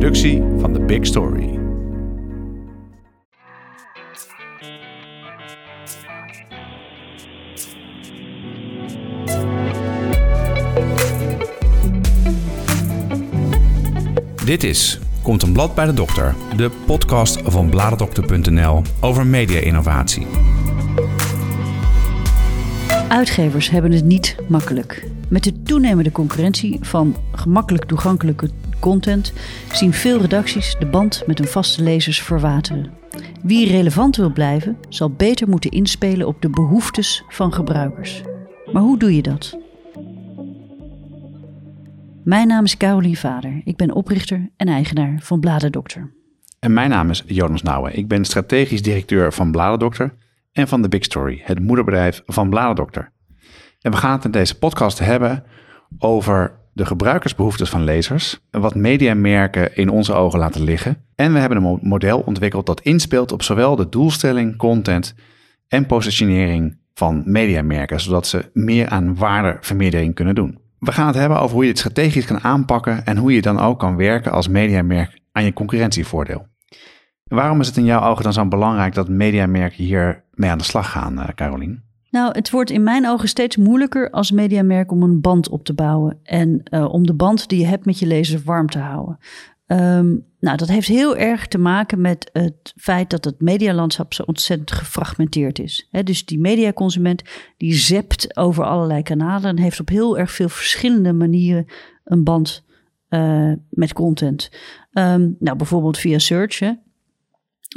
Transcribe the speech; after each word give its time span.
productie 0.00 0.42
van 0.58 0.72
The 0.72 0.80
Big 0.80 1.06
Story. 1.06 1.58
Dit 14.44 14.64
is 14.64 14.98
Komt 15.22 15.42
een 15.42 15.52
blad 15.52 15.74
bij 15.74 15.86
de 15.86 15.94
dokter, 15.94 16.34
de 16.56 16.70
podcast 16.86 17.40
van 17.44 17.70
bladerdokter.nl 17.70 18.82
over 19.00 19.26
media-innovatie. 19.26 20.26
Uitgevers 23.08 23.70
hebben 23.70 23.92
het 23.92 24.04
niet 24.04 24.36
makkelijk. 24.48 25.08
Met 25.28 25.44
de 25.44 25.62
toenemende 25.62 26.12
concurrentie 26.12 26.78
van 26.80 27.16
gemakkelijk 27.32 27.84
toegankelijke 27.84 28.50
content 28.80 29.32
zien 29.72 29.92
veel 29.92 30.20
redacties 30.20 30.76
de 30.78 30.86
band 30.86 31.22
met 31.26 31.38
hun 31.38 31.48
vaste 31.48 31.82
lezers 31.82 32.22
verwateren. 32.22 32.90
Wie 33.42 33.68
relevant 33.68 34.16
wil 34.16 34.32
blijven, 34.32 34.76
zal 34.88 35.10
beter 35.10 35.48
moeten 35.48 35.70
inspelen 35.70 36.26
op 36.26 36.42
de 36.42 36.50
behoeftes 36.50 37.24
van 37.28 37.52
gebruikers. 37.52 38.22
Maar 38.72 38.82
hoe 38.82 38.98
doe 38.98 39.16
je 39.16 39.22
dat? 39.22 39.58
Mijn 42.24 42.48
naam 42.48 42.64
is 42.64 42.76
Caroline 42.76 43.16
Vader. 43.16 43.60
Ik 43.64 43.76
ben 43.76 43.94
oprichter 43.94 44.50
en 44.56 44.68
eigenaar 44.68 45.18
van 45.22 45.40
Bladerdokter. 45.40 46.12
En 46.58 46.72
mijn 46.72 46.90
naam 46.90 47.10
is 47.10 47.22
Jonas 47.26 47.62
Nouwen. 47.62 47.96
Ik 47.96 48.08
ben 48.08 48.24
strategisch 48.24 48.82
directeur 48.82 49.32
van 49.32 49.50
Bladerdokter 49.50 50.14
en 50.52 50.68
van 50.68 50.82
The 50.82 50.88
Big 50.88 51.04
Story, 51.04 51.40
het 51.44 51.60
moederbedrijf 51.60 52.22
van 52.26 52.50
Bladerdokter. 52.50 53.12
En 53.80 53.90
we 53.90 53.96
gaan 53.96 54.12
het 54.12 54.24
in 54.24 54.30
deze 54.30 54.58
podcast 54.58 54.98
hebben 54.98 55.44
over 55.98 56.59
de 56.72 56.86
gebruikersbehoeftes 56.86 57.68
van 57.68 57.84
lezers, 57.84 58.40
wat 58.50 58.74
mediamerken 58.74 59.76
in 59.76 59.88
onze 59.88 60.12
ogen 60.12 60.38
laten 60.38 60.62
liggen. 60.62 60.96
En 61.14 61.32
we 61.32 61.38
hebben 61.38 61.64
een 61.64 61.78
model 61.82 62.20
ontwikkeld 62.20 62.66
dat 62.66 62.80
inspeelt 62.80 63.32
op 63.32 63.42
zowel 63.42 63.76
de 63.76 63.88
doelstelling, 63.88 64.56
content 64.56 65.14
en 65.68 65.86
positionering 65.86 66.78
van 66.94 67.22
mediamerken, 67.24 68.00
zodat 68.00 68.26
ze 68.26 68.50
meer 68.52 68.88
aan 68.88 69.16
waardevermeerdering 69.16 70.14
kunnen 70.14 70.34
doen. 70.34 70.58
We 70.78 70.92
gaan 70.92 71.06
het 71.06 71.16
hebben 71.16 71.40
over 71.40 71.54
hoe 71.54 71.64
je 71.64 71.70
het 71.70 71.78
strategisch 71.78 72.24
kan 72.24 72.40
aanpakken 72.40 73.06
en 73.06 73.16
hoe 73.16 73.32
je 73.32 73.42
dan 73.42 73.58
ook 73.58 73.78
kan 73.78 73.96
werken 73.96 74.32
als 74.32 74.48
mediamerk 74.48 75.18
aan 75.32 75.44
je 75.44 75.52
concurrentievoordeel. 75.52 76.46
Waarom 77.24 77.60
is 77.60 77.66
het 77.66 77.76
in 77.76 77.84
jouw 77.84 78.02
ogen 78.02 78.22
dan 78.22 78.32
zo 78.32 78.46
belangrijk 78.46 78.94
dat 78.94 79.08
mediamerken 79.08 79.84
hier 79.84 80.24
mee 80.34 80.50
aan 80.50 80.58
de 80.58 80.64
slag 80.64 80.90
gaan, 80.90 81.18
uh, 81.18 81.28
Carolien? 81.34 81.89
Nou, 82.10 82.32
het 82.32 82.50
wordt 82.50 82.70
in 82.70 82.82
mijn 82.82 83.08
ogen 83.08 83.28
steeds 83.28 83.56
moeilijker 83.56 84.10
als 84.10 84.30
mediamerk 84.30 84.92
om 84.92 85.02
een 85.02 85.20
band 85.20 85.48
op 85.48 85.64
te 85.64 85.74
bouwen 85.74 86.18
en 86.22 86.62
uh, 86.70 86.92
om 86.92 87.06
de 87.06 87.14
band 87.14 87.48
die 87.48 87.58
je 87.58 87.66
hebt 87.66 87.84
met 87.84 87.98
je 87.98 88.06
lezers 88.06 88.42
warm 88.42 88.68
te 88.68 88.78
houden. 88.78 89.18
Um, 89.66 90.26
nou, 90.40 90.56
dat 90.56 90.68
heeft 90.68 90.88
heel 90.88 91.16
erg 91.16 91.46
te 91.46 91.58
maken 91.58 92.00
met 92.00 92.30
het 92.32 92.72
feit 92.76 93.10
dat 93.10 93.24
het 93.24 93.40
medialandschap 93.40 94.14
zo 94.14 94.22
ontzettend 94.22 94.72
gefragmenteerd 94.72 95.58
is. 95.58 95.88
Dus 96.04 96.24
die 96.24 96.38
mediaconsument 96.38 97.22
die 97.56 97.74
zept 97.74 98.36
over 98.36 98.64
allerlei 98.64 99.02
kanalen 99.02 99.50
en 99.50 99.58
heeft 99.58 99.80
op 99.80 99.88
heel 99.88 100.18
erg 100.18 100.30
veel 100.30 100.48
verschillende 100.48 101.12
manieren 101.12 101.66
een 102.04 102.24
band 102.24 102.64
uh, 103.08 103.52
met 103.70 103.92
content. 103.92 104.50
Um, 104.92 105.36
nou, 105.38 105.56
bijvoorbeeld 105.56 105.98
via 105.98 106.18
search. 106.18 106.58
Hè. 106.58 106.72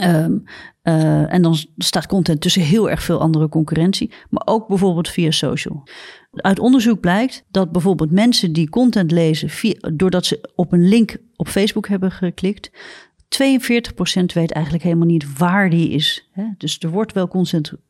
Um, 0.02 0.44
uh, 0.84 1.34
en 1.34 1.42
dan 1.42 1.56
staat 1.78 2.08
content 2.08 2.42
tussen 2.42 2.62
heel 2.62 2.90
erg 2.90 3.04
veel 3.04 3.20
andere 3.20 3.50
concurrentie, 3.50 4.12
maar 4.30 4.42
ook 4.46 4.68
bijvoorbeeld 4.68 5.10
via 5.10 5.32
social. 5.32 5.84
Uit 6.32 6.60
onderzoek 6.60 7.00
blijkt 7.00 7.46
dat 7.52 7.72
bijvoorbeeld 7.72 8.12
mensen 8.12 8.54
die 8.54 8.70
content 8.70 9.12
lezen 9.12 9.50
via, 9.50 9.74
doordat 9.94 10.26
ze 10.26 10.52
op 10.56 10.72
een 10.72 10.88
link 10.88 11.18
op 11.36 11.48
Facebook 11.48 11.88
hebben 11.88 12.12
geklikt, 12.12 12.72
42% 12.72 12.76
weet 14.34 14.52
eigenlijk 14.52 14.84
helemaal 14.84 15.08
niet 15.08 15.38
waar 15.38 15.70
die 15.70 15.90
is. 15.90 16.30
Dus 16.58 16.80
er 16.80 16.90
wordt 16.90 17.14
wel 17.14 17.28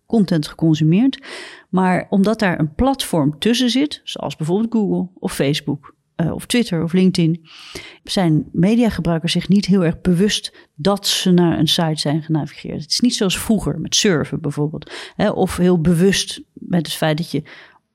content 0.06 0.48
geconsumeerd, 0.48 1.24
maar 1.70 2.08
omdat 2.10 2.40
daar 2.40 2.60
een 2.60 2.76
platform 2.76 3.40
tussen 3.40 3.70
zit, 3.70 4.02
zoals 4.04 4.36
bijvoorbeeld 4.36 4.74
Google 4.74 5.08
of 5.20 5.34
Facebook, 5.34 5.96
uh, 6.18 6.34
of 6.34 6.46
Twitter 6.46 6.84
of 6.84 6.94
LinkedIn, 6.94 7.46
zijn 8.04 8.50
mediagebruikers 8.52 9.32
zich 9.32 9.50
niet 9.50 9.66
heel 9.66 9.86
erg 9.86 10.02
bewust 10.02 10.70
dat 10.76 11.08
ze 11.08 11.32
naar 11.32 11.60
een 11.60 11.68
site 11.68 12.00
zijn 12.00 12.24
genavigeerd. 12.24 12.82
Het 12.82 12.92
is 12.92 13.00
niet 13.00 13.16
zoals 13.16 13.40
vroeger 13.40 13.80
met 13.80 13.96
surfen 13.96 14.42
bijvoorbeeld. 14.42 14.92
Hè, 15.16 15.30
of 15.30 15.58
heel 15.58 15.82
bewust 15.82 16.42
met 16.54 16.86
het 16.86 16.96
feit 16.96 17.18
dat 17.18 17.32
je 17.32 17.44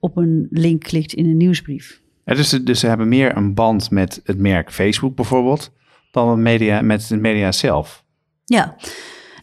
op 0.00 0.16
een 0.16 0.46
link 0.50 0.82
klikt 0.82 1.12
in 1.12 1.26
een 1.26 1.36
nieuwsbrief. 1.36 2.00
Ja, 2.24 2.34
dus, 2.34 2.50
dus 2.50 2.80
ze 2.80 2.86
hebben 2.86 3.08
meer 3.08 3.36
een 3.36 3.54
band 3.54 3.90
met 3.90 4.20
het 4.24 4.38
merk 4.38 4.72
Facebook 4.72 5.14
bijvoorbeeld 5.14 5.72
dan 6.10 6.28
het 6.28 6.38
media, 6.38 6.80
met 6.80 7.08
het 7.08 7.20
media 7.20 7.52
zelf. 7.52 8.04
Ja, 8.44 8.76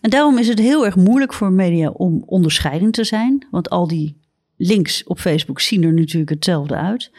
en 0.02 0.09
daarom 0.09 0.38
is 0.38 0.47
het 0.47 0.59
heel 0.59 0.85
erg 0.85 0.96
moeilijk 0.96 1.34
voor 1.34 1.52
media 1.52 1.90
om 1.90 2.24
onderscheidend 2.25 2.94
te 2.94 3.03
zijn. 3.03 3.47
Want 3.52 3.69
al 3.69 3.88
die 3.88 4.18
links 4.58 5.03
op 5.03 5.19
Facebook 5.19 5.59
zien 5.59 5.84
er 5.84 5.94
natuurlijk 5.94 6.30
hetzelfde 6.30 6.75
uit. 6.75 7.12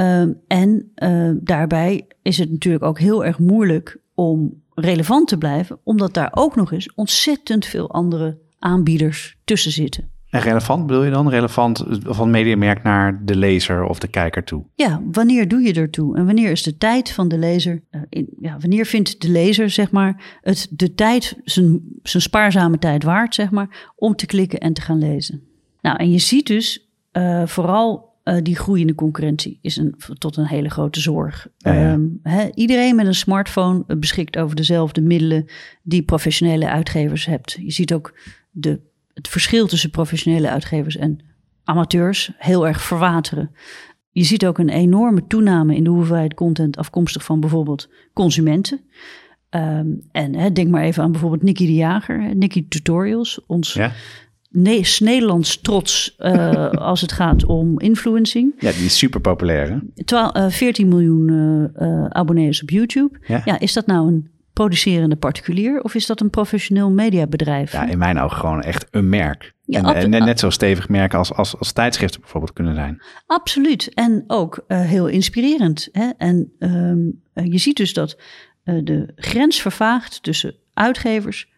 Um, 0.00 0.40
en 0.46 0.92
uh, 0.96 1.30
daarbij 1.40 2.06
is 2.22 2.38
het 2.38 2.50
natuurlijk 2.50 2.84
ook 2.84 2.98
heel 2.98 3.24
erg 3.24 3.38
moeilijk 3.38 4.00
om 4.14 4.62
relevant 4.74 5.28
te 5.28 5.38
blijven, 5.38 5.78
omdat 5.82 6.14
daar 6.14 6.30
ook 6.34 6.56
nog 6.56 6.72
eens 6.72 6.94
ontzettend 6.94 7.66
veel 7.66 7.90
andere 7.90 8.38
aanbieders 8.58 9.36
tussen 9.44 9.72
zitten. 9.72 10.10
En 10.30 10.40
relevant 10.40 10.86
bedoel 10.86 11.04
je 11.04 11.10
dan? 11.10 11.28
Relevant 11.28 11.84
van 12.02 12.30
mediamerk 12.30 12.82
naar 12.82 13.24
de 13.24 13.36
lezer 13.36 13.84
of 13.84 13.98
de 13.98 14.08
kijker 14.08 14.44
toe? 14.44 14.64
Ja, 14.74 15.02
wanneer 15.10 15.48
doe 15.48 15.60
je 15.60 15.72
ertoe? 15.72 16.16
En 16.16 16.26
wanneer 16.26 16.50
is 16.50 16.62
de 16.62 16.76
tijd 16.76 17.10
van 17.10 17.28
de 17.28 17.38
lezer? 17.38 17.82
Uh, 17.90 18.00
in, 18.08 18.28
ja, 18.40 18.56
wanneer 18.60 18.86
vindt 18.86 19.20
de 19.20 19.28
lezer, 19.28 19.70
zeg 19.70 19.90
maar, 19.90 20.38
het 20.40 20.68
de 20.70 20.94
tijd, 20.94 21.36
zijn, 21.44 21.80
zijn 22.02 22.22
spaarzame 22.22 22.78
tijd 22.78 23.02
waard, 23.02 23.34
zeg 23.34 23.50
maar, 23.50 23.92
om 23.96 24.16
te 24.16 24.26
klikken 24.26 24.58
en 24.58 24.72
te 24.72 24.80
gaan 24.80 24.98
lezen? 24.98 25.42
Nou, 25.80 25.96
en 25.96 26.10
je 26.10 26.18
ziet 26.18 26.46
dus 26.46 26.88
uh, 27.12 27.46
vooral 27.46 28.07
uh, 28.28 28.36
die 28.42 28.56
groeiende 28.56 28.94
concurrentie 28.94 29.58
is 29.62 29.76
een, 29.76 29.94
tot 30.18 30.36
een 30.36 30.46
hele 30.46 30.70
grote 30.70 31.00
zorg. 31.00 31.48
Ja, 31.56 31.72
ja. 31.72 31.92
Um, 31.92 32.20
he, 32.22 32.48
iedereen 32.54 32.96
met 32.96 33.06
een 33.06 33.14
smartphone 33.14 33.84
beschikt 33.96 34.38
over 34.38 34.56
dezelfde 34.56 35.00
middelen 35.00 35.44
die 35.82 36.02
professionele 36.02 36.68
uitgevers 36.68 37.26
hebt. 37.26 37.58
Je 37.60 37.72
ziet 37.72 37.94
ook 37.94 38.18
de, 38.50 38.80
het 39.14 39.28
verschil 39.28 39.66
tussen 39.66 39.90
professionele 39.90 40.50
uitgevers 40.50 40.96
en 40.96 41.18
amateurs 41.64 42.32
heel 42.38 42.66
erg 42.66 42.82
verwateren. 42.82 43.50
Je 44.10 44.24
ziet 44.24 44.46
ook 44.46 44.58
een 44.58 44.68
enorme 44.68 45.26
toename 45.26 45.76
in 45.76 45.84
de 45.84 45.90
hoeveelheid 45.90 46.34
content 46.34 46.76
afkomstig 46.76 47.24
van 47.24 47.40
bijvoorbeeld 47.40 47.88
consumenten. 48.12 48.80
Um, 49.50 50.00
en 50.12 50.34
he, 50.34 50.52
denk 50.52 50.68
maar 50.68 50.82
even 50.82 51.02
aan 51.02 51.12
bijvoorbeeld 51.12 51.42
Nicky 51.42 51.66
de 51.66 51.74
Jager, 51.74 52.36
Nicky 52.36 52.68
Tutorials, 52.68 53.40
ons 53.46 53.72
Ja. 53.72 53.92
Nee, 54.48 54.86
Nederlands 54.98 55.60
trots 55.60 56.16
uh, 56.18 56.70
als 56.90 57.00
het 57.00 57.12
gaat 57.12 57.44
om 57.44 57.80
influencing. 57.80 58.54
Ja, 58.58 58.72
die 58.72 58.84
is 58.84 58.98
super 58.98 59.20
populair. 59.20 59.68
Hè? 59.70 60.44
Uh, 60.44 60.50
14 60.50 60.88
miljoen 60.88 61.28
uh, 61.28 62.04
abonnees 62.08 62.62
op 62.62 62.70
YouTube. 62.70 63.18
Ja. 63.26 63.42
Ja, 63.44 63.58
is 63.58 63.72
dat 63.72 63.86
nou 63.86 64.08
een 64.08 64.30
producerende 64.52 65.16
particulier 65.16 65.80
of 65.80 65.94
is 65.94 66.06
dat 66.06 66.20
een 66.20 66.30
professioneel 66.30 66.90
mediabedrijf? 66.90 67.72
Ja, 67.72 67.86
in 67.86 67.98
mijn 67.98 68.18
ogen 68.18 68.36
gewoon 68.36 68.62
echt 68.62 68.86
een 68.90 69.08
merk. 69.08 69.54
Ja, 69.64 69.94
en, 69.94 70.10
net 70.10 70.38
zo 70.38 70.50
stevig 70.50 70.88
merken 70.88 71.18
als, 71.18 71.32
als, 71.32 71.58
als 71.58 71.72
tijdschriften 71.72 72.20
bijvoorbeeld 72.20 72.52
kunnen 72.52 72.74
zijn. 72.74 73.02
Absoluut. 73.26 73.94
En 73.94 74.24
ook 74.26 74.64
heel 74.66 75.06
inspirerend. 75.06 75.88
Hè? 75.92 76.08
En 76.16 76.52
um, 76.58 77.22
je 77.34 77.58
ziet 77.58 77.76
dus 77.76 77.92
dat 77.92 78.18
de 78.62 79.12
grens 79.16 79.60
vervaagt 79.60 80.22
tussen 80.22 80.54
uitgevers, 80.74 81.48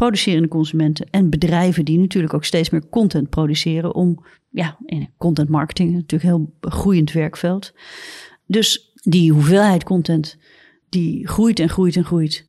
producerende 0.00 0.48
consumenten 0.48 1.06
en 1.10 1.30
bedrijven 1.30 1.84
die 1.84 1.98
natuurlijk 1.98 2.34
ook 2.34 2.44
steeds 2.44 2.70
meer 2.70 2.88
content 2.88 3.30
produceren 3.30 3.94
om, 3.94 4.24
ja, 4.50 4.76
in 4.86 5.08
content 5.18 5.48
marketing 5.48 5.92
natuurlijk 5.92 6.22
een 6.22 6.28
heel 6.28 6.54
groeiend 6.60 7.12
werkveld. 7.12 7.72
Dus 8.46 8.92
die 9.02 9.32
hoeveelheid 9.32 9.84
content 9.84 10.38
die 10.88 11.28
groeit 11.28 11.60
en 11.60 11.68
groeit 11.68 11.96
en 11.96 12.04
groeit. 12.04 12.48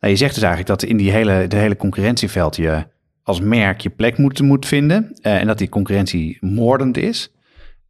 Nou, 0.00 0.12
je 0.12 0.18
zegt 0.18 0.34
dus 0.34 0.42
eigenlijk 0.42 0.80
dat 0.80 0.90
in 0.90 0.96
die 0.96 1.10
hele, 1.10 1.46
de 1.46 1.56
hele 1.56 1.76
concurrentieveld 1.76 2.56
je 2.56 2.86
als 3.22 3.40
merk 3.40 3.80
je 3.80 3.90
plek 3.90 4.18
moet, 4.18 4.40
moet 4.40 4.66
vinden 4.66 5.18
uh, 5.22 5.40
en 5.40 5.46
dat 5.46 5.58
die 5.58 5.68
concurrentie 5.68 6.36
moordend 6.40 6.96
is. 6.96 7.32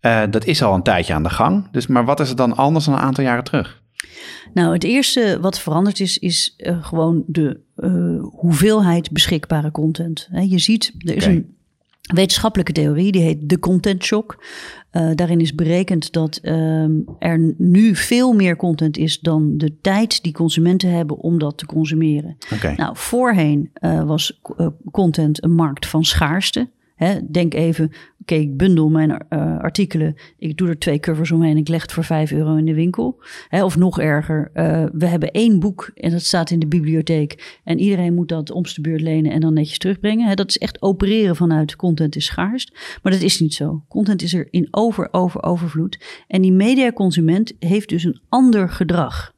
Uh, 0.00 0.22
dat 0.30 0.44
is 0.44 0.62
al 0.62 0.74
een 0.74 0.82
tijdje 0.82 1.14
aan 1.14 1.22
de 1.22 1.30
gang. 1.30 1.70
Dus, 1.70 1.86
maar 1.86 2.04
wat 2.04 2.20
is 2.20 2.28
het 2.28 2.36
dan 2.36 2.56
anders 2.56 2.84
dan 2.84 2.94
een 2.94 3.00
aantal 3.00 3.24
jaren 3.24 3.44
terug? 3.44 3.82
Nou, 4.54 4.72
het 4.72 4.84
eerste 4.84 5.38
wat 5.40 5.60
veranderd 5.60 6.00
is, 6.00 6.18
is 6.18 6.54
uh, 6.58 6.84
gewoon 6.84 7.24
de 7.26 7.60
uh, 7.76 8.24
hoeveelheid 8.40 9.10
beschikbare 9.10 9.70
content. 9.70 10.28
He, 10.30 10.40
je 10.40 10.58
ziet, 10.58 10.92
er 10.98 11.16
is 11.16 11.24
okay. 11.24 11.34
een 11.34 11.56
wetenschappelijke 12.14 12.72
theorie, 12.72 13.12
die 13.12 13.22
heet 13.22 13.48
de 13.48 13.58
content 13.58 14.04
shock. 14.04 14.44
Uh, 14.92 15.10
daarin 15.14 15.40
is 15.40 15.54
berekend 15.54 16.12
dat 16.12 16.40
um, 16.42 17.04
er 17.18 17.54
nu 17.58 17.96
veel 17.96 18.32
meer 18.32 18.56
content 18.56 18.96
is 18.96 19.18
dan 19.20 19.58
de 19.58 19.80
tijd 19.80 20.22
die 20.22 20.32
consumenten 20.32 20.90
hebben 20.90 21.16
om 21.16 21.38
dat 21.38 21.58
te 21.58 21.66
consumeren. 21.66 22.36
Okay. 22.54 22.74
Nou, 22.74 22.96
voorheen 22.96 23.70
was 24.06 24.40
content 24.90 25.44
een 25.44 25.54
markt 25.54 25.86
van 25.86 26.04
schaarste. 26.04 26.68
Denk 27.30 27.54
even, 27.54 27.90
oké, 28.20 28.34
ik 28.34 28.56
bundel 28.56 28.88
mijn 28.88 29.10
uh, 29.10 29.58
artikelen. 29.58 30.14
Ik 30.38 30.56
doe 30.56 30.68
er 30.68 30.78
twee 30.78 31.00
covers 31.00 31.30
omheen. 31.30 31.56
Ik 31.56 31.68
leg 31.68 31.82
het 31.82 31.92
voor 31.92 32.04
5 32.04 32.32
euro 32.32 32.56
in 32.56 32.64
de 32.64 32.74
winkel. 32.74 33.22
Of 33.50 33.76
nog 33.76 34.00
erger, 34.00 34.50
uh, 34.54 34.86
we 34.92 35.06
hebben 35.06 35.30
één 35.30 35.60
boek 35.60 35.90
en 35.94 36.10
dat 36.10 36.22
staat 36.22 36.50
in 36.50 36.58
de 36.58 36.66
bibliotheek. 36.66 37.60
En 37.64 37.78
iedereen 37.78 38.14
moet 38.14 38.28
dat 38.28 38.50
om 38.50 38.62
de 38.62 38.80
beurt 38.80 39.00
lenen 39.00 39.32
en 39.32 39.40
dan 39.40 39.54
netjes 39.54 39.78
terugbrengen. 39.78 40.36
Dat 40.36 40.48
is 40.48 40.58
echt 40.58 40.82
opereren 40.82 41.36
vanuit 41.36 41.76
content 41.76 42.16
is 42.16 42.24
schaarst. 42.24 42.98
Maar 43.02 43.12
dat 43.12 43.22
is 43.22 43.40
niet 43.40 43.54
zo. 43.54 43.84
Content 43.88 44.22
is 44.22 44.34
er 44.34 44.48
in 44.50 44.68
over, 44.70 45.08
over, 45.10 45.42
overvloed. 45.42 46.24
En 46.26 46.42
die 46.42 46.52
mediaconsument 46.52 47.52
heeft 47.58 47.88
dus 47.88 48.04
een 48.04 48.20
ander 48.28 48.68
gedrag. 48.68 49.32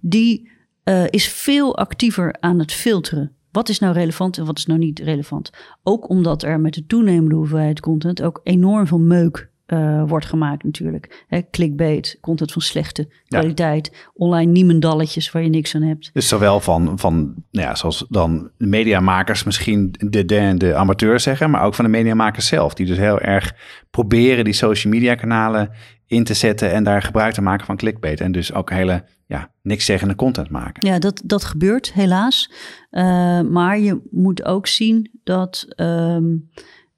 Die 0.00 0.48
uh, 0.84 1.04
is 1.10 1.28
veel 1.28 1.76
actiever 1.76 2.36
aan 2.40 2.58
het 2.58 2.72
filteren. 2.72 3.35
Wat 3.56 3.68
is 3.68 3.78
nou 3.78 3.94
relevant 3.94 4.38
en 4.38 4.44
wat 4.44 4.58
is 4.58 4.66
nou 4.66 4.78
niet 4.78 4.98
relevant? 4.98 5.50
Ook 5.82 6.08
omdat 6.08 6.42
er 6.42 6.60
met 6.60 6.74
de 6.74 6.86
toenemende 6.86 7.34
hoeveelheid 7.34 7.80
content 7.80 8.22
ook 8.22 8.40
enorm 8.42 8.86
veel 8.86 8.98
meuk 8.98 9.50
uh, 9.66 10.02
wordt 10.06 10.26
gemaakt 10.26 10.64
natuurlijk. 10.64 11.24
He, 11.28 11.40
clickbait, 11.50 12.18
content 12.20 12.52
van 12.52 12.62
slechte 12.62 13.08
kwaliteit, 13.28 13.90
ja. 13.92 14.10
online 14.14 14.52
niemendalletjes 14.52 15.30
waar 15.30 15.42
je 15.42 15.48
niks 15.48 15.74
aan 15.74 15.82
hebt. 15.82 16.10
Dus 16.12 16.28
zowel 16.28 16.60
van, 16.60 16.98
van 16.98 17.14
nou 17.50 17.66
ja, 17.66 17.74
zoals 17.74 18.06
dan 18.08 18.50
mediamakers 18.56 19.44
misschien 19.44 19.94
de, 19.98 20.24
de, 20.24 20.54
de 20.56 20.74
amateurs 20.74 21.22
zeggen, 21.22 21.50
maar 21.50 21.62
ook 21.62 21.74
van 21.74 21.84
de 21.84 21.90
mediamakers 21.90 22.46
zelf, 22.46 22.74
die 22.74 22.86
dus 22.86 22.98
heel 22.98 23.20
erg 23.20 23.54
proberen 23.90 24.44
die 24.44 24.52
social 24.52 24.92
media 24.92 25.14
kanalen 25.14 25.70
in 26.06 26.24
te 26.24 26.34
zetten 26.34 26.72
en 26.72 26.84
daar 26.84 27.02
gebruik 27.02 27.34
te 27.34 27.42
maken 27.42 27.66
van 27.66 27.76
clickbait. 27.76 28.20
En 28.20 28.32
dus 28.32 28.52
ook 28.52 28.70
hele 28.70 29.04
ja, 29.26 29.50
niks 29.62 29.84
zeggende 29.84 30.14
content 30.14 30.50
maken. 30.50 30.86
Ja, 30.86 30.98
dat, 30.98 31.22
dat 31.24 31.44
gebeurt 31.44 31.92
helaas. 31.92 32.50
Uh, 32.90 33.40
maar 33.40 33.78
je 33.78 34.00
moet 34.10 34.44
ook 34.44 34.66
zien 34.66 35.10
dat 35.24 35.66
um, 35.76 36.50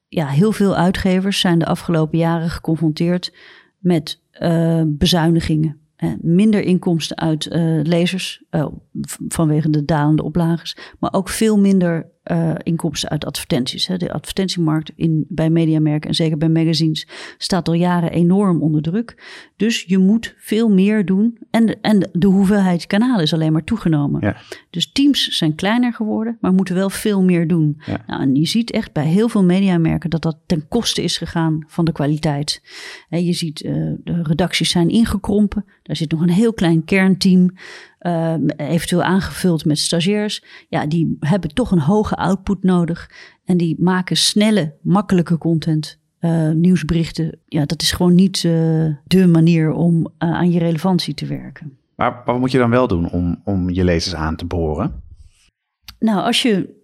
ja, 0.09 0.27
heel 0.27 0.53
veel 0.53 0.77
uitgevers 0.77 1.41
zijn 1.41 1.59
de 1.59 1.67
afgelopen 1.67 2.19
jaren 2.19 2.51
geconfronteerd 2.51 3.35
met 3.79 4.21
uh, 4.41 4.83
bezuinigingen. 4.87 5.81
Hè. 5.97 6.15
Minder 6.21 6.61
inkomsten 6.61 7.17
uit 7.17 7.47
uh, 7.47 7.83
lezers 7.83 8.43
vanwege 9.29 9.71
de 9.71 9.85
dalende 9.85 10.23
oplages, 10.23 10.77
maar 10.99 11.13
ook 11.13 11.29
veel 11.29 11.59
minder 11.59 12.11
uh, 12.33 12.55
inkomsten 12.63 13.09
uit 13.09 13.25
advertenties. 13.25 13.87
Hè. 13.87 13.97
De 13.97 14.13
advertentiemarkt 14.13 14.93
in, 14.97 15.27
bij 15.29 15.51
mediamerken 15.51 16.09
en 16.09 16.15
zeker 16.15 16.39
bij 16.39 16.49
magazines 16.49 17.07
staat 17.39 17.69
al 17.69 17.75
jaren 17.75 18.11
enorm 18.11 18.63
onder 18.63 18.83
druk. 18.83 19.23
Dus 19.57 19.85
je 19.87 19.99
moet 19.99 20.35
veel 20.39 20.69
meer 20.69 21.05
doen. 21.05 21.39
En 21.51 21.67
de, 21.67 21.79
en 21.81 22.11
de 22.13 22.27
hoeveelheid 22.27 22.87
kanalen 22.87 23.23
is 23.23 23.33
alleen 23.33 23.53
maar 23.53 23.65
toegenomen. 23.65 24.21
Ja. 24.21 24.37
Dus 24.71 24.93
teams 24.93 25.27
zijn 25.27 25.55
kleiner 25.55 25.93
geworden, 25.93 26.39
maar 26.41 26.53
moeten 26.53 26.75
wel 26.75 26.91
veel 26.91 27.23
meer 27.23 27.49
doen. 27.49 27.81
Ja. 27.87 28.05
Nou, 28.07 28.23
en 28.23 28.35
je 28.35 28.47
ziet 28.47 28.71
echt 28.71 28.93
bij 28.93 29.07
heel 29.07 29.29
veel 29.29 29.45
mediamerken 29.45 30.11
dat 30.11 30.23
dat 30.23 30.39
ten 30.47 30.69
koste 30.69 31.03
is 31.03 31.19
gegaan 31.19 31.65
van 31.67 31.85
de 31.85 31.93
kwaliteit. 31.93 32.63
En 33.09 33.25
je 33.25 33.33
ziet 33.33 33.65
uh, 33.65 33.73
de 34.05 34.23
redacties 34.23 34.71
zijn 34.71 34.89
ingekrompen. 34.89 35.65
Daar 35.83 35.97
zit 35.97 36.11
nog 36.11 36.21
een 36.21 36.31
heel 36.31 36.53
klein 36.53 36.85
kernteam. 36.85 37.51
Uh, 38.01 38.35
eventueel 38.57 39.03
aangevuld 39.03 39.65
met 39.65 39.79
stagiairs. 39.79 40.45
Ja, 40.69 40.87
die 40.87 41.17
hebben 41.21 41.55
toch 41.55 41.71
een 41.71 41.81
hoge 41.81 42.17
output 42.17 42.63
nodig. 42.63 43.11
En 43.45 43.57
die 43.57 43.77
maken 43.79 44.17
snelle, 44.17 44.75
makkelijke 44.83 45.39
content. 45.39 45.99
Uh, 46.21 46.51
nieuwsberichten. 46.51 47.39
Ja, 47.47 47.65
dat 47.65 47.83
is 47.83 47.93
gewoon 47.93 48.15
niet 48.15 48.43
uh, 48.43 48.53
de 49.05 49.27
manier 49.27 49.73
om 49.73 50.13
aan 50.19 50.51
je 50.51 50.59
relevantie 50.59 51.15
te 51.15 51.27
werken. 51.27 51.79
Maar 51.95 52.23
wat 52.25 52.39
moet 52.39 52.51
je 52.51 52.59
dan 52.59 52.71
wel 52.71 52.89
doen 52.89 53.11
om, 53.11 53.41
om 53.45 53.71
je 53.71 53.85
lezers 53.85 54.15
aan 54.15 54.37
te 54.37 54.45
boren? 54.45 55.03
Nou, 55.99 56.21
als 56.21 56.43
je 56.43 56.77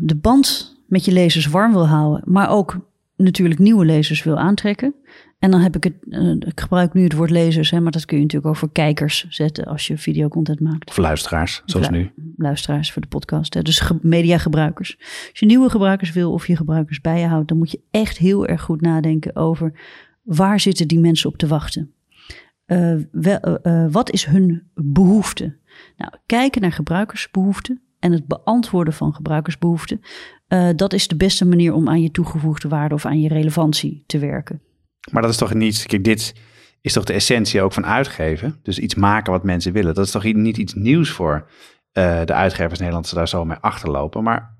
de 0.00 0.16
band 0.20 0.76
met 0.86 1.04
je 1.04 1.12
lezers 1.12 1.46
warm 1.46 1.72
wil 1.72 1.86
houden, 1.88 2.22
maar 2.24 2.50
ook 2.50 2.76
natuurlijk 3.16 3.60
nieuwe 3.60 3.84
lezers 3.84 4.22
wil 4.22 4.38
aantrekken, 4.38 4.94
en 5.38 5.50
dan 5.50 5.60
heb 5.60 5.76
ik 5.76 5.84
het, 5.84 5.94
uh, 6.08 6.30
ik 6.30 6.60
gebruik 6.60 6.92
nu 6.92 7.02
het 7.02 7.12
woord 7.12 7.30
lezers, 7.30 7.70
hè, 7.70 7.80
maar 7.80 7.92
dat 7.92 8.04
kun 8.04 8.16
je 8.16 8.22
natuurlijk 8.22 8.50
ook 8.50 8.58
voor 8.58 8.72
kijkers 8.72 9.26
zetten 9.28 9.64
als 9.64 9.86
je 9.86 9.98
videocontent 9.98 10.60
maakt. 10.60 10.88
Of 10.88 10.96
luisteraars, 10.96 11.62
zoals 11.64 11.88
nu. 11.88 12.10
Luisteraars 12.36 12.92
voor 12.92 13.02
de 13.02 13.08
podcast. 13.08 13.54
Hè. 13.54 13.62
Dus 13.62 13.80
ge 13.80 13.98
mediagebruikers. 14.02 14.96
Als 15.30 15.38
je 15.38 15.46
nieuwe 15.46 15.70
gebruikers 15.70 16.12
wil 16.12 16.32
of 16.32 16.46
je 16.46 16.56
gebruikers 16.56 17.00
bij 17.00 17.20
je 17.20 17.26
houdt, 17.26 17.48
dan 17.48 17.58
moet 17.58 17.70
je 17.70 17.80
echt 17.90 18.18
heel 18.18 18.46
erg 18.46 18.62
goed 18.62 18.80
nadenken 18.80 19.36
over 19.36 19.72
waar 20.22 20.60
zitten 20.60 20.88
die 20.88 20.98
mensen 20.98 21.30
op 21.30 21.36
te 21.36 21.46
wachten. 21.46 21.92
Uh, 22.66 22.96
wel, 23.12 23.58
uh, 23.62 23.86
wat 23.90 24.10
is 24.10 24.24
hun 24.24 24.62
behoefte? 24.74 25.56
Nou, 25.96 26.12
kijken 26.26 26.60
naar 26.60 26.72
gebruikersbehoeften 26.72 27.80
en 27.98 28.12
het 28.12 28.26
beantwoorden 28.26 28.94
van 28.94 29.14
gebruikersbehoeften, 29.14 30.00
dat 30.76 30.92
is 30.92 31.08
de 31.08 31.16
beste 31.16 31.44
manier 31.44 31.72
om 31.72 31.88
aan 31.88 32.02
je 32.02 32.10
toegevoegde 32.10 32.68
waarde 32.68 32.94
of 32.94 33.06
aan 33.06 33.20
je 33.20 33.28
relevantie 33.28 34.04
te 34.06 34.18
werken. 34.18 34.60
Maar 35.10 35.22
dat 35.22 35.30
is 35.30 35.36
toch 35.36 35.54
niet, 35.54 35.86
kijk, 35.86 36.04
dit 36.04 36.34
is 36.80 36.92
toch 36.92 37.04
de 37.04 37.12
essentie 37.12 37.62
ook 37.62 37.72
van 37.72 37.86
uitgeven. 37.86 38.58
Dus 38.62 38.78
iets 38.78 38.94
maken 38.94 39.32
wat 39.32 39.44
mensen 39.44 39.72
willen. 39.72 39.94
Dat 39.94 40.04
is 40.04 40.10
toch 40.10 40.32
niet 40.32 40.56
iets 40.56 40.74
nieuws 40.74 41.10
voor 41.10 41.46
uh, 41.92 42.24
de 42.24 42.32
uitgevers 42.32 42.72
in 42.72 42.78
Nederland, 42.78 43.06
ze 43.06 43.14
daar 43.14 43.28
zo 43.28 43.44
mee 43.44 43.56
achterlopen. 43.60 44.22
Maar, 44.22 44.56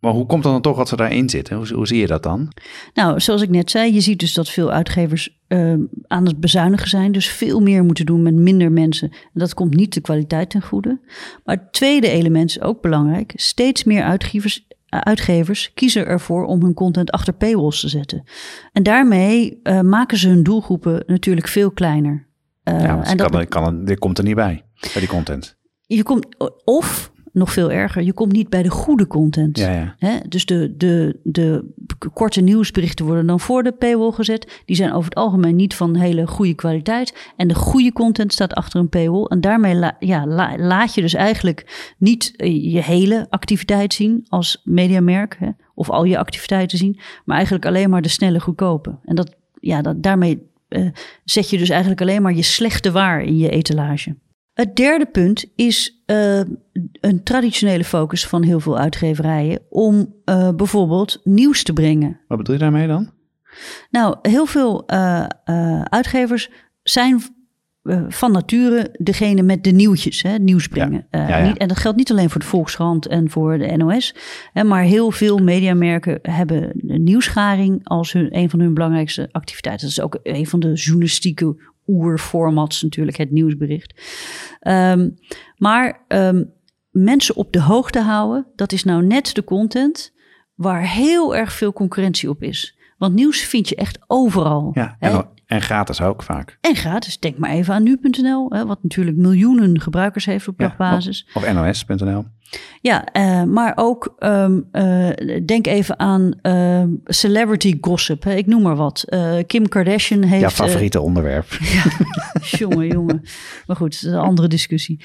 maar 0.00 0.12
hoe 0.12 0.26
komt 0.26 0.44
het 0.44 0.52
dan 0.52 0.62
toch 0.62 0.76
dat 0.76 0.88
ze 0.88 0.96
daarin 0.96 1.28
zitten? 1.28 1.56
Hoe, 1.56 1.72
hoe 1.72 1.86
zie 1.86 1.98
je 1.98 2.06
dat 2.06 2.22
dan? 2.22 2.52
Nou, 2.94 3.20
zoals 3.20 3.42
ik 3.42 3.48
net 3.48 3.70
zei, 3.70 3.94
je 3.94 4.00
ziet 4.00 4.18
dus 4.18 4.34
dat 4.34 4.50
veel 4.50 4.70
uitgevers 4.70 5.42
uh, 5.48 5.74
aan 6.06 6.26
het 6.26 6.40
bezuinigen 6.40 6.88
zijn. 6.88 7.12
Dus 7.12 7.28
veel 7.28 7.60
meer 7.60 7.84
moeten 7.84 8.06
doen 8.06 8.22
met 8.22 8.34
minder 8.34 8.72
mensen. 8.72 9.10
En 9.10 9.30
dat 9.32 9.54
komt 9.54 9.74
niet 9.74 9.94
de 9.94 10.00
kwaliteit 10.00 10.50
ten 10.50 10.62
goede. 10.62 11.00
Maar 11.44 11.56
het 11.56 11.72
tweede 11.72 12.08
element 12.08 12.50
is 12.50 12.60
ook 12.60 12.82
belangrijk. 12.82 13.32
Steeds 13.34 13.84
meer 13.84 14.02
uitgevers, 14.02 14.66
uitgevers 15.02 15.72
kiezen 15.74 16.06
ervoor 16.06 16.44
om 16.44 16.62
hun 16.62 16.74
content 16.74 17.10
achter 17.10 17.32
paywalls 17.32 17.80
te 17.80 17.88
zetten. 17.88 18.24
En 18.72 18.82
daarmee 18.82 19.60
uh, 19.62 19.80
maken 19.80 20.18
ze 20.18 20.28
hun 20.28 20.42
doelgroepen 20.42 21.04
natuurlijk 21.06 21.48
veel 21.48 21.70
kleiner. 21.70 22.26
Uh, 22.64 22.80
ja, 22.80 23.04
en 23.04 23.16
dat 23.16 23.30
kan, 23.30 23.48
kan, 23.48 23.84
dit 23.84 23.98
komt 23.98 24.18
er 24.18 24.24
niet 24.24 24.34
bij, 24.34 24.64
bij 24.80 25.00
die 25.00 25.06
content. 25.06 25.56
Je 25.86 26.02
komt, 26.02 26.26
of 26.64 27.12
nog 27.34 27.52
veel 27.52 27.70
erger, 27.70 28.02
je 28.02 28.12
komt 28.12 28.32
niet 28.32 28.48
bij 28.48 28.62
de 28.62 28.70
goede 28.70 29.06
content. 29.06 29.58
Ja, 29.58 29.72
ja. 29.72 29.94
Hè? 29.98 30.18
Dus 30.28 30.46
de, 30.46 30.74
de, 30.76 31.20
de 31.22 31.64
korte 32.12 32.40
nieuwsberichten 32.40 33.04
worden 33.04 33.26
dan 33.26 33.40
voor 33.40 33.62
de 33.62 33.72
paywall 33.72 34.10
gezet. 34.10 34.62
Die 34.64 34.76
zijn 34.76 34.92
over 34.92 35.04
het 35.08 35.18
algemeen 35.18 35.56
niet 35.56 35.74
van 35.74 35.94
hele 35.94 36.26
goede 36.26 36.54
kwaliteit. 36.54 37.32
En 37.36 37.48
de 37.48 37.54
goede 37.54 37.92
content 37.92 38.32
staat 38.32 38.54
achter 38.54 38.80
een 38.80 38.88
paywall. 38.88 39.24
En 39.24 39.40
daarmee 39.40 39.90
ja, 39.98 40.26
laat 40.56 40.94
je 40.94 41.00
dus 41.00 41.14
eigenlijk 41.14 41.94
niet 41.98 42.34
eh, 42.36 42.72
je 42.72 42.82
hele 42.82 43.26
activiteit 43.30 43.94
zien 43.94 44.26
als 44.28 44.60
mediamerk. 44.64 45.36
Hè? 45.38 45.48
Of 45.74 45.90
al 45.90 46.04
je 46.04 46.18
activiteiten 46.18 46.78
zien. 46.78 46.98
Maar 47.24 47.36
eigenlijk 47.36 47.66
alleen 47.66 47.90
maar 47.90 48.02
de 48.02 48.08
snelle 48.08 48.40
goedkope. 48.40 48.98
En 49.04 49.14
dat, 49.14 49.36
ja, 49.60 49.82
dat, 49.82 50.02
daarmee 50.02 50.50
uh, 50.68 50.88
zet 51.24 51.50
je 51.50 51.58
dus 51.58 51.68
eigenlijk 51.68 52.00
alleen 52.00 52.22
maar 52.22 52.34
je 52.34 52.42
slechte 52.42 52.92
waar 52.92 53.22
in 53.22 53.36
je 53.36 53.48
etalage. 53.48 54.16
Het 54.52 54.76
derde 54.76 55.06
punt 55.06 55.44
is 55.56 55.93
uh, 56.06 56.40
een 57.00 57.22
traditionele 57.22 57.84
focus 57.84 58.26
van 58.26 58.42
heel 58.42 58.60
veel 58.60 58.78
uitgeverijen 58.78 59.60
om 59.68 60.14
uh, 60.24 60.50
bijvoorbeeld 60.50 61.20
nieuws 61.24 61.62
te 61.62 61.72
brengen. 61.72 62.20
Wat 62.28 62.38
bedoel 62.38 62.54
je 62.54 62.60
daarmee 62.60 62.86
dan? 62.86 63.10
Nou, 63.90 64.16
heel 64.22 64.46
veel 64.46 64.84
uh, 64.86 65.24
uitgevers 65.82 66.50
zijn 66.82 67.22
van 68.08 68.32
nature 68.32 68.94
degene 68.98 69.42
met 69.42 69.64
de 69.64 69.70
nieuwtjes, 69.70 70.22
hè, 70.22 70.38
nieuws 70.38 70.68
brengen. 70.68 71.06
Ja, 71.10 71.28
ja, 71.28 71.38
ja. 71.38 71.46
Niet, 71.46 71.56
en 71.56 71.68
dat 71.68 71.76
geldt 71.76 71.96
niet 71.96 72.10
alleen 72.10 72.30
voor 72.30 72.40
de 72.40 72.46
Volkskrant 72.46 73.06
en 73.06 73.30
voor 73.30 73.58
de 73.58 73.76
NOS, 73.76 74.14
hè, 74.52 74.64
maar 74.64 74.82
heel 74.82 75.10
veel 75.10 75.38
mediamerken 75.38 76.18
hebben 76.22 76.70
nieuwsgaring 76.82 77.80
als 77.88 78.12
hun, 78.12 78.36
een 78.36 78.50
van 78.50 78.60
hun 78.60 78.74
belangrijkste 78.74 79.28
activiteiten. 79.32 79.86
Dat 79.86 79.96
is 79.96 80.04
ook 80.04 80.18
een 80.22 80.46
van 80.46 80.60
de 80.60 80.72
journalistieke 80.72 81.72
oerformats 81.86 82.82
natuurlijk, 82.82 83.16
het 83.16 83.30
nieuwsbericht. 83.30 84.02
Um, 84.68 85.14
maar 85.56 86.04
um, 86.08 86.52
mensen 86.90 87.36
op 87.36 87.52
de 87.52 87.60
hoogte 87.60 88.00
houden, 88.00 88.46
dat 88.56 88.72
is 88.72 88.84
nou 88.84 89.04
net 89.04 89.34
de 89.34 89.44
content 89.44 90.12
waar 90.54 90.88
heel 90.88 91.36
erg 91.36 91.52
veel 91.52 91.72
concurrentie 91.72 92.28
op 92.28 92.42
is. 92.42 92.78
Want 92.98 93.14
nieuws 93.14 93.40
vind 93.40 93.68
je 93.68 93.74
echt 93.74 93.98
overal. 94.06 94.70
Ja, 94.74 94.96
en, 94.98 95.28
en 95.46 95.62
gratis 95.62 96.00
ook 96.00 96.22
vaak. 96.22 96.58
En 96.60 96.76
gratis. 96.76 97.18
Denk 97.18 97.38
maar 97.38 97.50
even 97.50 97.74
aan 97.74 97.82
nu.nl, 97.82 98.48
wat 98.48 98.82
natuurlijk 98.82 99.16
miljoenen 99.16 99.80
gebruikers 99.80 100.24
heeft 100.24 100.48
op 100.48 100.58
dagbasis. 100.58 101.26
Ja, 101.26 101.40
of, 101.40 101.48
of 101.48 101.52
nos.nl. 101.52 102.24
Ja, 102.80 103.08
uh, 103.12 103.42
maar 103.42 103.72
ook 103.76 104.14
um, 104.18 104.68
uh, 104.72 105.08
denk 105.46 105.66
even 105.66 105.98
aan 105.98 106.32
uh, 106.42 106.82
celebrity 107.04 107.78
gossip. 107.80 108.24
Hè? 108.24 108.34
Ik 108.34 108.46
noem 108.46 108.62
maar 108.62 108.76
wat. 108.76 109.04
Kim 109.46 109.68
Kardashian 109.68 110.22
heeft. 110.22 110.42
Ja, 110.42 110.50
favoriete 110.50 111.00
onderwerp. 111.00 111.46
ja, 111.76 111.84
jongen, 112.58 112.86
jongen. 112.86 113.22
Maar 113.66 113.76
goed, 113.76 113.92
dat 113.92 114.02
is 114.02 114.18
een 114.18 114.26
andere 114.26 114.48
discussie. 114.48 115.00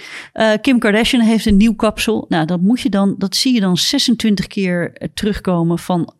Kim 0.61 0.79
Kardashian 0.79 1.21
heeft 1.21 1.45
een 1.45 1.57
nieuw 1.57 1.75
kapsel. 1.75 2.25
Nou, 2.29 2.45
dat 2.45 2.61
moet 2.61 2.81
je 2.81 2.89
dan, 2.89 3.15
dat 3.17 3.35
zie 3.35 3.53
je 3.53 3.59
dan 3.59 3.77
26 3.77 4.47
keer 4.47 5.09
terugkomen 5.13 5.79
van 5.79 6.13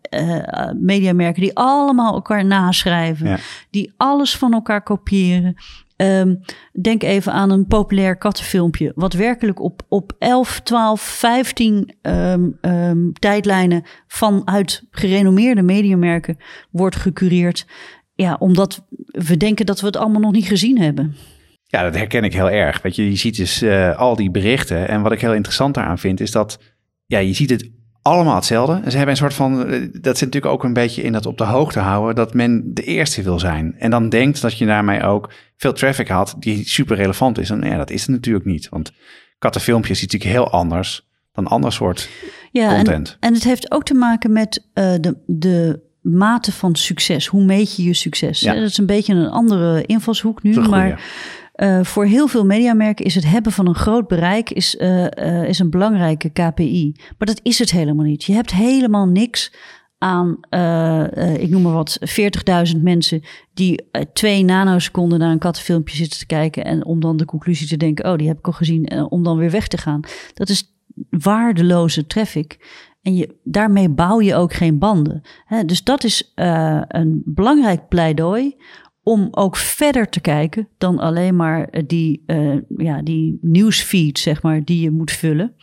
mediamerken 0.79 1.41
die 1.41 1.55
allemaal 1.55 2.13
elkaar 2.13 2.45
naschrijven, 2.45 3.27
ja. 3.27 3.37
die 3.69 3.93
alles 3.97 4.37
van 4.37 4.53
elkaar 4.53 4.83
kopiëren. 4.83 5.55
Ehm, 5.99 6.35
denk 6.81 7.03
even 7.03 7.31
aan 7.33 7.49
een 7.49 7.67
populair 7.67 8.17
kattenfilmpje, 8.17 8.91
wat 8.95 9.13
werkelijk 9.13 9.61
op, 9.61 9.81
op 9.89 10.15
11, 10.19 10.59
12, 10.59 11.01
15 11.01 11.95
um, 12.01 12.57
um, 12.61 13.13
tijdlijnen 13.13 13.83
vanuit 14.07 14.83
gerenommeerde 14.91 15.61
mediamerken 15.61 16.37
wordt 16.71 16.95
gecureerd. 16.95 17.65
Ja, 18.15 18.35
omdat 18.39 18.85
we 19.05 19.37
denken 19.37 19.65
dat 19.65 19.79
we 19.79 19.85
het 19.85 19.97
allemaal 19.97 20.21
nog 20.21 20.31
niet 20.31 20.47
gezien 20.47 20.79
hebben. 20.79 21.15
Ja, 21.63 21.83
dat 21.83 21.95
herken 21.95 22.23
ik 22.23 22.33
heel 22.33 22.49
erg. 22.49 22.81
Weet 22.81 22.95
je, 22.95 23.09
je 23.09 23.15
ziet 23.15 23.37
dus 23.37 23.63
uh, 23.63 23.97
al 23.97 24.15
die 24.15 24.31
berichten. 24.31 24.87
En 24.87 25.01
wat 25.01 25.11
ik 25.11 25.21
heel 25.21 25.33
interessant 25.33 25.73
daaraan 25.73 25.99
vind, 25.99 26.19
is 26.19 26.31
dat 26.31 26.59
ja, 27.05 27.17
je 27.17 27.33
ziet 27.33 27.49
het 27.49 27.69
allemaal 28.09 28.35
hetzelfde. 28.35 28.81
Ze 28.91 28.97
hebben 28.97 29.09
een 29.09 29.21
soort 29.21 29.33
van, 29.33 29.65
eh, 29.65 29.79
dat 29.79 30.17
zit 30.17 30.25
natuurlijk 30.25 30.45
ook 30.53 30.63
een 30.63 30.73
beetje 30.73 31.01
in 31.01 31.11
dat 31.11 31.25
op 31.25 31.37
de 31.37 31.43
hoogte 31.43 31.79
houden, 31.79 32.15
dat 32.15 32.33
men 32.33 32.73
de 32.73 32.83
eerste 32.83 33.21
wil 33.21 33.39
zijn. 33.39 33.75
En 33.77 33.89
dan 33.89 34.09
denkt 34.09 34.41
dat 34.41 34.57
je 34.57 34.65
daarmee 34.65 35.03
ook 35.03 35.29
veel 35.57 35.73
traffic 35.73 36.07
had 36.07 36.35
die 36.39 36.67
super 36.67 36.95
relevant 36.95 37.37
is. 37.37 37.49
En 37.49 37.61
ja, 37.61 37.77
dat 37.77 37.89
is 37.89 38.01
het 38.01 38.09
natuurlijk 38.09 38.45
niet. 38.45 38.69
Want 38.69 38.91
kattenfilmpjes 39.39 39.97
is 39.97 40.01
natuurlijk 40.01 40.31
heel 40.31 40.49
anders 40.49 41.07
dan 41.33 41.47
ander 41.47 41.71
soort 41.71 42.09
ja, 42.51 42.75
content. 42.75 43.09
En, 43.09 43.27
en 43.27 43.33
het 43.33 43.43
heeft 43.43 43.71
ook 43.71 43.83
te 43.83 43.93
maken 43.93 44.31
met 44.31 44.69
uh, 44.73 44.93
de, 45.01 45.17
de 45.25 45.87
mate 46.01 46.51
van 46.51 46.75
succes. 46.75 47.27
Hoe 47.27 47.43
meet 47.43 47.75
je 47.75 47.83
je 47.83 47.93
succes? 47.93 48.39
Ja. 48.39 48.53
Dat 48.53 48.63
is 48.63 48.77
een 48.77 48.85
beetje 48.85 49.13
een 49.13 49.29
andere 49.29 49.85
invalshoek 49.85 50.43
nu, 50.43 50.59
maar... 50.59 51.01
Uh, 51.59 51.83
voor 51.83 52.05
heel 52.05 52.27
veel 52.27 52.45
mediamerken 52.45 53.05
is 53.05 53.15
het 53.15 53.25
hebben 53.25 53.51
van 53.51 53.67
een 53.67 53.75
groot 53.75 54.07
bereik 54.07 54.49
is, 54.49 54.75
uh, 54.75 55.03
uh, 55.03 55.43
is 55.43 55.59
een 55.59 55.69
belangrijke 55.69 56.29
KPI. 56.29 56.91
Maar 56.95 57.27
dat 57.27 57.39
is 57.43 57.59
het 57.59 57.71
helemaal 57.71 58.05
niet. 58.05 58.23
Je 58.23 58.33
hebt 58.33 58.51
helemaal 58.51 59.07
niks 59.07 59.53
aan, 59.97 60.37
ik 61.39 61.49
noem 61.49 61.61
maar 61.61 61.73
wat, 61.73 61.99
40.000 62.73 62.81
mensen 62.81 63.21
die 63.53 63.89
twee 64.13 64.43
nanoseconden 64.43 65.19
naar 65.19 65.31
een 65.31 65.39
kattenfilmpje 65.39 65.95
zitten 65.95 66.19
te 66.19 66.25
kijken 66.25 66.65
en 66.65 66.85
om 66.85 66.99
dan 66.99 67.17
de 67.17 67.25
conclusie 67.25 67.67
te 67.67 67.77
denken, 67.77 68.11
oh, 68.11 68.17
die 68.17 68.27
heb 68.27 68.37
ik 68.37 68.47
al 68.47 68.53
gezien, 68.53 68.85
en 68.85 69.09
om 69.09 69.23
dan 69.23 69.37
weer 69.37 69.51
weg 69.51 69.67
te 69.67 69.77
gaan. 69.77 69.99
Dat 70.33 70.49
is 70.49 70.73
waardeloze 71.09 72.07
traffic. 72.07 72.57
En 73.01 73.15
je, 73.15 73.35
daarmee 73.43 73.89
bouw 73.89 74.21
je 74.21 74.35
ook 74.35 74.53
geen 74.53 74.77
banden. 74.77 75.21
Dus 75.65 75.83
dat 75.83 76.03
is 76.03 76.31
een 76.87 77.21
belangrijk 77.25 77.87
pleidooi 77.87 78.55
om 79.09 79.27
ook 79.31 79.55
verder 79.55 80.09
te 80.09 80.19
kijken 80.19 80.67
dan 80.77 80.99
alleen 80.99 81.35
maar 81.35 81.69
die, 81.87 82.23
uh, 82.27 82.57
ja, 82.77 83.01
die 83.01 83.37
nieuwsfeed, 83.41 84.19
zeg 84.19 84.41
maar, 84.41 84.63
die 84.63 84.81
je 84.81 84.91
moet 84.91 85.11
vullen. 85.11 85.53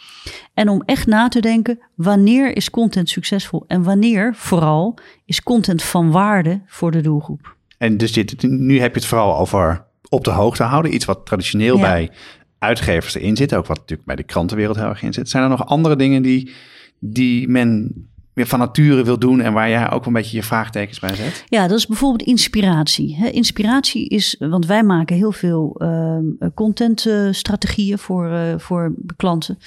En 0.55 0.69
om 0.69 0.83
echt 0.87 1.07
na 1.07 1.29
te 1.29 1.41
denken, 1.41 1.79
wanneer 1.95 2.57
is 2.57 2.71
content 2.71 3.09
succesvol? 3.09 3.65
En 3.67 3.83
wanneer 3.83 4.35
vooral 4.35 4.99
is 5.25 5.43
content 5.43 5.83
van 5.83 6.11
waarde 6.11 6.63
voor 6.67 6.91
de 6.91 7.01
doelgroep? 7.01 7.57
En 7.79 7.97
dus 7.97 8.13
dit, 8.13 8.43
nu 8.43 8.81
heb 8.81 8.95
je 8.95 9.01
het 9.01 9.09
vooral 9.09 9.39
over 9.39 9.85
op 10.09 10.25
de 10.25 10.31
hoogte 10.31 10.63
houden. 10.63 10.95
Iets 10.95 11.05
wat 11.05 11.27
traditioneel 11.27 11.79
bij 11.79 12.11
uitgevers 12.59 13.15
erin 13.15 13.37
zit. 13.37 13.55
Ook 13.55 13.67
wat 13.67 13.79
natuurlijk 13.79 14.07
bij 14.07 14.17
de 14.17 14.23
krantenwereld 14.23 14.77
heel 14.77 14.89
erg 14.89 15.03
in 15.03 15.13
zit. 15.13 15.29
Zijn 15.29 15.43
er 15.43 15.49
nog 15.49 15.67
andere 15.67 15.97
dingen 15.97 16.23
die, 16.23 16.53
die 16.99 17.49
men 17.49 17.95
weer 18.37 18.47
van 18.47 18.59
nature 18.59 19.05
wil 19.05 19.19
doen 19.19 19.41
en 19.41 19.53
waar 19.53 19.69
jij 19.69 19.91
ook 19.91 20.07
een 20.07 20.13
beetje 20.13 20.37
je 20.37 20.43
vraagtekens 20.43 20.99
bij 20.99 21.15
zet? 21.15 21.45
Ja, 21.49 21.67
dat 21.67 21.79
is 21.79 21.87
bijvoorbeeld 21.87 22.29
inspiratie. 22.29 23.33
inspiratie 23.33 24.09
is, 24.09 24.37
want 24.39 24.67
wij 24.67 24.83
maken 24.83 25.17
heel 25.17 25.33
veel 25.33 25.81
uh, 25.83 26.19
contentstrategieën 26.55 27.99
voor, 27.99 28.31
uh, 28.31 28.41
voor 28.57 28.95
klanten. 29.17 29.59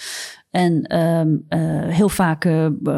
En 0.51 0.83
ehm, 0.83 1.27
eh, 1.47 1.59
heel 1.95 2.09
vaak 2.09 2.47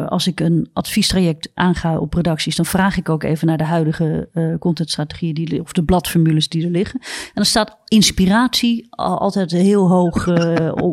als 0.06 0.26
ik 0.26 0.40
een 0.40 0.70
adviestraject 0.72 1.50
aanga 1.54 1.98
op 1.98 2.14
redacties, 2.14 2.56
dan 2.56 2.66
vraag 2.66 2.96
ik 2.96 3.08
ook 3.08 3.22
even 3.22 3.46
naar 3.46 3.58
de 3.58 3.64
huidige 3.64 4.28
contentstrategieën 4.60 5.34
die, 5.34 5.60
of 5.60 5.72
de 5.72 5.84
bladformules 5.84 6.48
die 6.48 6.64
er 6.64 6.70
liggen. 6.70 7.00
En 7.02 7.32
dan 7.34 7.44
staat 7.44 7.76
inspiratie 7.88 8.86
altijd 8.90 9.50
heel 9.50 9.88
hoog 9.88 10.28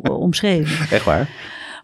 omschreven. 0.09 0.89
Echt 0.89 1.05
waar? 1.05 1.29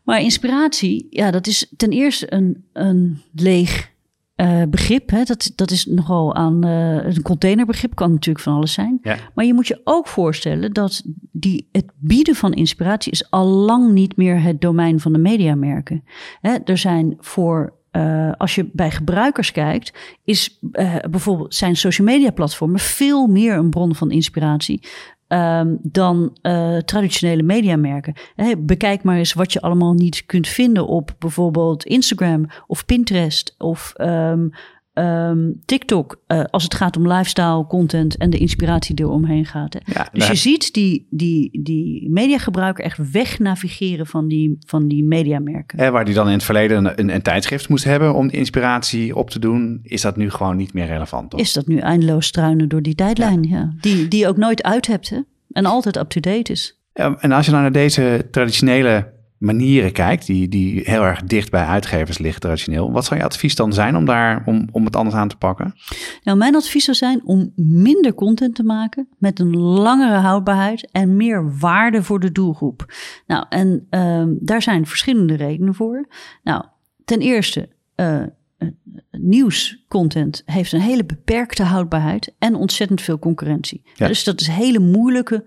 Maar 0.06 0.22
inspiratie, 0.22 1.08
ja, 1.10 1.32
dat 1.32 1.48
is 1.48 1.74
ten 1.78 1.90
eerste 1.90 2.34
een, 2.34 2.66
een 2.74 3.22
leeg 3.34 3.94
uh, 4.36 4.64
begrip. 4.70 5.10
Hè. 5.10 5.24
Dat, 5.24 5.52
dat 5.56 5.72
is 5.72 5.86
nogal 5.86 6.36
aan 6.36 6.66
uh, 6.66 7.04
een 7.06 7.22
containerbegrip, 7.22 7.96
kan 7.96 8.12
natuurlijk 8.12 8.46
van 8.46 8.54
alles 8.54 8.74
zijn. 8.74 9.00
Ja. 9.02 9.18
Maar 9.36 9.46
je 9.46 9.54
moet 9.54 9.68
je 9.68 9.82
ook 9.84 10.08
voorstellen 10.08 10.74
dat 10.74 11.02
die, 11.32 11.70
het 11.72 11.86
bieden 11.98 12.36
van 12.36 12.54
inspiratie 12.54 13.12
is 13.12 13.32
al 13.32 13.46
lang 13.46 13.92
niet 13.92 14.18
meer 14.18 14.42
het 14.42 14.62
domein 14.62 15.00
van 15.00 15.14
de 15.14 15.20
mediamerken. 15.20 16.04
Hè, 16.42 16.56
er 16.64 16.78
zijn 16.78 17.16
voor 17.20 17.74
uh, 17.92 18.32
als 18.38 18.56
je 18.56 18.70
bij 18.74 18.92
gebruikers 18.92 19.52
kijkt, 19.52 19.94
is 20.24 20.60
uh, 20.72 20.96
bijvoorbeeld 21.10 21.56
zijn 21.56 21.76
social 21.76 22.08
media 22.08 22.32
platformen 22.32 22.80
veel 22.80 23.28
meer 23.28 23.54
een 23.54 23.70
bron 23.70 23.96
van 23.96 24.12
inspiratie 24.12 24.82
Um, 25.28 25.80
dan 25.82 26.38
uh, 26.42 26.78
traditionele 26.78 27.44
mediamerken. 27.44 28.14
Hey, 28.36 28.60
bekijk 28.64 29.04
maar 29.04 29.18
eens 29.18 29.34
wat 29.34 29.54
je 29.54 29.62
allemaal 29.62 29.94
niet 29.94 30.26
kunt 30.26 30.48
vinden 30.48 30.88
op 30.88 31.16
bijvoorbeeld 31.20 31.86
Instagram 31.86 32.46
of 32.68 32.86
Pinterest 32.86 33.56
of 33.58 33.94
um, 33.98 34.52
um, 34.96 35.62
TikTok. 35.66 36.22
Uh, 36.28 36.44
als 36.44 36.64
het 36.64 36.74
gaat 36.74 36.98
om 36.98 37.08
lifestyle 37.08 37.66
content 37.68 38.18
en 38.18 38.30
de 38.30 38.38
inspiratie 38.38 38.96
die 38.96 39.06
er 39.06 39.12
omheen 39.12 39.46
gaat. 39.46 39.74
Hè. 39.74 39.94
Ja, 39.94 40.10
dus 40.12 40.28
je 40.28 40.36
ziet 40.36 40.74
die, 40.74 41.08
die, 41.10 41.62
die 41.64 42.10
mediagebruiker 42.10 42.84
echt 42.84 43.12
wegnavigeren 43.12 44.08
van 44.08 44.28
die, 44.28 44.58
van 44.66 44.88
die 44.88 45.04
mediamerken. 45.04 45.80
En 45.80 45.92
waar 45.92 46.06
die 46.06 46.14
dan 46.14 46.28
in 46.28 46.34
het 46.34 46.44
verleden 46.44 47.00
een, 47.00 47.14
een, 47.14 47.22
tijdschrift 47.22 47.70
moest 47.70 47.84
hebben 47.84 48.14
om 48.14 48.30
inspiratie 48.30 49.16
op 49.16 49.30
te 49.30 49.40
doen, 49.40 49.80
is 49.84 50.02
dat 50.02 50.18
nu 50.18 50.30
gewoon 50.30 50.58
niet 50.58 50.74
meer 50.74 50.86
relevant. 50.86 51.30
Toch? 51.30 51.40
Is 51.40 51.54
dat 51.54 51.68
nu 51.68 51.78
eindeloos 51.78 52.26
struinen 52.26 52.70
door 52.70 52.82
die 52.82 52.96
tijdlijn, 52.96 53.44
ja. 53.44 53.56
ja. 53.56 53.74
Die, 53.82 54.08
die 54.08 54.20
je 54.20 54.28
ook 54.28 54.38
nooit 54.38 54.64
uit 54.64 54.88
hebt 54.88 55.10
hè? 55.10 55.20
en 55.52 55.66
altijd 55.66 55.98
up-to-date 55.98 56.52
is. 56.52 56.80
Ja, 56.94 57.16
en 57.20 57.32
als 57.32 57.46
je 57.46 57.52
nou 57.52 57.64
naar 57.64 57.72
deze 57.72 58.28
traditionele 58.32 59.14
manieren 59.46 59.92
kijkt, 59.92 60.26
die, 60.26 60.48
die 60.48 60.82
heel 60.84 61.04
erg 61.04 61.24
dicht 61.24 61.52
bij 61.52 61.66
uitgevers 61.66 62.18
liggen 62.18 62.42
traditioneel. 62.42 62.92
Wat 62.92 63.06
zou 63.06 63.20
je 63.20 63.26
advies 63.26 63.56
dan 63.56 63.74
zijn 63.74 63.96
om, 63.96 64.06
daar, 64.06 64.44
om, 64.46 64.68
om 64.72 64.86
het 64.86 64.96
anders 64.96 65.16
aan 65.16 65.28
te 65.28 65.38
pakken? 65.38 65.76
Nou, 66.24 66.38
mijn 66.38 66.56
advies 66.56 66.84
zou 66.84 66.98
zijn 66.98 67.22
om 67.26 67.52
minder 67.56 68.14
content 68.14 68.56
te 68.56 68.64
maken 68.64 69.08
met 69.18 69.40
een 69.40 69.58
langere 69.58 70.18
houdbaarheid 70.18 70.92
en 70.92 71.16
meer 71.16 71.58
waarde 71.60 72.04
voor 72.04 72.20
de 72.20 72.32
doelgroep. 72.32 72.94
Nou, 73.28 73.46
en 73.50 73.88
uh, 73.90 74.24
daar 74.40 74.62
zijn 74.62 74.86
verschillende 74.86 75.36
redenen 75.36 75.76
voor. 75.76 76.08
Nou, 76.44 76.64
ten 77.06 77.20
eerste, 77.20 77.70
uh, 77.96 78.22
nieuwscontent 79.12 80.44
heeft 80.46 80.72
een 80.72 80.82
hele 80.82 81.06
beperkte 81.06 81.64
houdbaarheid 81.64 82.34
en 82.40 82.56
ontzettend 82.56 83.02
veel 83.02 83.20
concurrentie. 83.20 83.82
Ja. 83.96 84.08
Dus 84.08 84.24
dat 84.24 84.42
is 84.42 84.48
hele 84.48 84.80
moeilijke 84.80 85.46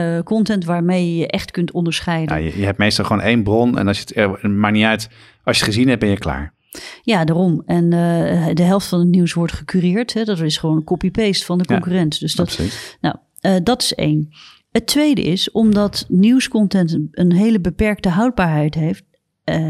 uh, 0.00 0.22
content 0.22 0.64
waarmee 0.64 1.12
je 1.12 1.16
je 1.16 1.26
echt 1.26 1.50
kunt 1.50 1.70
onderscheiden. 1.70 2.36
Ja, 2.36 2.44
je, 2.44 2.58
je, 2.58 2.64
hebt 2.64 2.78
meestal 2.78 3.04
gewoon 3.04 3.22
één 3.22 3.42
bron 3.42 3.78
en 3.78 3.88
als 3.88 3.98
je 3.98 4.04
het 4.06 4.42
er 4.42 4.50
maakt 4.50 4.74
niet 4.74 4.84
uit, 4.84 5.08
als 5.44 5.58
je 5.58 5.64
het 5.64 5.72
gezien 5.72 5.88
hebt, 5.88 6.00
ben 6.00 6.10
je 6.10 6.18
klaar. 6.18 6.54
Ja, 7.02 7.24
daarom. 7.24 7.62
En 7.66 7.84
uh, 7.84 8.54
de 8.54 8.62
helft 8.62 8.86
van 8.86 8.98
het 8.98 9.08
nieuws 9.08 9.32
wordt 9.32 9.52
gecureerd. 9.52 10.12
Hè? 10.12 10.24
Dat 10.24 10.40
is 10.40 10.56
gewoon 10.56 10.84
copy-paste 10.84 11.44
van 11.44 11.58
de 11.58 11.64
concurrent. 11.64 12.14
Ja, 12.14 12.20
dus 12.20 12.34
dat, 12.34 12.46
absoluut. 12.46 12.98
nou, 13.00 13.16
uh, 13.40 13.56
dat 13.62 13.82
is 13.82 13.94
één. 13.94 14.28
Het 14.70 14.86
tweede 14.86 15.22
is, 15.22 15.50
omdat 15.50 16.04
nieuwscontent 16.08 16.98
een 17.10 17.32
hele 17.32 17.60
beperkte 17.60 18.08
houdbaarheid 18.08 18.74
heeft, 18.74 19.04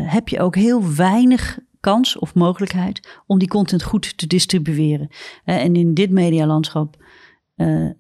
heb 0.05 0.29
je 0.29 0.41
ook 0.41 0.55
heel 0.55 0.95
weinig 0.95 1.59
kans 1.81 2.19
of 2.19 2.35
mogelijkheid 2.35 3.23
om 3.27 3.39
die 3.39 3.49
content 3.49 3.83
goed 3.83 4.19
te 4.19 4.27
distribueren. 4.27 5.09
en 5.45 5.77
in 5.77 5.95
dit 5.95 6.11
medialandschap 6.11 6.97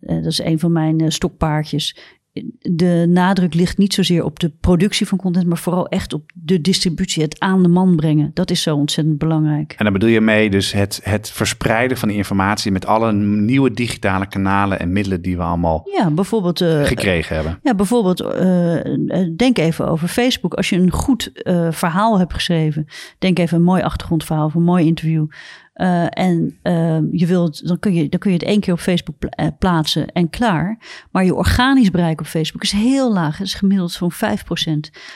dat 0.00 0.26
is 0.26 0.38
een 0.38 0.58
van 0.58 0.72
mijn 0.72 1.12
stokpaardjes. 1.12 1.96
De 2.60 3.04
nadruk 3.08 3.54
ligt 3.54 3.78
niet 3.78 3.94
zozeer 3.94 4.24
op 4.24 4.38
de 4.38 4.52
productie 4.60 5.06
van 5.06 5.18
content, 5.18 5.46
maar 5.46 5.58
vooral 5.58 5.88
echt 5.88 6.12
op 6.12 6.30
de 6.34 6.60
distributie, 6.60 7.22
het 7.22 7.40
aan 7.40 7.62
de 7.62 7.68
man 7.68 7.96
brengen. 7.96 8.30
Dat 8.34 8.50
is 8.50 8.62
zo 8.62 8.76
ontzettend 8.76 9.18
belangrijk. 9.18 9.74
En 9.76 9.84
dan 9.84 9.92
bedoel 9.92 10.08
je 10.08 10.20
mee 10.20 10.50
dus 10.50 10.72
het, 10.72 11.00
het 11.02 11.30
verspreiden 11.30 11.96
van 11.96 12.08
die 12.08 12.16
informatie 12.16 12.72
met 12.72 12.86
alle 12.86 13.12
nieuwe 13.12 13.70
digitale 13.70 14.26
kanalen 14.26 14.78
en 14.78 14.92
middelen 14.92 15.22
die 15.22 15.36
we 15.36 15.42
allemaal 15.42 15.88
ja, 15.96 16.10
bijvoorbeeld, 16.10 16.60
uh, 16.60 16.84
gekregen 16.84 17.34
hebben. 17.34 17.58
Ja, 17.62 17.74
bijvoorbeeld, 17.74 18.18
denk 19.36 19.58
even 19.58 19.88
over 19.88 20.08
Facebook. 20.08 20.54
Als 20.54 20.68
je 20.68 20.76
een 20.76 20.92
goed 20.92 21.30
verhaal 21.70 22.18
hebt 22.18 22.34
geschreven, 22.34 22.86
denk 23.18 23.38
even 23.38 23.56
een 23.56 23.64
mooi 23.64 23.82
achtergrondverhaal 23.82 24.46
of 24.46 24.54
een 24.54 24.62
mooi 24.62 24.86
interview. 24.86 25.26
Uh, 25.80 26.06
en 26.10 26.58
uh, 26.62 26.98
je 27.12 27.26
wilt, 27.26 27.66
dan, 27.66 27.78
kun 27.78 27.94
je, 27.94 28.08
dan 28.08 28.18
kun 28.18 28.30
je 28.30 28.36
het 28.36 28.46
één 28.46 28.60
keer 28.60 28.72
op 28.72 28.80
Facebook 28.80 29.22
eh, 29.22 29.46
plaatsen 29.58 30.12
en 30.12 30.30
klaar. 30.30 30.78
Maar 31.10 31.24
je 31.24 31.34
organisch 31.34 31.90
bereik 31.90 32.20
op 32.20 32.26
Facebook 32.26 32.62
is 32.62 32.72
heel 32.72 33.12
laag. 33.12 33.38
Het 33.38 33.46
is 33.46 33.54
gemiddeld 33.54 33.92
zo'n 33.92 34.12
5%. 34.12 34.16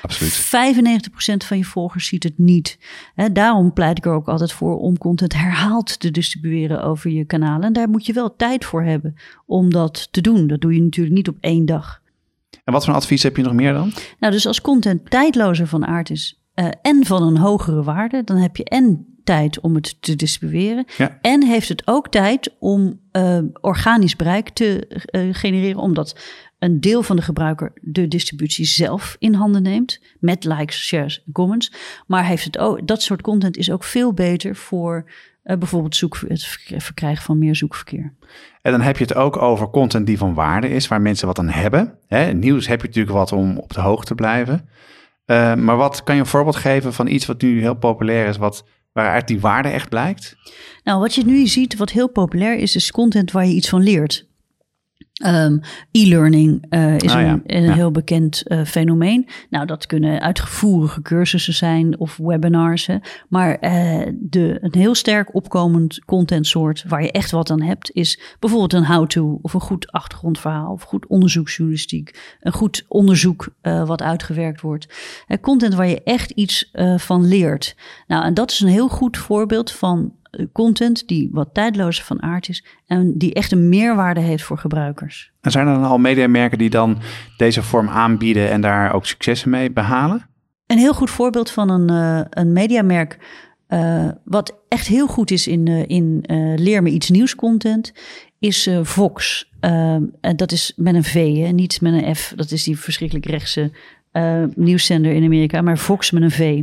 Absoluut. 0.02 1.04
95% 1.42 1.46
van 1.46 1.56
je 1.56 1.64
volgers 1.64 2.06
ziet 2.06 2.22
het 2.22 2.38
niet. 2.38 2.78
Hè, 3.14 3.32
daarom 3.32 3.72
pleit 3.72 3.98
ik 3.98 4.04
er 4.04 4.12
ook 4.12 4.28
altijd 4.28 4.52
voor 4.52 4.78
om 4.78 4.98
content 4.98 5.32
herhaald 5.32 6.00
te 6.00 6.10
distribueren 6.10 6.82
over 6.82 7.10
je 7.10 7.24
kanalen. 7.24 7.66
En 7.66 7.72
daar 7.72 7.88
moet 7.88 8.06
je 8.06 8.12
wel 8.12 8.36
tijd 8.36 8.64
voor 8.64 8.82
hebben 8.82 9.14
om 9.46 9.70
dat 9.70 10.08
te 10.10 10.20
doen. 10.20 10.46
Dat 10.46 10.60
doe 10.60 10.74
je 10.74 10.82
natuurlijk 10.82 11.16
niet 11.16 11.28
op 11.28 11.36
één 11.40 11.66
dag. 11.66 12.02
En 12.64 12.72
wat 12.72 12.84
voor 12.84 12.94
advies 12.94 13.22
heb 13.22 13.36
je 13.36 13.42
nog 13.42 13.52
meer 13.52 13.72
dan? 13.72 13.92
Nou, 14.18 14.32
dus 14.32 14.46
als 14.46 14.60
content 14.60 15.10
tijdlozer 15.10 15.66
van 15.66 15.86
aard 15.86 16.10
is 16.10 16.42
uh, 16.54 16.68
en 16.82 17.06
van 17.06 17.22
een 17.22 17.36
hogere 17.36 17.82
waarde, 17.82 18.24
dan 18.24 18.36
heb 18.36 18.56
je 18.56 18.64
en 18.64 19.13
tijd 19.24 19.60
om 19.60 19.74
het 19.74 19.96
te 20.00 20.16
distribueren. 20.16 20.84
Ja. 20.96 21.18
En 21.20 21.44
heeft 21.44 21.68
het 21.68 21.82
ook 21.84 22.08
tijd 22.08 22.54
om 22.58 23.00
uh, 23.12 23.38
organisch 23.60 24.16
bereik 24.16 24.48
te 24.48 25.02
uh, 25.10 25.34
genereren, 25.34 25.80
omdat 25.80 26.18
een 26.58 26.80
deel 26.80 27.02
van 27.02 27.16
de 27.16 27.22
gebruiker 27.22 27.72
de 27.80 28.08
distributie 28.08 28.64
zelf 28.64 29.16
in 29.18 29.34
handen 29.34 29.62
neemt. 29.62 30.00
Met 30.20 30.44
likes, 30.44 30.86
shares 30.86 31.22
en 31.26 31.32
comments. 31.32 31.72
Maar 32.06 32.26
heeft 32.26 32.44
het 32.44 32.58
ook, 32.58 32.86
dat 32.86 33.02
soort 33.02 33.22
content 33.22 33.56
is 33.56 33.70
ook 33.70 33.84
veel 33.84 34.12
beter 34.12 34.56
voor 34.56 35.10
uh, 35.44 35.56
bijvoorbeeld 35.56 35.96
zoek, 35.96 36.20
het 36.28 36.44
verkrijgen 36.82 37.24
van 37.24 37.38
meer 37.38 37.56
zoekverkeer. 37.56 38.14
En 38.62 38.72
dan 38.72 38.80
heb 38.80 38.96
je 38.96 39.04
het 39.04 39.14
ook 39.14 39.36
over 39.36 39.70
content 39.70 40.06
die 40.06 40.18
van 40.18 40.34
waarde 40.34 40.68
is, 40.68 40.88
waar 40.88 41.00
mensen 41.00 41.26
wat 41.26 41.38
aan 41.38 41.48
hebben. 41.48 41.98
Hè, 42.06 42.32
nieuws 42.32 42.66
heb 42.66 42.80
je 42.80 42.86
natuurlijk 42.86 43.16
wat 43.16 43.32
om 43.32 43.58
op 43.58 43.72
de 43.72 43.80
hoogte 43.80 44.06
te 44.06 44.14
blijven. 44.14 44.68
Uh, 45.26 45.54
maar 45.54 45.76
wat 45.76 46.02
kan 46.02 46.14
je 46.14 46.20
een 46.20 46.26
voorbeeld 46.26 46.56
geven 46.56 46.92
van 46.92 47.06
iets 47.06 47.26
wat 47.26 47.42
nu 47.42 47.60
heel 47.60 47.74
populair 47.74 48.26
is, 48.26 48.36
wat, 48.36 48.64
waaruit 48.94 49.28
die 49.28 49.40
waarde 49.40 49.68
echt 49.68 49.88
blijkt? 49.88 50.36
Nou, 50.84 51.00
wat 51.00 51.14
je 51.14 51.24
nu 51.24 51.46
ziet, 51.46 51.76
wat 51.76 51.90
heel 51.90 52.08
populair 52.08 52.58
is, 52.58 52.76
is 52.76 52.90
content 52.90 53.32
waar 53.32 53.46
je 53.46 53.54
iets 53.54 53.68
van 53.68 53.82
leert. 53.82 54.26
Um, 55.26 55.60
E-learning 55.90 56.64
uh, 56.70 56.96
is 56.98 57.12
Ah, 57.12 57.20
ja. 57.20 57.30
een, 57.32 57.42
een 57.44 57.62
Ja. 57.62 57.72
heel 57.72 57.90
bekend 57.90 58.42
uh, 58.46 58.64
fenomeen. 58.64 59.28
Nou, 59.50 59.66
dat 59.66 59.86
kunnen 59.86 60.20
uitgevoerige 60.20 61.02
cursussen 61.02 61.54
zijn 61.54 61.98
of 61.98 62.16
webinars. 62.16 62.86
Hè. 62.86 62.96
Maar 63.28 63.50
uh, 63.60 64.00
de, 64.20 64.58
een 64.60 64.74
heel 64.80 64.94
sterk 64.94 65.34
opkomend 65.34 66.04
contentsoort 66.04 66.84
waar 66.88 67.02
je 67.02 67.10
echt 67.12 67.30
wat 67.30 67.50
aan 67.50 67.60
hebt, 67.62 67.90
is 67.92 68.20
bijvoorbeeld 68.38 68.72
een 68.72 68.86
how-to 68.86 69.38
of 69.42 69.54
een 69.54 69.60
goed 69.60 69.92
achtergrondverhaal 69.92 70.72
of 70.72 70.82
goed 70.82 71.06
onderzoeksjournalistiek. 71.06 72.36
Een 72.40 72.52
goed 72.52 72.84
onderzoek 72.88 73.48
wat 73.62 74.02
uitgewerkt 74.02 74.60
wordt. 74.60 74.86
Content 75.40 75.74
waar 75.74 75.88
je 75.88 76.02
echt 76.02 76.30
iets 76.30 76.70
van 76.96 77.26
leert. 77.26 77.76
Nou, 78.06 78.24
en 78.24 78.34
dat 78.34 78.50
is 78.50 78.60
een 78.60 78.68
heel 78.68 78.88
goed 78.88 79.16
voorbeeld 79.16 79.72
van 79.72 80.12
content 80.52 81.08
die 81.08 81.28
wat 81.32 81.48
tijdlozer 81.52 82.04
van 82.04 82.22
aard 82.22 82.48
is 82.48 82.64
en 82.86 83.18
die 83.18 83.34
echt 83.34 83.52
een 83.52 83.68
meerwaarde 83.68 84.20
heeft 84.20 84.42
voor 84.42 84.58
gebruikers. 84.58 85.32
En 85.40 85.50
zijn 85.50 85.66
er 85.66 85.74
dan 85.74 85.84
al 85.84 85.98
mediamerken 85.98 86.58
die 86.58 86.70
dan 86.70 86.98
deze 87.36 87.62
vorm 87.62 87.88
aanbieden 87.88 88.50
en 88.50 88.60
daar 88.60 88.92
ook 88.92 89.06
successen 89.06 89.50
mee 89.50 89.70
behalen? 89.70 90.26
Een 90.66 90.78
heel 90.78 90.94
goed 90.94 91.10
voorbeeld 91.10 91.50
van 91.50 91.70
een, 91.70 91.90
uh, 91.90 92.24
een 92.30 92.52
mediamerk 92.52 93.18
uh, 93.68 94.08
wat 94.24 94.54
echt 94.68 94.86
heel 94.86 95.06
goed 95.06 95.30
is 95.30 95.46
in, 95.46 95.66
uh, 95.66 95.82
in 95.86 96.24
leer 96.56 96.82
me 96.82 96.90
iets 96.90 97.10
nieuws 97.10 97.34
content, 97.34 97.92
is 98.38 98.70
Vox. 98.82 99.50
en 99.60 100.36
dat 100.36 100.52
is 100.52 100.72
met 100.76 100.94
een 100.94 101.04
V, 101.04 101.36
hè, 101.36 101.48
niet 101.48 101.80
met 101.80 101.92
een 101.92 102.14
F. 102.14 102.32
Dat 102.36 102.50
is 102.50 102.64
die 102.64 102.78
verschrikkelijk 102.78 103.26
rechtse 103.26 103.72
uh, 104.16 104.44
nieuwszender 104.54 105.12
in 105.12 105.24
Amerika, 105.24 105.62
maar 105.62 105.76
Fox 105.76 106.10
met 106.10 106.22
een 106.22 106.30
V. 106.30 106.62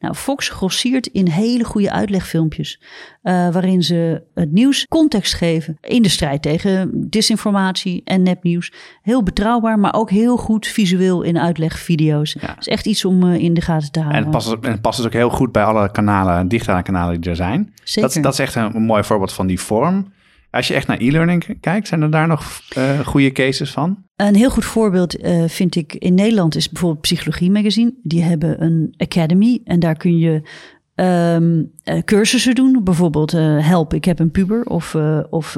Nou, 0.00 0.14
Fox 0.14 0.48
grossiert 0.48 1.06
in 1.06 1.28
hele 1.28 1.64
goede 1.64 1.90
uitlegfilmpjes, 1.90 2.80
uh, 3.22 3.52
waarin 3.52 3.82
ze 3.82 4.22
het 4.34 4.52
nieuws 4.52 4.86
context 4.88 5.34
geven 5.34 5.78
in 5.80 6.02
de 6.02 6.08
strijd 6.08 6.42
tegen 6.42 6.90
disinformatie 7.08 8.00
en 8.04 8.22
nepnieuws. 8.22 8.72
Heel 9.02 9.22
betrouwbaar, 9.22 9.78
maar 9.78 9.94
ook 9.94 10.10
heel 10.10 10.36
goed 10.36 10.66
visueel 10.66 11.22
in 11.22 11.38
uitlegvideo's. 11.38 12.36
Ja. 12.40 12.46
Dat 12.46 12.56
is 12.60 12.68
echt 12.68 12.86
iets 12.86 13.04
om 13.04 13.24
uh, 13.24 13.34
in 13.34 13.54
de 13.54 13.60
gaten 13.60 13.90
te 13.90 14.00
houden. 14.00 14.18
En 14.18 14.26
het 14.26 14.36
past, 14.36 14.52
en 14.52 14.70
het 14.70 14.80
past 14.80 14.96
dus 14.96 15.06
ook 15.06 15.12
heel 15.12 15.30
goed 15.30 15.52
bij 15.52 15.64
alle 15.64 15.90
kanalen, 15.90 16.48
digitale 16.48 16.82
kanalen 16.82 17.20
die 17.20 17.30
er 17.30 17.36
zijn. 17.36 17.72
Zeker. 17.84 18.12
Dat, 18.14 18.22
dat 18.22 18.32
is 18.32 18.38
echt 18.38 18.54
een, 18.54 18.76
een 18.76 18.82
mooi 18.82 19.04
voorbeeld 19.04 19.32
van 19.32 19.46
die 19.46 19.60
vorm. 19.60 20.12
Als 20.50 20.68
je 20.68 20.74
echt 20.74 20.86
naar 20.86 21.00
e-learning 21.00 21.60
kijkt, 21.60 21.88
zijn 21.88 22.02
er 22.02 22.10
daar 22.10 22.26
nog 22.26 22.60
uh, 22.78 22.98
goede 22.98 23.32
cases 23.32 23.70
van? 23.70 24.04
Een 24.28 24.34
heel 24.34 24.50
goed 24.50 24.64
voorbeeld 24.64 25.24
uh, 25.24 25.44
vind 25.48 25.74
ik 25.74 25.94
in 25.94 26.14
Nederland 26.14 26.56
is 26.56 26.68
bijvoorbeeld 26.68 27.00
Psychologie 27.00 27.50
Magazine. 27.50 27.94
Die 28.02 28.22
hebben 28.22 28.62
een 28.62 28.94
academy 28.96 29.60
en 29.64 29.80
daar 29.80 29.96
kun 29.96 30.18
je 30.18 30.42
um, 30.94 31.70
uh, 31.84 31.98
cursussen 32.04 32.54
doen. 32.54 32.80
Bijvoorbeeld 32.84 33.34
uh, 33.34 33.66
help, 33.68 33.94
ik 33.94 34.04
heb 34.04 34.18
een 34.18 34.30
puber. 34.30 34.64
Of, 34.64 34.96
of 35.30 35.56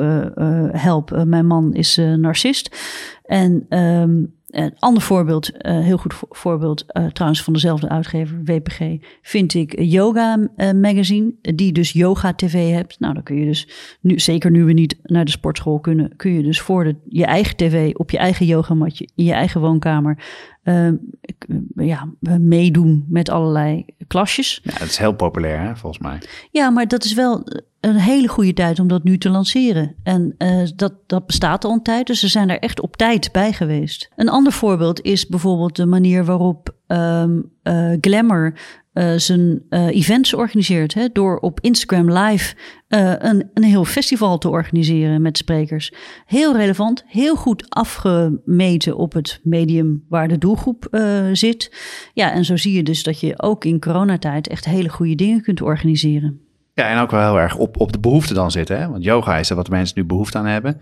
help, 0.73 1.25
mijn 1.27 1.47
man 1.47 1.75
is 1.75 1.97
narcist. 2.17 2.77
En 3.25 3.79
um, 3.79 4.35
een 4.55 4.75
ander 4.79 5.03
voorbeeld, 5.03 5.51
een 5.67 5.83
heel 5.83 5.97
goed 5.97 6.15
voorbeeld, 6.31 6.85
uh, 6.89 7.07
trouwens 7.07 7.43
van 7.43 7.53
dezelfde 7.53 7.89
uitgever, 7.89 8.45
WPG, 8.45 8.81
vind 9.23 9.55
ik 9.55 9.81
Yoga 9.81 10.49
Magazine, 10.57 11.33
die 11.41 11.73
dus 11.73 11.93
Yoga 11.93 12.35
TV 12.35 12.71
hebt. 12.71 13.01
Nou, 13.01 13.15
dan 13.15 13.23
kun 13.23 13.37
je 13.37 13.45
dus, 13.45 13.69
nu, 14.01 14.19
zeker 14.19 14.51
nu 14.51 14.65
we 14.65 14.73
niet 14.73 14.97
naar 15.03 15.25
de 15.25 15.31
sportschool 15.31 15.81
kunnen, 15.81 16.17
kun 16.17 16.33
je 16.33 16.43
dus 16.43 16.61
voor 16.61 16.85
de, 16.85 16.97
je 17.09 17.25
eigen 17.25 17.57
tv, 17.57 17.95
op 17.95 18.11
je 18.11 18.19
eigen 18.19 18.47
yogamatje, 18.47 19.09
in 19.15 19.25
je 19.25 19.33
eigen 19.33 19.61
woonkamer, 19.61 20.19
uh, 20.65 20.89
ja, 21.77 22.09
meedoen 22.39 23.05
met 23.09 23.31
allerlei 23.31 23.85
klasjes. 24.07 24.61
Ja, 24.63 24.79
dat 24.79 24.89
is 24.89 24.97
heel 24.97 25.15
populair, 25.15 25.61
hè, 25.61 25.77
volgens 25.77 26.03
mij. 26.03 26.19
Ja, 26.51 26.71
maar 26.71 26.89
dat 26.89 27.05
is 27.05 27.15
wel 27.15 27.47
een 27.81 27.97
hele 27.97 28.29
goede 28.29 28.53
tijd 28.53 28.79
om 28.79 28.89
dat 28.89 29.05
nu 29.05 29.19
te 29.19 29.31
lanceren. 29.31 29.95
En 30.03 30.35
uh, 30.39 30.69
dat, 30.77 30.93
dat 31.07 31.27
bestaat 31.27 31.65
al 31.65 31.73
een 31.73 31.83
tijd, 31.83 32.07
dus 32.07 32.21
ze 32.21 32.29
zijn 32.29 32.51
er 32.51 32.59
echt 32.59 32.81
op 32.81 32.97
tijd 32.97 33.33
bij 33.33 33.53
geweest. 33.53 34.11
Een 34.17 34.29
ander 34.29 34.53
voorbeeld 34.53 35.01
is 35.01 35.27
bijvoorbeeld 35.27 35.77
de 35.77 35.87
manier 35.87 36.25
waarop 36.25 36.75
um, 36.87 37.51
uh, 37.63 37.93
Glamour 38.01 38.59
uh, 38.95 39.13
zijn 39.17 39.63
events 39.71 40.35
organiseert. 40.35 40.95
Hè, 40.95 41.09
door 41.13 41.39
op 41.39 41.61
Instagram 41.61 42.13
Live 42.13 42.55
een, 42.89 43.51
een 43.55 43.63
heel 43.63 43.85
festival 43.85 44.39
te 44.39 44.49
organiseren 44.49 45.23
met 45.23 45.37
sprekers. 45.37 45.93
Heel 46.27 46.57
relevant, 46.57 47.05
heel 47.07 47.37
goed 47.37 47.67
afgemeten 47.69 48.97
op 48.97 49.13
het 49.13 49.41
medium 49.43 50.05
waar 50.09 50.29
de 50.29 50.39
doelgroep 50.39 50.89
zit. 51.33 51.77
Ja, 52.13 52.33
en 52.33 52.45
zo 52.45 52.57
zie 52.57 52.73
je 52.73 52.83
dus 52.83 53.03
dat 53.03 53.21
je 53.21 53.43
ook 53.43 53.65
in 53.65 53.81
coronatijd 53.81 54.49
echt 54.49 54.65
hele 54.65 54.89
goede 54.89 55.15
dingen 55.15 55.43
kunt 55.43 55.63
organiseren. 55.63 56.41
Ja, 56.75 56.89
en 56.89 56.99
ook 56.99 57.11
wel 57.11 57.21
heel 57.21 57.41
erg 57.41 57.57
op, 57.57 57.81
op 57.81 57.93
de 57.93 58.01
behoefte 58.01 58.35
dan 58.35 58.51
zitten. 58.51 58.81
Hè? 58.81 58.89
Want 58.89 59.05
yoga 59.05 59.39
is 59.39 59.51
er 59.51 59.57
wat 59.57 59.69
mensen 59.69 59.99
nu 59.99 60.05
behoefte 60.05 60.39
aan 60.39 60.47
hebben. 60.47 60.81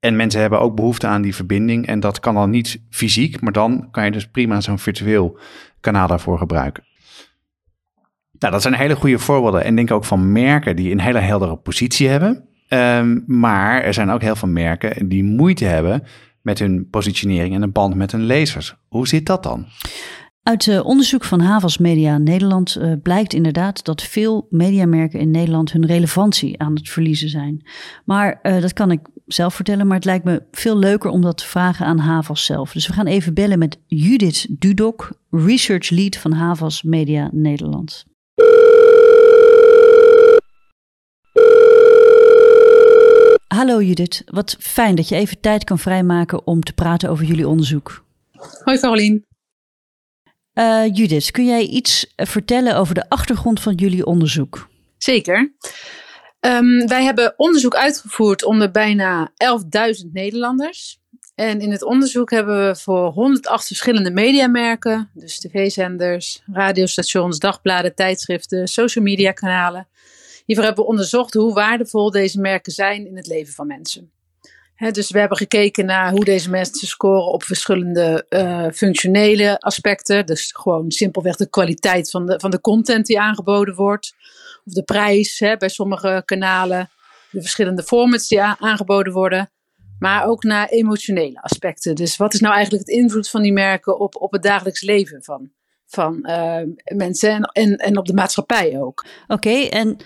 En 0.00 0.16
mensen 0.16 0.40
hebben 0.40 0.60
ook 0.60 0.76
behoefte 0.76 1.06
aan 1.06 1.22
die 1.22 1.34
verbinding. 1.34 1.86
En 1.86 2.00
dat 2.00 2.20
kan 2.20 2.34
dan 2.34 2.50
niet 2.50 2.82
fysiek, 2.90 3.40
maar 3.40 3.52
dan 3.52 3.88
kan 3.90 4.04
je 4.04 4.10
dus 4.10 4.28
prima 4.28 4.60
zo'n 4.60 4.78
virtueel 4.78 5.38
kanaal 5.80 6.06
daarvoor 6.06 6.38
gebruiken. 6.38 6.84
Nou, 8.44 8.56
dat 8.56 8.64
zijn 8.64 8.74
hele 8.74 8.96
goede 8.96 9.18
voorbeelden. 9.18 9.64
En 9.64 9.76
denk 9.76 9.90
ook 9.90 10.04
van 10.04 10.32
merken 10.32 10.76
die 10.76 10.92
een 10.92 11.00
hele 11.00 11.18
heldere 11.18 11.56
positie 11.56 12.08
hebben. 12.08 12.44
Um, 12.68 13.24
maar 13.26 13.82
er 13.82 13.94
zijn 13.94 14.10
ook 14.10 14.20
heel 14.20 14.36
veel 14.36 14.48
merken 14.48 15.08
die 15.08 15.24
moeite 15.24 15.64
hebben 15.64 16.02
met 16.42 16.58
hun 16.58 16.88
positionering 16.90 17.54
en 17.54 17.62
een 17.62 17.72
band 17.72 17.94
met 17.94 18.12
hun 18.12 18.24
lezers. 18.24 18.74
Hoe 18.88 19.08
zit 19.08 19.26
dat 19.26 19.42
dan? 19.42 19.66
Uit 20.42 20.66
uh, 20.66 20.84
onderzoek 20.84 21.24
van 21.24 21.40
Havas 21.40 21.78
Media 21.78 22.18
Nederland 22.18 22.76
uh, 22.80 22.92
blijkt 23.02 23.32
inderdaad 23.32 23.84
dat 23.84 24.02
veel 24.02 24.46
mediamerken 24.50 25.20
in 25.20 25.30
Nederland 25.30 25.72
hun 25.72 25.86
relevantie 25.86 26.60
aan 26.60 26.74
het 26.74 26.88
verliezen 26.88 27.28
zijn. 27.28 27.66
Maar 28.04 28.38
uh, 28.42 28.60
dat 28.60 28.72
kan 28.72 28.90
ik 28.90 29.00
zelf 29.26 29.54
vertellen, 29.54 29.86
maar 29.86 29.96
het 29.96 30.04
lijkt 30.04 30.24
me 30.24 30.42
veel 30.50 30.78
leuker 30.78 31.10
om 31.10 31.20
dat 31.20 31.38
te 31.38 31.46
vragen 31.46 31.86
aan 31.86 31.98
Havas 31.98 32.44
zelf. 32.44 32.72
Dus 32.72 32.86
we 32.86 32.92
gaan 32.92 33.06
even 33.06 33.34
bellen 33.34 33.58
met 33.58 33.80
Judith 33.86 34.46
Dudok, 34.50 35.18
Research 35.30 35.90
Lead 35.90 36.16
van 36.16 36.32
Havas 36.32 36.82
Media 36.82 37.28
Nederland. 37.32 38.12
Hallo 43.46 43.82
Judith, 43.82 44.22
wat 44.26 44.56
fijn 44.60 44.94
dat 44.94 45.08
je 45.08 45.14
even 45.14 45.40
tijd 45.40 45.64
kan 45.64 45.78
vrijmaken 45.78 46.46
om 46.46 46.60
te 46.60 46.72
praten 46.72 47.10
over 47.10 47.24
jullie 47.24 47.48
onderzoek. 47.48 48.04
Hoi 48.64 48.78
Carolien. 48.78 49.26
Uh, 50.54 50.94
Judith, 50.94 51.30
kun 51.30 51.44
jij 51.44 51.62
iets 51.62 52.12
vertellen 52.16 52.76
over 52.76 52.94
de 52.94 53.08
achtergrond 53.08 53.60
van 53.60 53.74
jullie 53.74 54.06
onderzoek? 54.06 54.68
Zeker. 54.98 55.54
Um, 56.40 56.86
wij 56.86 57.04
hebben 57.04 57.34
onderzoek 57.36 57.74
uitgevoerd 57.74 58.44
onder 58.44 58.70
bijna 58.70 59.32
11.000 59.32 60.12
Nederlanders. 60.12 61.02
En 61.34 61.60
in 61.60 61.70
het 61.70 61.82
onderzoek 61.82 62.30
hebben 62.30 62.66
we 62.66 62.76
voor 62.76 63.10
108 63.10 63.66
verschillende 63.66 64.10
mediamerken, 64.10 65.10
dus 65.14 65.38
tv-zenders, 65.38 66.42
radiostations, 66.52 67.38
dagbladen, 67.38 67.94
tijdschriften, 67.94 68.68
social 68.68 69.04
media 69.04 69.32
kanalen. 69.32 69.88
Hiervoor 70.44 70.64
hebben 70.64 70.84
we 70.84 70.90
onderzocht 70.90 71.34
hoe 71.34 71.54
waardevol 71.54 72.10
deze 72.10 72.40
merken 72.40 72.72
zijn 72.72 73.06
in 73.06 73.16
het 73.16 73.26
leven 73.26 73.54
van 73.54 73.66
mensen. 73.66 74.12
Dus 74.90 75.10
we 75.10 75.18
hebben 75.18 75.36
gekeken 75.36 75.86
naar 75.86 76.10
hoe 76.10 76.24
deze 76.24 76.50
mensen 76.50 76.88
scoren 76.88 77.32
op 77.32 77.42
verschillende 77.42 78.26
uh, 78.28 78.66
functionele 78.72 79.58
aspecten. 79.58 80.26
Dus 80.26 80.52
gewoon 80.52 80.90
simpelweg 80.90 81.36
de 81.36 81.48
kwaliteit 81.48 82.10
van 82.10 82.26
de, 82.26 82.40
van 82.40 82.50
de 82.50 82.60
content 82.60 83.06
die 83.06 83.20
aangeboden 83.20 83.74
wordt. 83.74 84.14
Of 84.64 84.72
de 84.72 84.82
prijs 84.82 85.38
bij 85.58 85.68
sommige 85.68 86.22
kanalen. 86.24 86.90
De 87.30 87.40
verschillende 87.40 87.82
formats 87.82 88.28
die 88.28 88.42
aangeboden 88.42 89.12
worden. 89.12 89.50
Maar 89.98 90.26
ook 90.26 90.42
naar 90.42 90.68
emotionele 90.68 91.42
aspecten. 91.42 91.94
Dus 91.94 92.16
wat 92.16 92.34
is 92.34 92.40
nou 92.40 92.54
eigenlijk 92.54 92.86
het 92.86 92.96
invloed 92.96 93.30
van 93.30 93.42
die 93.42 93.52
merken 93.52 93.98
op, 93.98 94.16
op 94.16 94.32
het 94.32 94.42
dagelijks 94.42 94.82
leven 94.82 95.22
van, 95.22 95.50
van 95.86 96.18
uh, 96.22 96.60
mensen 96.84 97.30
en, 97.30 97.42
en, 97.42 97.76
en 97.76 97.98
op 97.98 98.06
de 98.06 98.14
maatschappij 98.14 98.80
ook. 98.80 99.04
Oké, 99.22 99.32
okay, 99.48 99.68
en, 99.68 99.96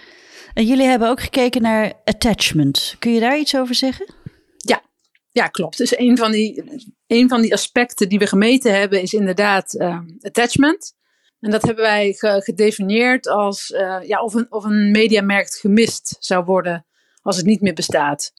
en 0.55 0.67
jullie 0.67 0.87
hebben 0.87 1.09
ook 1.09 1.21
gekeken 1.21 1.63
naar 1.63 1.93
attachment. 2.05 2.97
Kun 2.99 3.13
je 3.13 3.21
daar 3.21 3.39
iets 3.39 3.57
over 3.57 3.75
zeggen? 3.75 4.15
Ja, 4.57 4.83
ja 5.31 5.47
klopt. 5.47 5.77
Dus 5.77 5.99
een 5.99 6.17
van, 6.17 6.33
die, 6.33 6.65
een 7.07 7.29
van 7.29 7.41
die 7.41 7.53
aspecten 7.53 8.09
die 8.09 8.19
we 8.19 8.27
gemeten 8.27 8.79
hebben 8.79 9.03
is 9.03 9.13
inderdaad 9.13 9.75
uh, 9.75 9.99
attachment. 10.21 10.97
En 11.41 11.51
dat 11.51 11.63
hebben 11.63 11.85
wij 11.85 12.15
gedefinieerd 12.19 13.29
als 13.29 13.71
uh, 13.71 13.99
ja, 14.03 14.23
of, 14.23 14.35
een, 14.35 14.47
of 14.53 14.65
een 14.65 14.91
mediamerk 14.91 15.51
gemist 15.51 16.17
zou 16.21 16.45
worden 16.45 16.87
als 17.23 17.37
het 17.37 17.47
niet 17.47 17.61
meer 17.61 17.75
bestaat. 17.75 18.33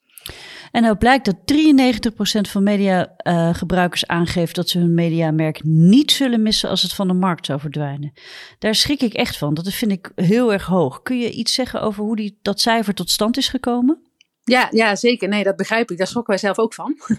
En 0.72 0.82
nou 0.82 0.96
blijkt 0.96 1.26
dat 1.26 1.36
93% 1.36 2.50
van 2.50 2.64
mediagebruikers 2.64 4.04
uh, 4.04 4.10
aangeeft 4.10 4.56
dat 4.56 4.70
ze 4.70 4.80
hun 4.80 4.94
mediamerk 4.94 5.64
niet 5.64 6.12
zullen 6.12 6.42
missen 6.42 6.70
als 6.70 6.82
het 6.82 6.94
van 6.94 7.08
de 7.08 7.14
markt 7.14 7.46
zou 7.46 7.60
verdwijnen. 7.60 8.14
Daar 8.60 8.76
schrik 8.76 9.02
ik 9.02 9.14
echt 9.14 9.38
van. 9.38 9.54
Dat 9.54 9.74
vind 9.74 9.92
ik 9.92 10.12
heel 10.16 10.54
erg 10.54 10.66
hoog. 10.66 11.02
Kun 11.02 11.20
je 11.20 11.32
iets 11.32 11.54
zeggen 11.54 11.82
over 11.82 12.04
hoe 12.04 12.16
die, 12.16 12.40
dat 12.42 12.62
cijfer 12.62 12.94
tot 12.94 13.10
stand 13.10 13.38
is 13.38 13.48
gekomen? 13.48 14.02
Ja, 14.44 14.68
ja, 14.72 14.96
zeker. 14.96 15.28
Nee, 15.28 15.44
dat 15.44 15.56
begrijp 15.56 15.92
ik. 15.92 15.98
Daar 15.98 16.08
schrokken 16.08 16.34
wij 16.34 16.42
zelf 16.44 16.58
ook 16.58 16.74
van. 16.74 16.98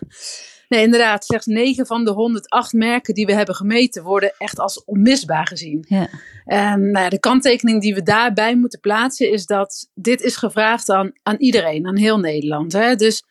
Nee, 0.71 0.83
inderdaad. 0.83 1.25
Slechts 1.25 1.47
9 1.47 1.87
van 1.87 2.05
de 2.05 2.11
108 2.11 2.73
merken 2.73 3.15
die 3.15 3.27
we 3.27 3.35
hebben 3.35 3.55
gemeten 3.55 4.03
worden 4.03 4.33
echt 4.39 4.59
als 4.59 4.85
onmisbaar 4.85 5.47
gezien. 5.47 5.85
Ja. 5.89 6.09
En 6.45 6.91
nou 6.91 7.05
ja, 7.05 7.11
de 7.11 7.21
kanttekening 7.21 7.81
die 7.81 7.95
we 7.95 8.03
daarbij 8.03 8.57
moeten 8.57 8.81
plaatsen 8.81 9.33
is 9.33 9.47
dat 9.47 9.89
dit 9.95 10.21
is 10.21 10.37
gevraagd 10.37 10.89
aan, 10.89 11.13
aan 11.23 11.37
iedereen, 11.37 11.87
aan 11.87 11.97
heel 11.97 12.19
Nederland. 12.19 12.73
Hè? 12.73 12.95
Dus 12.95 13.23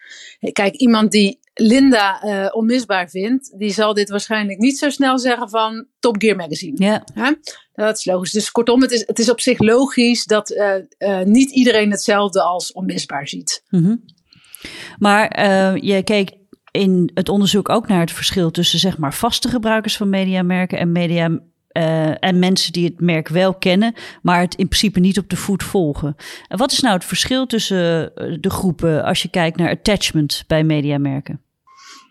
kijk, 0.51 0.75
iemand 0.75 1.11
die 1.11 1.39
Linda 1.53 2.23
uh, 2.23 2.47
onmisbaar 2.51 3.09
vindt, 3.09 3.59
die 3.59 3.71
zal 3.71 3.93
dit 3.93 4.09
waarschijnlijk 4.09 4.59
niet 4.59 4.77
zo 4.77 4.89
snel 4.89 5.19
zeggen 5.19 5.49
van 5.49 5.87
Top 5.99 6.15
Gear 6.21 6.35
Magazine. 6.35 6.85
Ja. 6.85 7.03
ja? 7.15 7.35
Dat 7.73 7.97
is 7.97 8.05
logisch. 8.05 8.31
Dus 8.31 8.51
kortom, 8.51 8.81
het 8.81 8.91
is, 8.91 9.03
het 9.07 9.19
is 9.19 9.29
op 9.29 9.39
zich 9.39 9.59
logisch 9.59 10.25
dat 10.25 10.51
uh, 10.51 10.73
uh, 10.97 11.21
niet 11.21 11.51
iedereen 11.51 11.91
hetzelfde 11.91 12.41
als 12.41 12.71
onmisbaar 12.71 13.27
ziet. 13.27 13.63
Mm 13.69 13.83
-hmm. 13.83 14.03
Maar 14.97 15.29
je 15.85 16.03
keek 16.03 16.37
in 16.71 17.11
het 17.13 17.29
onderzoek 17.29 17.69
ook 17.69 17.87
naar 17.87 17.99
het 17.99 18.11
verschil 18.11 18.51
tussen 18.51 18.79
zeg 18.79 18.97
maar 18.97 19.13
vaste 19.13 19.47
gebruikers 19.47 19.97
van 19.97 20.09
mediamerken 20.09 20.77
en 20.77 20.91
media 20.91 21.39
uh, 21.73 22.23
en 22.23 22.39
mensen 22.39 22.73
die 22.73 22.85
het 22.85 23.01
merk 23.01 23.27
wel 23.27 23.53
kennen, 23.53 23.93
maar 24.21 24.39
het 24.39 24.55
in 24.55 24.67
principe 24.67 24.99
niet 24.99 25.17
op 25.17 25.29
de 25.29 25.35
voet 25.35 25.63
volgen. 25.63 26.15
En 26.47 26.57
wat 26.57 26.71
is 26.71 26.79
nou 26.79 26.93
het 26.95 27.05
verschil 27.05 27.45
tussen 27.45 28.15
eh, 28.15 28.37
de 28.39 28.49
groepen 28.49 29.03
als 29.03 29.21
je 29.21 29.29
kijkt 29.29 29.57
naar 29.57 29.69
attachment 29.69 30.43
bij 30.47 30.63
mediamerken? 30.63 31.41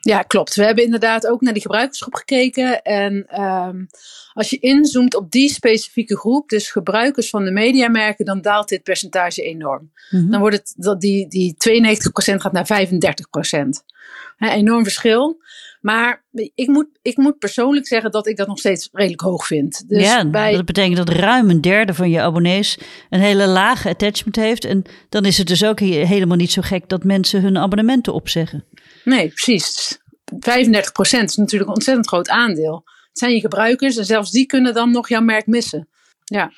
Ja, 0.01 0.23
klopt. 0.23 0.55
We 0.55 0.64
hebben 0.64 0.85
inderdaad 0.85 1.27
ook 1.27 1.40
naar 1.40 1.53
die 1.53 1.62
gebruikersgroep 1.62 2.14
gekeken. 2.14 2.83
En 2.83 3.42
um, 3.42 3.87
als 4.33 4.51
je 4.51 4.59
inzoomt 4.59 5.14
op 5.14 5.31
die 5.31 5.49
specifieke 5.49 6.16
groep, 6.16 6.49
dus 6.49 6.71
gebruikers 6.71 7.31
van 7.31 7.44
de 7.44 7.51
mediamerken, 7.51 8.25
dan 8.25 8.40
daalt 8.40 8.68
dit 8.68 8.83
percentage 8.83 9.42
enorm. 9.42 9.92
Mm 10.11 10.21
-hmm. 10.21 10.31
Dan 10.31 10.40
wordt 10.40 10.57
het 10.57 10.75
dat 10.77 11.01
die, 11.01 11.29
die 11.29 11.55
92% 11.55 12.35
gaat 12.35 12.53
naar 12.53 12.87
35%. 12.87 13.68
He, 14.37 14.49
enorm 14.49 14.83
verschil. 14.83 15.42
Maar 15.81 16.25
ik 16.55 16.68
moet, 16.68 16.87
ik 17.03 17.16
moet 17.16 17.38
persoonlijk 17.38 17.87
zeggen 17.87 18.11
dat 18.11 18.27
ik 18.27 18.37
dat 18.37 18.47
nog 18.47 18.59
steeds 18.59 18.88
redelijk 18.92 19.21
hoog 19.21 19.47
vind. 19.47 19.88
Dus 19.88 20.03
ja, 20.03 20.29
bij... 20.31 20.53
dat 20.53 20.64
betekent 20.64 20.97
dat 20.97 21.09
ruim 21.09 21.51
een 21.51 21.61
derde 21.61 21.94
van 21.94 22.11
je 22.11 22.21
abonnees 22.21 22.79
een 23.11 23.21
hele 23.21 23.47
lage 23.47 23.88
attachment 23.88 24.37
heeft. 24.37 24.64
En 24.64 24.85
dan 25.09 25.25
is 25.25 25.38
het 25.38 25.47
dus 25.47 25.64
ook 25.64 25.81
helemaal 25.81 26.37
niet 26.37 26.53
zo 26.53 26.62
gek 26.62 26.88
dat 26.88 27.05
mensen 27.05 27.42
hun 27.42 27.59
abonnementen 27.59 28.12
opzeggen. 28.12 28.64
Nee, 29.05 29.29
precies. 29.29 29.99
35% 30.35 30.38
is 31.01 31.37
natuurlijk 31.37 31.71
een 31.71 31.77
ontzettend 31.77 32.09
groot 32.09 32.29
aandeel. 32.29 32.83
Het 33.09 33.18
zijn 33.18 33.35
je 33.35 33.40
gebruikers 33.40 33.97
en 33.97 34.05
zelfs 34.05 34.31
die 34.31 34.47
kunnen 34.47 34.75
dan 34.75 34.90
nog 34.90 35.09
jouw 35.09 35.23
merk 35.23 35.47
missen. 35.47 35.88
Ja. 36.25 36.53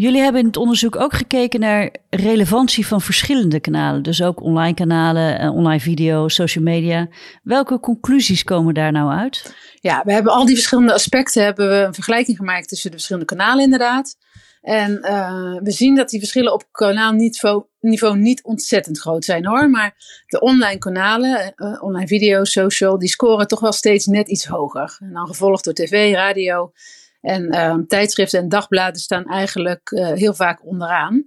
Jullie 0.00 0.20
hebben 0.20 0.40
in 0.40 0.46
het 0.46 0.56
onderzoek 0.56 0.96
ook 0.96 1.12
gekeken 1.12 1.60
naar 1.60 1.94
relevantie 2.10 2.86
van 2.86 3.00
verschillende 3.00 3.60
kanalen. 3.60 4.02
Dus 4.02 4.22
ook 4.22 4.42
online 4.42 4.74
kanalen, 4.74 5.38
eh, 5.38 5.54
online 5.54 5.80
video, 5.80 6.28
social 6.28 6.64
media. 6.64 7.08
Welke 7.42 7.80
conclusies 7.80 8.44
komen 8.44 8.74
daar 8.74 8.92
nou 8.92 9.10
uit? 9.12 9.54
Ja, 9.74 10.02
we 10.04 10.12
hebben 10.12 10.32
al 10.32 10.46
die 10.46 10.54
verschillende 10.54 10.92
aspecten 10.92 11.44
hebben 11.44 11.68
we 11.68 11.74
een 11.74 11.94
vergelijking 11.94 12.36
gemaakt 12.36 12.68
tussen 12.68 12.90
de 12.90 12.96
verschillende 12.96 13.34
kanalen 13.34 13.64
inderdaad. 13.64 14.16
En 14.60 14.98
uh, 15.02 15.60
we 15.62 15.70
zien 15.70 15.94
dat 15.94 16.08
die 16.08 16.18
verschillen 16.18 16.52
op 16.52 16.68
kanaalniveau 16.70 17.64
niveau 17.80 18.18
niet 18.18 18.42
ontzettend 18.42 18.98
groot 18.98 19.24
zijn 19.24 19.46
hoor. 19.46 19.70
Maar 19.70 19.94
de 20.26 20.40
online 20.40 20.78
kanalen, 20.78 21.52
uh, 21.56 21.82
online 21.82 22.06
video, 22.06 22.44
social, 22.44 22.98
die 22.98 23.08
scoren 23.08 23.46
toch 23.46 23.60
wel 23.60 23.72
steeds 23.72 24.06
net 24.06 24.28
iets 24.28 24.46
hoger. 24.46 24.96
En 25.00 25.12
dan 25.12 25.26
gevolgd 25.26 25.64
door 25.64 25.74
tv, 25.74 26.14
radio 26.14 26.72
en 27.20 27.60
um, 27.60 27.86
tijdschriften 27.86 28.40
en 28.40 28.48
dagbladen 28.48 29.00
staan 29.00 29.24
eigenlijk 29.24 29.90
uh, 29.90 30.12
heel 30.12 30.34
vaak 30.34 30.66
onderaan. 30.66 31.24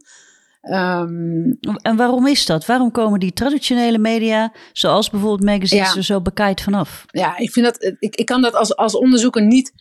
Um, 0.61 1.57
en 1.81 1.95
waarom 1.95 2.27
is 2.27 2.45
dat? 2.45 2.65
Waarom 2.65 2.91
komen 2.91 3.19
die 3.19 3.33
traditionele 3.33 3.97
media, 3.97 4.53
zoals 4.71 5.09
bijvoorbeeld 5.09 5.49
magazines, 5.49 5.91
ja. 5.91 5.95
er 5.95 6.03
zo 6.03 6.21
bekijkt 6.21 6.61
vanaf? 6.61 7.05
Ja, 7.07 7.37
ik, 7.37 7.51
vind 7.51 7.65
dat, 7.65 7.95
ik, 7.99 8.15
ik 8.15 8.25
kan 8.25 8.41
dat 8.41 8.55
als, 8.55 8.75
als 8.75 8.95
onderzoeker 8.95 9.41
niet 9.41 9.73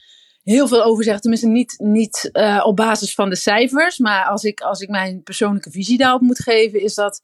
heel 0.43 0.69
veel 0.69 0.83
over 0.83 1.05
zeggen. 1.05 1.23
Tenminste, 1.23 1.49
niet, 1.49 1.75
niet 1.79 2.31
uh, 2.33 2.63
op 2.65 2.77
basis 2.77 3.15
van 3.15 3.29
de 3.29 3.37
cijfers. 3.37 3.99
Maar 3.99 4.25
als 4.25 4.45
ik, 4.45 4.61
als 4.61 4.81
ik 4.81 4.89
mijn 4.89 5.23
persoonlijke 5.23 5.71
visie 5.71 5.99
daarop 5.99 6.21
moet 6.21 6.43
geven, 6.43 6.83
is 6.83 6.95
dat 6.95 7.23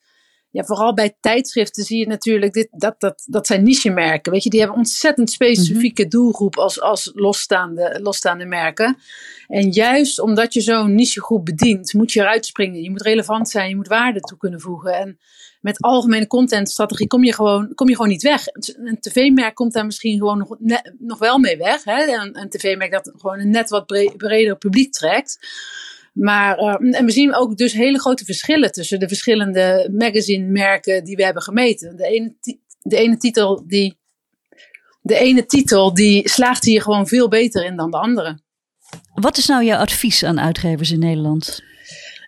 ja, 0.51 0.65
vooral 0.65 0.95
bij 0.95 1.17
tijdschriften 1.21 1.85
zie 1.85 1.99
je 1.99 2.07
natuurlijk, 2.07 2.53
dit, 2.53 2.69
dat, 2.71 2.95
dat, 2.99 3.25
dat 3.27 3.47
zijn 3.47 3.63
niche-merken. 3.63 4.33
Weet 4.33 4.43
je, 4.43 4.51
die 4.51 4.61
hebben 4.61 4.79
ontzettend 4.79 5.31
specifieke 5.31 6.03
mhm. 6.03 6.11
doelgroep 6.11 6.57
als, 6.57 6.81
als 6.81 7.11
losstaande, 7.15 7.99
losstaande 8.03 8.45
merken. 8.45 8.97
En 9.47 9.71
juist 9.71 10.21
omdat 10.21 10.53
je 10.55 10.61
zo'n 10.61 10.95
niche-groep 10.95 11.45
bedient, 11.45 11.93
moet 11.93 12.13
je 12.13 12.21
eruit 12.21 12.47
springen. 12.47 12.83
Je 12.83 12.91
moet 12.91 13.03
relevant 13.03 13.49
zijn, 13.49 13.69
je 13.69 13.77
moet 13.77 13.89
waarde 13.89 14.21
toe 14.21 14.39
kunnen 14.39 14.61
voegen. 14.61 14.95
En 14.95 15.19
met 15.61 15.83
algemene 15.83 16.27
contentstrategie 16.27 17.07
kom 17.07 17.25
je 17.25 17.35
gewoon, 17.35 17.75
kom 17.75 17.89
je 17.89 17.95
gewoon 17.95 18.11
niet 18.11 18.23
weg. 18.23 18.45
Een 18.85 19.01
tv-merk 19.01 19.55
komt 19.55 19.73
daar 19.73 19.87
misschien 19.87 20.19
gewoon 20.19 20.39
nog, 20.39 20.57
nog 20.99 21.19
wel 21.19 21.39
mee 21.39 21.57
weg. 21.57 21.85
Hè? 21.85 22.21
Een, 22.21 22.41
een 22.41 22.49
tv-merk 22.49 22.93
dat 22.93 23.13
gewoon 23.17 23.41
een 23.41 23.51
net 23.51 23.71
wat 23.71 23.87
breder 24.17 24.57
publiek 24.57 24.93
trekt. 24.93 25.39
Maar 26.19 26.59
uh, 26.59 26.99
en 26.99 27.05
we 27.05 27.11
zien 27.11 27.35
ook 27.35 27.57
dus 27.57 27.73
hele 27.73 28.01
grote 28.01 28.25
verschillen 28.25 28.73
tussen 28.73 28.99
de 28.99 29.09
verschillende 29.09 29.91
magazine-merken 29.93 31.05
die 31.05 31.17
we 31.17 31.25
hebben 31.25 31.43
gemeten. 31.43 31.97
De 31.97 32.07
ene, 32.07 32.37
de 32.83 32.97
ene 32.97 33.17
titel 33.17 33.65
die. 33.67 33.99
De 35.01 35.19
ene 35.19 35.47
titel 35.47 35.95
die 35.95 36.29
slaagt 36.29 36.65
hier 36.65 36.83
gewoon 36.83 37.07
veel 37.07 37.29
beter 37.29 37.65
in 37.65 37.77
dan 37.77 37.91
de 37.91 37.99
andere. 37.99 38.41
Wat 39.15 39.37
is 39.37 39.47
nou 39.47 39.65
jouw 39.65 39.79
advies 39.79 40.23
aan 40.23 40.41
uitgevers 40.41 40.91
in 40.91 40.99
Nederland? 40.99 41.63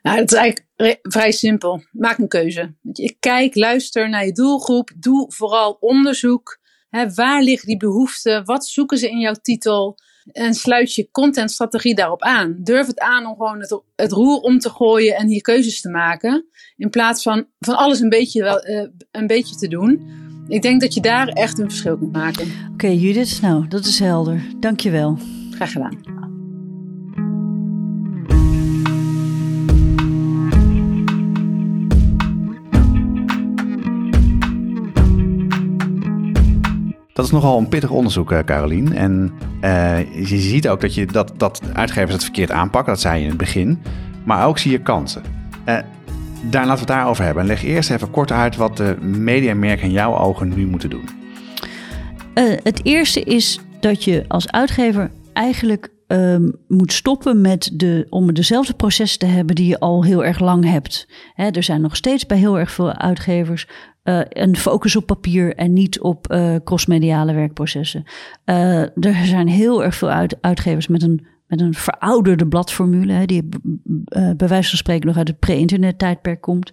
Nou, 0.02 0.18
het 0.18 0.32
is 0.32 0.38
eigenlijk 0.38 0.98
vrij 1.02 1.32
simpel. 1.32 1.82
Maak 1.90 2.18
een 2.18 2.28
keuze. 2.28 2.74
Kijk, 3.18 3.54
luister 3.54 4.08
naar 4.08 4.26
je 4.26 4.32
doelgroep. 4.32 4.90
Doe 4.96 5.32
vooral 5.32 5.76
onderzoek. 5.80 6.58
Hè, 6.88 7.14
waar 7.14 7.42
liggen 7.42 7.68
die 7.68 7.76
behoeften? 7.76 8.44
Wat 8.44 8.66
zoeken 8.66 8.98
ze 8.98 9.10
in 9.10 9.18
jouw 9.18 9.36
titel? 9.42 9.98
En 10.32 10.54
sluit 10.54 10.94
je 10.94 11.10
contentstrategie 11.10 11.94
daarop 11.94 12.22
aan. 12.22 12.56
Durf 12.58 12.86
het 12.86 12.98
aan 12.98 13.26
om 13.26 13.36
gewoon 13.36 13.60
het, 13.60 13.80
het 13.96 14.12
roer 14.12 14.40
om 14.40 14.58
te 14.58 14.70
gooien 14.70 15.16
en 15.16 15.28
hier 15.28 15.40
keuzes 15.40 15.80
te 15.80 15.90
maken. 15.90 16.46
In 16.76 16.90
plaats 16.90 17.22
van 17.22 17.46
van 17.58 17.76
alles 17.76 18.00
een 18.00 18.08
beetje, 18.08 18.42
wel, 18.42 18.68
uh, 18.68 18.86
een 19.10 19.26
beetje 19.26 19.56
te 19.56 19.68
doen. 19.68 20.10
Ik 20.48 20.62
denk 20.62 20.80
dat 20.80 20.94
je 20.94 21.00
daar 21.00 21.28
echt 21.28 21.58
een 21.58 21.68
verschil 21.68 21.98
kunt 21.98 22.12
maken. 22.12 22.42
Oké, 22.42 22.72
okay, 22.72 22.94
Judith, 22.94 23.38
nou, 23.42 23.68
dat 23.68 23.84
is 23.84 23.98
helder. 23.98 24.42
Dankjewel. 24.60 25.18
Graag 25.50 25.72
gedaan. 25.72 26.19
Dat 37.20 37.28
is 37.28 37.34
nogal 37.34 37.58
een 37.58 37.68
pittig 37.68 37.90
onderzoek, 37.90 38.32
uh, 38.32 38.38
Carolien. 38.38 38.92
En 38.92 39.32
uh, 39.64 40.28
je 40.28 40.38
ziet 40.38 40.68
ook 40.68 40.80
dat, 40.80 40.94
je, 40.94 41.06
dat, 41.06 41.32
dat 41.36 41.60
uitgevers 41.72 42.12
het 42.12 42.22
verkeerd 42.22 42.50
aanpakken. 42.50 42.92
Dat 42.92 43.02
zei 43.02 43.16
je 43.16 43.22
in 43.22 43.28
het 43.28 43.38
begin. 43.38 43.78
Maar 44.24 44.46
ook 44.46 44.58
zie 44.58 44.70
je 44.70 44.78
kansen. 44.78 45.22
Uh, 45.66 45.78
daar 46.42 46.66
laten 46.66 46.72
we 46.72 46.78
het 46.78 46.86
daarover 46.86 47.24
hebben. 47.24 47.42
En 47.42 47.48
leg 47.48 47.64
eerst 47.64 47.90
even 47.90 48.10
kort 48.10 48.32
uit 48.32 48.56
wat 48.56 48.76
de 48.76 48.96
mediamerken 49.00 49.86
in 49.86 49.92
jouw 49.92 50.16
ogen 50.16 50.48
nu 50.48 50.66
moeten 50.66 50.90
doen. 50.90 51.08
het 52.62 52.80
eerste 52.82 53.20
is 53.20 53.60
dat 53.80 54.04
je 54.04 54.24
als 54.28 54.50
uitgever 54.50 55.10
eigenlijk 55.32 55.88
um, 56.06 56.52
moet 56.68 56.92
stoppen 56.92 57.40
met 57.40 57.70
de, 57.72 58.06
om 58.08 58.34
dezelfde 58.34 58.74
processen 58.74 59.18
te 59.18 59.26
hebben 59.26 59.54
die 59.54 59.68
je 59.68 59.78
al 59.78 60.04
heel 60.04 60.24
erg 60.24 60.38
lang 60.38 60.64
hebt. 60.64 61.08
er 61.34 61.62
zijn 61.62 61.80
nog 61.80 61.96
steeds 61.96 62.26
bij 62.26 62.38
heel 62.38 62.58
erg 62.58 62.70
veel 62.70 62.92
uitgevers 62.92 63.66
uh, 64.10 64.20
een 64.28 64.56
focus 64.56 64.96
op 64.96 65.06
papier 65.06 65.54
en 65.54 65.72
niet 65.72 66.00
op 66.00 66.32
uh, 66.32 66.56
crossmediale 66.64 67.32
werkprocessen. 67.32 68.04
Uh, 68.44 68.80
er 68.80 69.24
zijn 69.24 69.48
heel 69.48 69.84
erg 69.84 69.94
veel 69.94 70.10
uit, 70.10 70.36
uitgevers 70.40 70.88
met 70.88 71.02
een, 71.02 71.26
met 71.46 71.60
een 71.60 71.74
verouderde 71.74 72.46
bladformule, 72.46 73.12
hè, 73.12 73.24
die 73.24 73.48
bij 74.36 74.48
wijze 74.48 74.68
van 74.68 74.78
spreken 74.78 75.06
nog 75.06 75.16
uit 75.16 75.28
het 75.28 75.38
pre-internet 75.38 75.98
tijdperk 75.98 76.40
komt, 76.40 76.72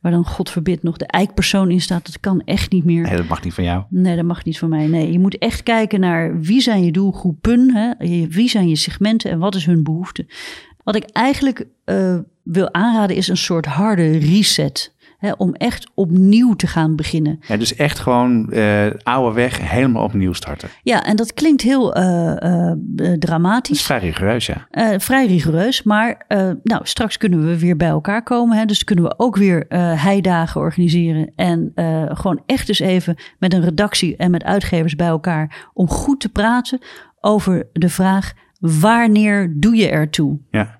waar 0.00 0.12
dan 0.12 0.24
God 0.24 0.50
verbid 0.50 0.82
nog 0.82 0.96
de 0.96 1.06
eikpersoon 1.06 1.70
in 1.70 1.80
staat. 1.80 2.06
Dat 2.06 2.20
kan 2.20 2.42
echt 2.44 2.72
niet 2.72 2.84
meer. 2.84 3.02
Nee, 3.02 3.16
dat 3.16 3.28
mag 3.28 3.44
niet 3.44 3.54
van 3.54 3.64
jou. 3.64 3.84
Nee, 3.88 4.16
dat 4.16 4.24
mag 4.24 4.44
niet 4.44 4.58
van 4.58 4.68
mij. 4.68 4.86
Nee, 4.86 5.12
je 5.12 5.18
moet 5.18 5.38
echt 5.38 5.62
kijken 5.62 6.00
naar 6.00 6.40
wie 6.40 6.60
zijn 6.60 6.84
je 6.84 6.92
doelgroepen, 6.92 7.74
hè, 7.74 7.92
wie 8.28 8.48
zijn 8.48 8.68
je 8.68 8.76
segmenten 8.76 9.30
en 9.30 9.38
wat 9.38 9.54
is 9.54 9.66
hun 9.66 9.82
behoefte. 9.82 10.26
Wat 10.84 10.96
ik 10.96 11.04
eigenlijk 11.04 11.66
wil 12.42 12.74
aanraden 12.74 13.16
is 13.16 13.28
een 13.28 13.36
soort 13.36 13.66
harde 13.66 14.18
reset 14.18 14.94
Hè, 15.18 15.32
om 15.32 15.54
echt 15.54 15.90
opnieuw 15.94 16.54
te 16.54 16.66
gaan 16.66 16.96
beginnen. 16.96 17.38
Ja, 17.46 17.56
dus 17.56 17.74
echt 17.74 17.98
gewoon 17.98 18.46
uh, 18.50 18.86
oude 19.02 19.34
weg 19.34 19.70
helemaal 19.70 20.04
opnieuw 20.04 20.32
starten. 20.32 20.68
Ja, 20.82 21.04
en 21.04 21.16
dat 21.16 21.34
klinkt 21.34 21.62
heel 21.62 21.98
uh, 21.98 22.32
uh, 22.40 22.72
dramatisch. 23.18 23.68
Dat 23.68 23.78
is 23.78 23.84
vrij 23.84 23.98
rigoureus, 23.98 24.46
ja. 24.46 24.66
vrij 25.00 25.26
rigoureus, 25.26 25.82
maar 25.82 26.24
nou, 26.62 26.80
straks 26.82 27.16
kunnen 27.16 27.46
we 27.46 27.58
weer 27.58 27.76
bij 27.76 27.88
elkaar 27.88 28.22
komen. 28.22 28.56
Hè, 28.56 28.64
dus 28.64 28.84
kunnen 28.84 29.04
we 29.04 29.14
ook 29.16 29.36
weer 29.36 29.64
heidagen 29.98 30.60
organiseren. 30.60 31.32
En 31.36 31.72
gewoon 32.12 32.42
echt 32.46 32.66
dus 32.66 32.78
even 32.78 33.16
met 33.38 33.52
een 33.52 33.64
redactie 33.64 34.16
en 34.16 34.30
met 34.30 34.44
uitgevers 34.44 34.94
bij 34.94 35.06
elkaar... 35.06 35.68
om 35.72 35.88
goed 35.88 36.20
te 36.20 36.28
praten 36.28 36.78
over 37.20 37.68
de 37.72 37.88
vraag 37.88 38.32
wanneer 38.60 39.54
doe 39.56 39.76
je 39.76 39.88
ertoe? 39.88 40.38
Ja. 40.50 40.77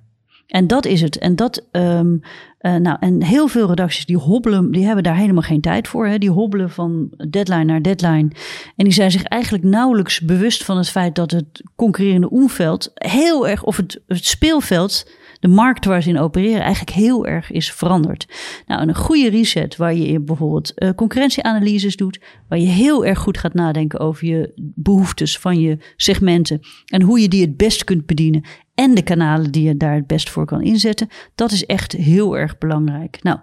En 0.49 0.67
dat 0.67 0.87
is 0.87 1.01
het. 1.01 1.19
En 1.19 1.37
dat, 1.37 1.65
um, 1.73 2.21
uh, 2.61 2.75
nou, 2.75 2.97
en 3.01 3.23
heel 3.23 3.49
veel 3.49 3.69
redacties 3.69 4.07
die 4.07 4.17
hobbelen, 4.17 4.71
die 4.71 4.85
hebben 4.85 5.05
daar 5.05 5.17
helemaal 5.17 5.43
geen 5.43 5.61
tijd 5.61 5.89
voor. 5.89 6.07
Hè? 6.07 6.19
Die 6.19 6.31
hobbelen 6.31 6.71
van 6.71 7.11
deadline 7.31 7.65
naar 7.65 7.83
deadline. 7.83 8.31
En 8.77 8.85
die 8.85 8.93
zijn 8.93 9.11
zich 9.11 9.23
eigenlijk 9.23 9.65
nauwelijks 9.65 10.21
bewust 10.21 10.65
van 10.65 10.77
het 10.77 10.89
feit 10.89 11.15
dat 11.15 11.31
het 11.31 11.63
concurrerende 11.77 12.31
omveld 12.31 12.91
heel 12.95 13.49
erg, 13.49 13.65
of 13.65 13.77
het 13.77 14.01
speelveld 14.07 15.07
de 15.41 15.49
markt 15.49 15.85
waar 15.85 16.03
ze 16.03 16.09
in 16.09 16.19
opereren 16.19 16.61
eigenlijk 16.61 16.97
heel 16.97 17.27
erg 17.27 17.51
is 17.51 17.73
veranderd. 17.73 18.27
Nou, 18.67 18.89
een 18.89 18.95
goede 18.95 19.31
reset 19.31 19.77
waar 19.77 19.95
je 19.95 20.21
bijvoorbeeld 20.21 20.73
uh, 20.77 20.91
concurrentieanalyses 20.97 21.97
doet, 21.97 22.21
waar 22.49 22.59
je 22.59 22.67
heel 22.67 23.05
erg 23.05 23.19
goed 23.19 23.39
gaat 23.39 23.55
nadenken 23.55 24.01
over 24.01 24.27
je 24.27 24.53
behoeftes 24.57 25.39
van 25.39 25.61
je 25.61 25.79
segmenten 25.97 26.61
en 26.87 27.03
hoe 27.03 27.21
je 27.21 27.29
die 27.29 27.41
het 27.41 27.57
best 27.57 27.85
kunt 27.85 28.07
bedienen 28.07 28.45
en 28.75 28.95
de 28.95 29.03
kanalen 29.03 29.53
die 29.53 29.63
je 29.63 29.77
daar 29.77 29.95
het 29.95 30.07
best 30.07 30.31
voor 30.31 30.45
kan 30.45 30.63
inzetten, 30.63 31.09
dat 31.35 31.53
is 31.53 31.67
echt 31.67 31.93
heel 31.93 32.39
erg 32.39 32.59
belangrijk. 32.59 33.23
Nou, 33.23 33.39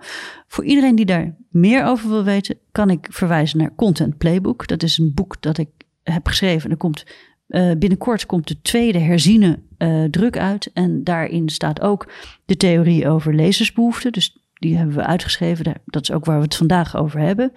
voor 0.48 0.64
iedereen 0.64 0.96
die 0.96 1.06
daar 1.06 1.36
meer 1.50 1.86
over 1.86 2.10
wil 2.10 2.24
weten, 2.24 2.58
kan 2.72 2.90
ik 2.90 3.08
verwijzen 3.10 3.58
naar 3.58 3.76
Content 3.76 4.18
Playbook. 4.18 4.68
Dat 4.68 4.84
is 4.84 4.98
een 4.98 5.12
boek 5.14 5.42
dat 5.42 5.58
ik 5.58 5.70
heb 6.04 6.28
geschreven. 6.28 6.70
Er 6.70 6.78
komt 6.78 7.06
uh, 7.48 7.72
binnenkort 7.78 8.26
komt 8.26 8.48
de 8.48 8.62
tweede 8.62 9.00
herziene 9.00 9.60
uh, 9.78 10.04
druk 10.04 10.38
uit. 10.38 10.72
En 10.74 11.04
daarin 11.04 11.50
staat 11.50 11.82
ook 11.82 12.12
de 12.46 12.58
theorie 12.58 13.08
over 13.10 13.36
lezersbehoeften. 13.36 14.12
Dus 14.12 14.38
die 14.54 14.78
hebben 14.78 14.96
we 14.96 15.04
uitgeschreven. 15.06 15.82
Dat 15.86 16.02
is 16.02 16.12
ook 16.12 16.26
waar 16.26 16.38
we 16.38 16.44
het 16.44 16.56
vandaag 16.56 16.96
over 16.96 17.20
hebben. 17.20 17.52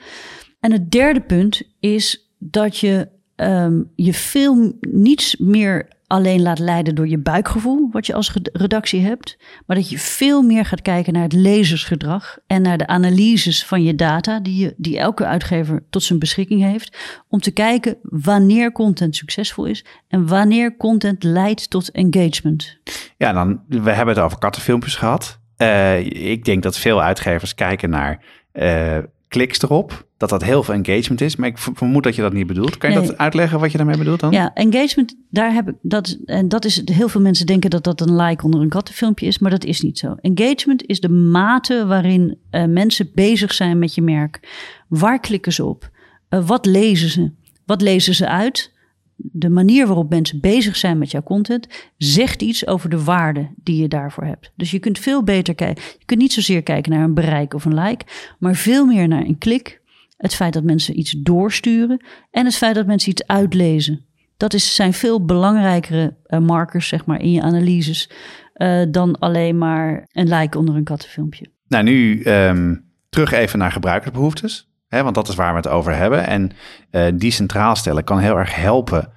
En 0.60 0.72
het 0.72 0.90
derde 0.90 1.20
punt 1.20 1.62
is 1.80 2.32
dat 2.38 2.78
je 2.78 3.08
um, 3.36 3.90
je 3.94 4.12
veel 4.12 4.78
niets 4.80 5.36
meer 5.36 5.88
alleen 6.08 6.42
laat 6.42 6.58
leiden 6.58 6.94
door 6.94 7.08
je 7.08 7.18
buikgevoel, 7.18 7.88
wat 7.92 8.06
je 8.06 8.14
als 8.14 8.32
redactie 8.52 9.00
hebt, 9.00 9.38
maar 9.66 9.76
dat 9.76 9.90
je 9.90 9.98
veel 9.98 10.42
meer 10.42 10.64
gaat 10.64 10.82
kijken 10.82 11.12
naar 11.12 11.22
het 11.22 11.32
lezersgedrag 11.32 12.38
en 12.46 12.62
naar 12.62 12.78
de 12.78 12.86
analyses 12.86 13.64
van 13.64 13.82
je 13.82 13.94
data, 13.94 14.40
die, 14.40 14.56
je, 14.56 14.74
die 14.76 14.98
elke 14.98 15.26
uitgever 15.26 15.84
tot 15.90 16.02
zijn 16.02 16.18
beschikking 16.18 16.62
heeft, 16.62 17.22
om 17.28 17.40
te 17.40 17.50
kijken 17.50 17.96
wanneer 18.02 18.72
content 18.72 19.16
succesvol 19.16 19.64
is 19.64 19.84
en 20.08 20.26
wanneer 20.26 20.76
content 20.76 21.22
leidt 21.22 21.70
tot 21.70 21.90
engagement. 21.90 22.78
Ja, 23.16 23.32
dan, 23.32 23.62
we 23.68 23.90
hebben 23.90 24.14
het 24.14 24.24
over 24.24 24.38
kattenfilmpjes 24.38 24.96
gehad. 24.96 25.40
Uh, 25.56 25.98
ik 26.30 26.44
denk 26.44 26.62
dat 26.62 26.78
veel 26.78 27.02
uitgevers 27.02 27.54
kijken 27.54 27.90
naar 27.90 28.24
uh, 28.52 28.98
kliks 29.28 29.62
erop, 29.62 30.07
dat 30.18 30.28
dat 30.28 30.44
heel 30.44 30.62
veel 30.62 30.74
engagement 30.74 31.20
is. 31.20 31.36
Maar 31.36 31.48
ik 31.48 31.58
vermoed 31.58 32.02
dat 32.02 32.14
je 32.14 32.22
dat 32.22 32.32
niet 32.32 32.46
bedoelt. 32.46 32.78
Kan 32.78 32.90
je 32.90 33.00
dat 33.00 33.18
uitleggen 33.18 33.60
wat 33.60 33.72
je 33.72 33.76
daarmee 33.76 33.98
bedoelt 33.98 34.20
dan? 34.20 34.30
Ja, 34.30 34.54
engagement, 34.54 35.16
daar 35.30 35.52
heb 35.52 35.68
ik 35.68 35.74
dat. 35.82 36.18
En 36.24 36.48
dat 36.48 36.64
is. 36.64 36.82
Heel 36.84 37.08
veel 37.08 37.20
mensen 37.20 37.46
denken 37.46 37.70
dat 37.70 37.84
dat 37.84 38.00
een 38.00 38.16
like 38.16 38.44
onder 38.44 38.60
een 38.60 38.68
kattenfilmpje 38.68 39.26
is, 39.26 39.38
maar 39.38 39.50
dat 39.50 39.64
is 39.64 39.80
niet 39.80 39.98
zo. 39.98 40.14
Engagement 40.20 40.86
is 40.86 41.00
de 41.00 41.08
mate 41.08 41.86
waarin 41.86 42.38
uh, 42.50 42.64
mensen 42.64 43.10
bezig 43.14 43.52
zijn 43.52 43.78
met 43.78 43.94
je 43.94 44.02
merk. 44.02 44.48
Waar 44.88 45.20
klikken 45.20 45.52
ze 45.52 45.64
op? 45.64 45.90
Uh, 46.30 46.46
wat 46.46 46.66
lezen 46.66 47.08
ze? 47.08 47.30
Wat 47.66 47.80
lezen 47.82 48.14
ze 48.14 48.28
uit? 48.28 48.76
de 49.18 49.48
manier 49.48 49.86
waarop 49.86 50.10
mensen 50.10 50.40
bezig 50.40 50.76
zijn 50.76 50.98
met 50.98 51.10
jouw 51.10 51.22
content 51.22 51.68
zegt 51.96 52.42
iets 52.42 52.66
over 52.66 52.90
de 52.90 53.04
waarde 53.04 53.50
die 53.56 53.82
je 53.82 53.88
daarvoor 53.88 54.24
hebt. 54.24 54.52
Dus 54.56 54.70
je 54.70 54.78
kunt 54.78 54.98
veel 54.98 55.22
beter 55.22 55.54
kijken. 55.54 55.82
Je 55.98 56.04
kunt 56.04 56.20
niet 56.20 56.32
zozeer 56.32 56.62
kijken 56.62 56.92
naar 56.92 57.04
een 57.04 57.14
bereik 57.14 57.54
of 57.54 57.64
een 57.64 57.80
like, 57.80 58.04
maar 58.38 58.54
veel 58.54 58.86
meer 58.86 59.08
naar 59.08 59.24
een 59.24 59.38
klik. 59.38 59.77
Het 60.18 60.34
feit 60.34 60.52
dat 60.52 60.62
mensen 60.64 60.98
iets 60.98 61.10
doorsturen 61.10 62.04
en 62.30 62.44
het 62.44 62.56
feit 62.56 62.74
dat 62.74 62.86
mensen 62.86 63.10
iets 63.10 63.26
uitlezen. 63.26 64.06
Dat 64.36 64.54
is, 64.54 64.74
zijn 64.74 64.92
veel 64.92 65.24
belangrijkere 65.24 66.16
uh, 66.26 66.38
markers 66.38 66.88
zeg 66.88 67.04
maar, 67.04 67.20
in 67.20 67.32
je 67.32 67.42
analyses 67.42 68.10
uh, 68.54 68.82
dan 68.90 69.18
alleen 69.18 69.58
maar 69.58 70.08
een 70.12 70.28
like 70.28 70.58
onder 70.58 70.74
een 70.74 70.84
kattenfilmpje. 70.84 71.46
Nou, 71.68 71.84
nu 71.84 72.22
um, 72.24 72.84
terug 73.08 73.32
even 73.32 73.58
naar 73.58 73.72
gebruikersbehoeftes 73.72 74.66
want 74.88 75.14
dat 75.14 75.28
is 75.28 75.34
waar 75.34 75.50
we 75.50 75.56
het 75.56 75.68
over 75.68 75.94
hebben. 75.94 76.26
En 76.26 76.50
uh, 76.90 77.06
die 77.14 77.30
centraal 77.30 77.76
stellen 77.76 78.04
kan 78.04 78.18
heel 78.18 78.36
erg 78.36 78.54
helpen 78.54 79.12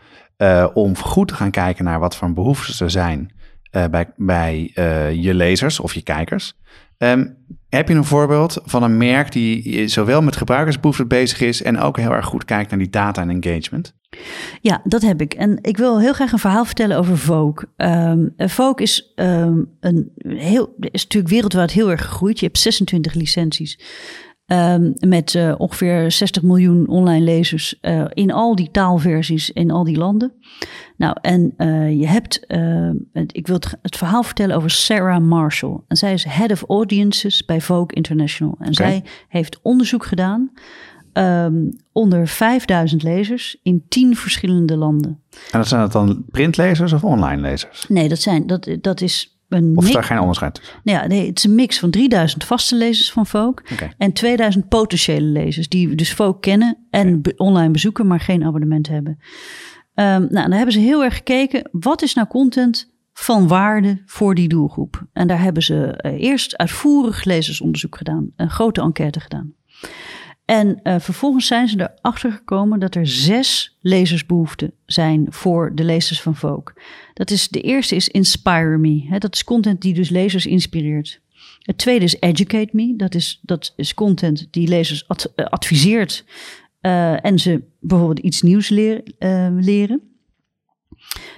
om 0.73 0.97
goed 0.97 1.27
te 1.27 1.33
gaan 1.33 1.51
kijken 1.51 1.85
naar 1.85 1.99
wat 1.99 2.15
voor 2.15 2.33
behoeftes 2.33 2.79
er 2.79 2.89
zijn 2.89 3.33
bij, 3.71 4.09
bij 4.15 4.71
je 5.13 5.33
lezers 5.33 5.79
of 5.79 5.93
je 5.93 6.01
kijkers. 6.01 6.53
Um, 7.03 7.37
heb 7.69 7.87
je 7.87 7.93
een 7.93 8.05
voorbeeld 8.05 8.59
van 8.63 8.83
een 8.83 8.97
merk 8.97 9.31
die 9.31 9.87
zowel 9.87 10.21
met 10.21 10.35
gebruikersbehoeften 10.35 11.07
bezig 11.07 11.41
is 11.41 11.63
en 11.63 11.79
ook 11.79 11.97
heel 11.97 12.11
erg 12.11 12.25
goed 12.25 12.45
kijkt 12.45 12.69
naar 12.69 12.79
die 12.79 12.89
data 12.89 13.21
en 13.21 13.41
engagement? 13.41 13.93
Ja, 14.61 14.81
dat 14.83 15.01
heb 15.01 15.21
ik. 15.21 15.33
En 15.33 15.57
ik 15.61 15.77
wil 15.77 15.99
heel 15.99 16.13
graag 16.13 16.31
een 16.31 16.39
verhaal 16.39 16.65
vertellen 16.65 16.97
over 16.97 17.17
Vogue. 17.17 17.67
Um, 17.77 18.33
Vogue 18.37 18.85
is, 18.85 19.13
um, 19.15 19.69
een 19.79 20.11
heel, 20.25 20.75
is 20.79 21.03
natuurlijk 21.03 21.33
wereldwijd 21.33 21.71
heel 21.71 21.91
erg 21.91 22.01
gegroeid. 22.01 22.39
Je 22.39 22.45
hebt 22.45 22.57
26 22.59 23.13
licenties. 23.13 23.79
Um, 24.51 24.93
met 24.99 25.33
uh, 25.33 25.53
ongeveer 25.57 26.11
60 26.11 26.43
miljoen 26.43 26.87
online 26.87 27.23
lezers 27.23 27.75
uh, 27.81 28.05
in 28.13 28.31
al 28.31 28.55
die 28.55 28.71
taalversies 28.71 29.49
in 29.49 29.71
al 29.71 29.83
die 29.83 29.97
landen. 29.97 30.33
Nou, 30.97 31.15
en 31.21 31.53
uh, 31.57 31.99
je 31.99 32.07
hebt, 32.07 32.39
ik 33.31 33.47
wil 33.47 33.55
het, 33.55 33.77
het, 33.81 33.97
verhaal 33.97 34.23
vertellen 34.23 34.55
over 34.55 34.69
Sarah 34.69 35.21
Marshall. 35.21 35.79
En 35.87 35.97
zij 35.97 36.13
is 36.13 36.23
Head 36.23 36.51
of 36.51 36.63
Audiences 36.67 37.45
bij 37.45 37.61
Vogue 37.61 37.95
International. 37.95 38.55
En 38.59 38.71
okay. 38.71 38.73
zij 38.73 39.03
heeft 39.27 39.59
onderzoek 39.61 40.05
gedaan 40.05 40.51
um, 41.13 41.69
onder 41.91 42.27
5000 42.27 43.03
lezers 43.03 43.57
in 43.63 43.85
10 43.89 44.15
verschillende 44.15 44.77
landen. 44.77 45.19
En 45.51 45.59
dat 45.59 45.67
zijn 45.67 45.81
het 45.81 45.91
dan 45.91 46.25
printlezers 46.31 46.93
of 46.93 47.03
online 47.03 47.41
lezers? 47.41 47.85
Nee, 47.87 48.09
dat, 48.09 48.19
zijn, 48.19 48.47
dat, 48.47 48.77
dat 48.81 49.01
is 49.01 49.40
een 49.51 49.77
of 49.77 49.91
daar 49.91 50.03
geen 50.03 50.19
onderscheid 50.19 50.53
tussen? 50.53 50.79
Ja, 50.83 51.07
nee, 51.07 51.27
het 51.27 51.37
is 51.37 51.43
een 51.43 51.55
mix 51.55 51.79
van 51.79 51.91
3000 51.91 52.43
vaste 52.43 52.75
lezers 52.75 53.11
van 53.11 53.25
Folk 53.25 53.63
okay. 53.71 53.93
en 53.97 54.13
2000 54.13 54.67
potentiële 54.67 55.27
lezers 55.27 55.69
die 55.69 55.95
dus 55.95 56.13
Folk 56.13 56.41
kennen 56.41 56.77
en 56.89 57.15
okay. 57.17 57.33
online 57.35 57.71
bezoeken, 57.71 58.07
maar 58.07 58.19
geen 58.19 58.43
abonnement 58.43 58.87
hebben. 58.87 59.19
Um, 59.95 60.05
nou, 60.05 60.29
dan 60.29 60.51
hebben 60.51 60.73
ze 60.73 60.79
heel 60.79 61.03
erg 61.03 61.15
gekeken, 61.15 61.69
wat 61.71 62.01
is 62.01 62.13
nou 62.13 62.27
content 62.27 62.91
van 63.13 63.47
waarde 63.47 64.01
voor 64.05 64.35
die 64.35 64.47
doelgroep? 64.47 65.05
En 65.13 65.27
daar 65.27 65.41
hebben 65.41 65.63
ze 65.63 66.03
uh, 66.05 66.21
eerst 66.21 66.57
uitvoerig 66.57 67.23
lezersonderzoek 67.23 67.97
gedaan, 67.97 68.31
een 68.35 68.49
grote 68.49 68.81
enquête 68.81 69.19
gedaan. 69.19 69.53
En 70.51 70.79
uh, 70.83 70.95
vervolgens 70.99 71.47
zijn 71.47 71.67
ze 71.67 71.89
erachter 72.01 72.31
gekomen 72.31 72.79
dat 72.79 72.95
er 72.95 73.07
zes 73.07 73.77
lezersbehoeften 73.81 74.73
zijn 74.85 75.25
voor 75.29 75.71
de 75.75 75.83
lezers 75.83 76.21
van 76.21 76.35
Vogue. 76.35 76.73
Dat 77.13 77.31
is, 77.31 77.47
de 77.47 77.61
eerste 77.61 77.95
is 77.95 78.09
Inspire 78.09 78.77
Me. 78.77 79.05
Hè, 79.09 79.17
dat 79.17 79.35
is 79.35 79.43
content 79.43 79.81
die 79.81 79.93
dus 79.93 80.09
lezers 80.09 80.45
inspireert. 80.45 81.21
Het 81.59 81.77
tweede 81.77 82.05
is 82.05 82.19
Educate 82.19 82.69
Me. 82.71 82.93
Dat 82.97 83.15
is, 83.15 83.39
dat 83.41 83.73
is 83.75 83.93
content 83.93 84.47
die 84.51 84.67
lezers 84.67 85.05
uh, 85.07 85.45
adviseert 85.45 86.25
uh, 86.81 87.25
en 87.25 87.39
ze 87.39 87.63
bijvoorbeeld 87.79 88.25
iets 88.25 88.41
nieuws 88.41 88.69
leren. 88.69 90.11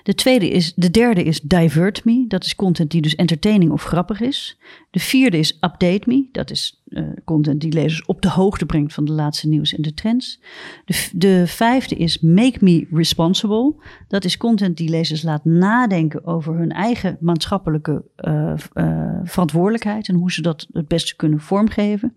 De, 0.03 0.15
tweede 0.15 0.49
is, 0.49 0.73
de 0.73 0.91
derde 0.91 1.23
is 1.23 1.41
Divert 1.41 2.05
Me. 2.05 2.25
Dat 2.27 2.43
is 2.43 2.55
content 2.55 2.91
die 2.91 3.01
dus 3.01 3.15
entertaining 3.15 3.71
of 3.71 3.83
grappig 3.83 4.21
is. 4.21 4.57
De 4.89 4.99
vierde 4.99 5.37
is 5.37 5.57
Update 5.61 6.01
Me. 6.05 6.27
Dat 6.31 6.51
is 6.51 6.83
uh, 6.87 7.07
content 7.25 7.61
die 7.61 7.73
lezers 7.73 8.05
op 8.05 8.21
de 8.21 8.29
hoogte 8.29 8.65
brengt 8.65 8.93
van 8.93 9.05
de 9.05 9.11
laatste 9.11 9.47
nieuws 9.47 9.73
en 9.73 9.81
de 9.81 9.93
trends. 9.93 10.39
De, 10.85 11.09
de 11.13 11.43
vijfde 11.47 11.95
is 11.95 12.19
Make 12.19 12.57
Me 12.59 12.87
Responsible. 12.91 13.75
Dat 14.07 14.25
is 14.25 14.37
content 14.37 14.77
die 14.77 14.89
lezers 14.89 15.23
laat 15.23 15.45
nadenken 15.45 16.25
over 16.25 16.57
hun 16.57 16.71
eigen 16.71 17.17
maatschappelijke 17.19 18.03
uh, 18.17 18.53
uh, 18.73 19.19
verantwoordelijkheid 19.23 20.07
en 20.07 20.15
hoe 20.15 20.31
ze 20.31 20.41
dat 20.41 20.67
het 20.71 20.87
beste 20.87 21.15
kunnen 21.15 21.39
vormgeven. 21.39 22.15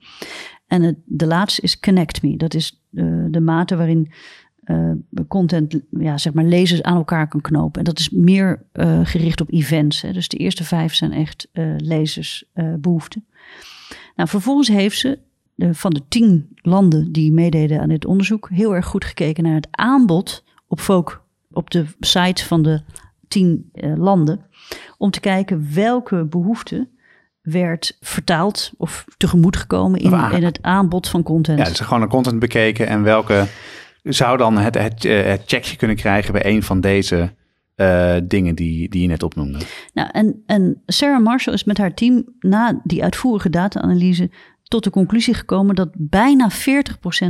En 0.66 0.82
het, 0.82 0.96
de 1.04 1.26
laatste 1.26 1.62
is 1.62 1.80
Connect 1.80 2.22
Me. 2.22 2.37
Dat 2.37 2.54
is 2.54 2.80
de 3.30 3.40
mate 3.40 3.76
waarin 3.76 4.12
uh, 4.66 4.90
content, 5.29 5.81
ja, 5.90 6.18
zeg 6.18 6.33
maar, 6.33 6.44
lezers 6.44 6.83
aan 6.83 6.96
elkaar 6.96 7.29
kan 7.29 7.40
knopen. 7.40 7.79
En 7.79 7.85
dat 7.85 7.98
is 7.98 8.11
meer 8.11 8.62
uh, 8.72 9.00
gericht 9.02 9.40
op 9.40 9.52
events. 9.52 10.00
Hè. 10.00 10.12
Dus 10.12 10.29
de 10.29 10.37
eerste 10.37 10.64
vijf 10.64 10.94
zijn 10.94 11.12
echt 11.12 11.48
uh, 11.52 11.74
lezersbehoeften. 11.76 13.26
nou, 14.16 14.29
vervolgens 14.29 14.68
heeft 14.68 14.98
ze 14.98 15.18
van 15.72 15.90
de 15.90 16.02
tien 16.09 16.48
landen 16.57 17.12
die 17.12 17.33
meededen 17.33 17.81
aan 17.81 17.88
dit 17.88 18.07
onderzoek 18.07 18.48
heel 18.52 18.74
erg 18.74 18.87
goed 18.87 19.05
gekeken 19.05 19.44
naar 19.44 19.55
het 19.55 19.68
aanbod 19.70 20.44
op 20.66 20.81
Vogue, 20.81 21.18
op 21.50 21.70
de 21.70 21.85
site 22.00 22.44
van 22.44 22.62
de 22.62 22.83
tien 23.29 23.70
landen. 23.96 24.40
Om 24.98 25.11
te 25.11 25.20
kijken 25.20 25.68
welke 25.74 26.24
behoeften 26.24 26.88
werd 27.42 27.96
vertaald 28.00 28.72
of 28.76 29.05
tegemoet 29.16 29.57
gekomen 29.57 30.00
in, 30.00 30.12
in 30.33 30.44
het 30.44 30.59
aanbod 30.62 31.09
van 31.09 31.22
content. 31.22 31.59
Ja, 31.59 31.64
dus 31.64 31.81
gewoon 31.81 32.02
een 32.02 32.09
content 32.09 32.38
bekeken 32.38 32.87
en 32.87 33.02
welke 33.02 33.46
zou 34.12 34.37
dan 34.37 34.59
het, 34.59 35.05
eh, 35.05 35.25
het 35.25 35.42
checkje 35.47 35.77
kunnen 35.77 35.97
krijgen 35.97 36.33
bij 36.33 36.47
een 36.47 36.62
van 36.62 36.81
deze 36.81 37.35
eh, 37.75 38.16
dingen 38.25 38.55
die, 38.55 38.88
die 38.88 39.03
je 39.03 39.09
net 39.09 39.23
opnoemde. 39.23 39.59
Nou, 39.92 40.09
en, 40.12 40.42
en 40.47 40.83
Sarah 40.87 41.23
Marshall 41.23 41.55
is 41.55 41.64
met 41.64 41.79
haar 41.79 41.95
team 41.95 42.25
na 42.40 42.81
die 42.85 43.03
uitvoerige 43.03 43.51
data-analyse 43.51 44.31
tot 44.62 44.85
de 44.85 44.90
conclusie 44.90 45.35
gekomen 45.35 45.75
dat 45.75 45.88
bijna 45.92 46.51
40% 46.51 46.55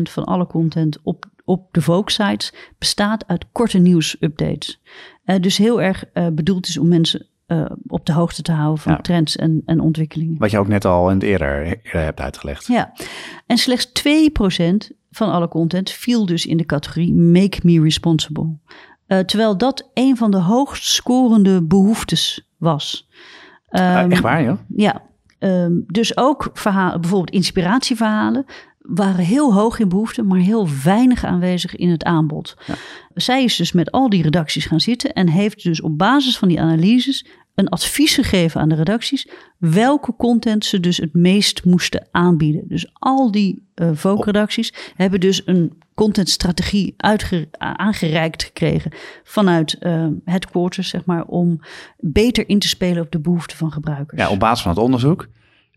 van 0.02 0.24
alle 0.24 0.46
content 0.46 0.98
op, 1.02 1.24
op 1.44 1.68
de 1.70 1.80
Vogue-sites 1.80 2.52
bestaat 2.78 3.26
uit 3.26 3.46
korte 3.52 3.78
nieuwsupdates. 3.78 4.80
Eh 5.24 5.40
dus 5.40 5.56
heel 5.56 5.82
erg 5.82 6.04
bedoeld 6.32 6.68
is 6.68 6.78
om 6.78 6.88
mensen 6.88 7.26
eh, 7.46 7.64
op 7.86 8.06
de 8.06 8.12
hoogte 8.12 8.42
te 8.42 8.52
houden 8.52 8.78
van 8.82 8.92
Ja. 8.92 8.98
trends 8.98 9.36
en, 9.36 9.62
en 9.66 9.80
ontwikkelingen. 9.80 10.38
Wat 10.38 10.50
je 10.50 10.58
ook 10.58 10.68
net 10.68 10.84
al 10.84 11.08
in 11.08 11.14
het 11.14 11.22
eerder, 11.24 11.64
eerder 11.66 12.00
hebt 12.02 12.20
uitgelegd. 12.20 12.66
Ja, 12.66 12.92
en 13.46 13.56
slechts 13.58 13.92
2% 13.92 14.96
van 15.10 15.30
alle 15.32 15.48
content 15.48 15.90
viel 15.90 16.26
dus 16.26 16.46
in 16.46 16.56
de 16.56 16.64
categorie 16.66 17.14
Make 17.14 17.58
Me 17.62 17.80
Responsible. 17.82 18.56
Eh, 19.06 19.18
terwijl 19.18 19.56
dat 19.58 19.90
een 19.94 20.16
van 20.16 20.30
de 20.30 20.40
hoogst 20.40 20.84
scorende 20.84 21.62
behoeftes 21.62 22.48
was. 22.58 23.08
Ah, 23.68 23.80
Ehm, 24.00 24.10
echt 24.10 24.22
waar, 24.22 24.42
joh? 24.42 24.58
ja, 24.76 25.02
ehm, 25.38 25.72
dus 25.86 26.16
ook 26.16 26.50
verhalen, 26.52 27.00
bijvoorbeeld 27.00 27.30
inspiratieverhalen, 27.34 28.44
waren 28.88 29.24
heel 29.24 29.54
hoog 29.54 29.78
in 29.78 29.88
behoefte, 29.88 30.22
maar 30.22 30.38
heel 30.38 30.68
weinig 30.84 31.24
aanwezig 31.24 31.76
in 31.76 31.90
het 31.90 32.04
aanbod. 32.04 32.54
Ja. 32.66 32.74
Zij 33.14 33.44
is 33.44 33.56
dus 33.56 33.72
met 33.72 33.90
al 33.90 34.08
die 34.08 34.22
redacties 34.22 34.64
gaan 34.66 34.80
zitten 34.80 35.12
en 35.12 35.28
heeft 35.28 35.62
dus 35.62 35.80
op 35.80 35.98
basis 35.98 36.38
van 36.38 36.48
die 36.48 36.60
analyses 36.60 37.26
een 37.54 37.68
advies 37.68 38.14
gegeven 38.14 38.60
aan 38.60 38.68
de 38.68 38.74
redacties 38.74 39.28
welke 39.58 40.14
content 40.16 40.64
ze 40.64 40.80
dus 40.80 40.96
het 40.96 41.14
meest 41.14 41.64
moesten 41.64 42.08
aanbieden. 42.10 42.64
Dus 42.68 42.90
al 42.92 43.30
die 43.30 43.64
Vogue-redacties 43.92 44.72
hebben 44.96 45.20
dus 45.20 45.42
een 45.44 45.72
contentstrategie 45.94 46.94
uitge- 46.96 47.48
aangereikt 47.58 48.44
gekregen 48.44 48.92
vanuit 49.24 49.78
eh 49.78 50.06
headquarters, 50.24 50.88
zeg 50.88 51.04
maar, 51.04 51.24
om 51.24 51.60
beter 51.98 52.48
in 52.48 52.58
te 52.58 52.68
spelen 52.68 53.02
op 53.02 53.10
de 53.10 53.20
behoeften 53.20 53.56
van 53.56 53.72
gebruikers. 53.72 54.20
Ja, 54.20 54.30
op 54.30 54.38
basis 54.38 54.62
van 54.62 54.70
het 54.70 54.80
onderzoek. 54.80 55.28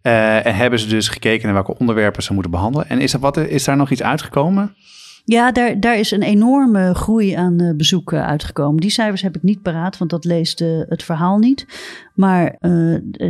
Eh, 0.01 0.45
en 0.45 0.55
hebben 0.55 0.79
ze 0.79 0.87
dus 0.87 1.07
gekeken 1.07 1.45
naar 1.45 1.53
welke 1.53 1.77
onderwerpen 1.77 2.23
ze 2.23 2.33
moeten 2.33 2.51
behandelen. 2.51 2.89
En 2.89 2.99
is, 2.99 3.13
er 3.13 3.19
wat, 3.19 3.37
is 3.37 3.63
daar 3.63 3.77
nog 3.77 3.89
iets 3.89 4.03
uitgekomen? 4.03 4.75
Ja, 5.29 5.51
daar, 5.51 5.79
daar 5.79 5.97
is 5.97 6.11
een 6.11 6.21
enorme 6.21 6.93
groei 6.95 7.33
aan 7.33 7.59
eh, 7.59 7.75
bezoek 7.75 8.13
eh, 8.13 8.27
uitgekomen. 8.27 8.81
Die 8.81 8.89
cijfers 8.89 9.21
heb 9.21 9.35
ik 9.35 9.43
niet 9.43 9.61
paraat, 9.61 9.97
want 9.97 10.09
dat 10.09 10.25
leest 10.25 10.61
eh, 10.61 10.67
het 10.87 11.03
verhaal 11.03 11.37
niet. 11.37 11.65
Maar 12.13 12.57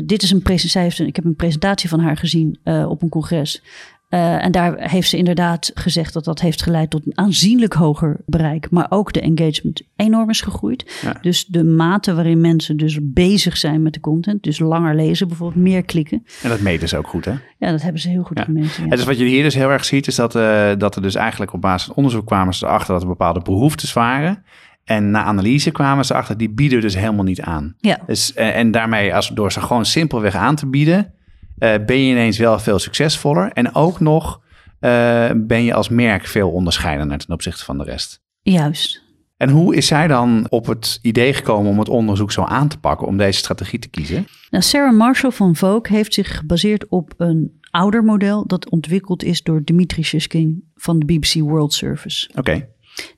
dit 0.05 0.23
is 0.23 0.31
een 0.31 0.41
presentatie. 0.41 1.07
Ik 1.07 1.15
heb 1.15 1.25
een 1.25 1.35
presentatie 1.35 1.89
van 1.89 1.99
haar 1.99 2.17
gezien 2.17 2.59
op 2.63 3.01
een 3.01 3.09
congres. 3.09 3.63
Eh, 4.09 4.43
en 4.45 4.51
daar 4.51 4.89
heeft 4.89 5.09
ze 5.09 5.17
inderdaad 5.17 5.71
gezegd 5.73 6.13
dat 6.13 6.23
dat 6.23 6.39
heeft 6.41 6.61
geleid 6.63 6.89
tot 6.89 7.05
een 7.05 7.17
aanzienlijk 7.17 7.73
hoger 7.73 8.19
bereik. 8.25 8.69
Maar 8.71 8.85
ook 8.89 9.13
de 9.13 9.21
engagement 9.21 9.81
enorm 9.95 10.29
is 10.29 10.41
gegroeid. 10.41 10.99
Ja. 11.01 11.17
Dus 11.21 11.45
de 11.45 11.63
mate 11.63 12.13
waarin 12.13 12.41
mensen 12.41 12.77
dus 12.77 12.97
bezig 13.01 13.57
zijn 13.57 13.81
met 13.81 13.93
de 13.93 13.99
content. 13.99 14.43
Dus 14.43 14.59
langer 14.59 14.95
lezen, 14.95 15.27
bijvoorbeeld 15.27 15.63
meer 15.63 15.83
klikken. 15.83 16.23
En 16.43 16.49
dat 16.49 16.59
meten 16.59 16.87
ze 16.87 16.97
ook 16.97 17.07
goed, 17.07 17.25
hè? 17.25 17.33
Ja, 17.57 17.71
dat 17.71 17.81
hebben 17.81 18.01
ze 18.01 18.09
heel 18.09 18.23
goed 18.23 18.37
Ja. 18.37 18.43
gemeten. 18.43 18.83
ja. 18.83 18.83
En 18.83 18.89
dus 18.97 19.05
wat 19.05 19.17
je 19.17 19.25
hier 19.25 19.43
dus 19.43 19.55
heel 19.55 19.69
erg 19.69 19.85
ziet, 19.85 20.07
is 20.07 20.15
dat, 20.15 20.35
eh, 20.35 20.69
dat 20.77 20.95
er 20.95 21.01
dus 21.01 21.15
eigenlijk 21.15 21.53
op 21.53 21.61
basis 21.61 21.85
van 21.87 21.95
onderzoek 21.95 22.25
kwamen 22.25 22.53
ze 22.53 22.65
erachter 22.65 22.93
dat 22.93 23.01
er 23.01 23.07
bepaalde 23.07 23.41
behoeftes 23.41 23.93
waren. 23.93 24.43
En 24.83 25.11
na 25.11 25.23
analyse 25.23 25.71
kwamen 25.71 26.05
ze 26.05 26.13
erachter, 26.13 26.37
die 26.37 26.49
bieden 26.49 26.81
dus 26.81 26.95
helemaal 26.95 27.23
niet 27.23 27.41
aan. 27.41 27.75
ja. 27.77 27.97
Dus, 28.07 28.33
eh, 28.33 28.55
en 28.57 28.71
daarmee, 28.71 29.15
als, 29.15 29.27
door 29.27 29.51
ze 29.51 29.61
gewoon 29.61 29.85
simpelweg 29.85 30.35
aan 30.35 30.55
te 30.55 30.67
bieden, 30.67 31.13
eh, 31.59 31.85
ben 31.85 32.03
je 32.03 32.11
ineens 32.11 32.37
wel 32.37 32.59
veel 32.59 32.79
succesvoller. 32.79 33.51
En 33.51 33.75
ook 33.75 33.99
nog 33.99 34.41
eh, 34.79 35.29
ben 35.35 35.63
je 35.63 35.73
als 35.73 35.89
merk 35.89 36.25
veel 36.25 36.51
onderscheidender 36.51 37.17
ten 37.17 37.33
opzichte 37.33 37.63
van 37.63 37.77
de 37.77 37.83
rest. 37.83 38.21
juist. 38.41 39.07
En 39.37 39.49
hoe 39.49 39.75
is 39.75 39.87
zij 39.87 40.07
dan 40.07 40.47
op 40.49 40.65
het 40.65 40.99
idee 41.01 41.33
gekomen 41.33 41.71
om 41.71 41.79
het 41.79 41.89
onderzoek 41.89 42.31
zo 42.31 42.43
aan 42.43 42.67
te 42.67 42.79
pakken, 42.79 43.07
om 43.07 43.17
deze 43.17 43.37
strategie 43.37 43.79
te 43.79 43.89
kiezen? 43.89 44.27
Nou, 44.49 44.63
Sarah 44.63 44.97
Marshall 44.97 45.31
van 45.31 45.55
Vogue 45.55 45.95
heeft 45.95 46.13
zich 46.13 46.37
gebaseerd 46.37 46.87
op 46.87 47.13
een 47.17 47.59
ouder 47.71 48.03
model 48.03 48.47
dat 48.47 48.69
ontwikkeld 48.69 49.23
is 49.23 49.43
door 49.43 49.63
Dimitri 49.63 50.03
Shishkin 50.03 50.69
van 50.75 50.99
de 50.99 51.05
BBC 51.05 51.33
World 51.33 51.73
Service. 51.73 52.29
Oké, 52.35 52.67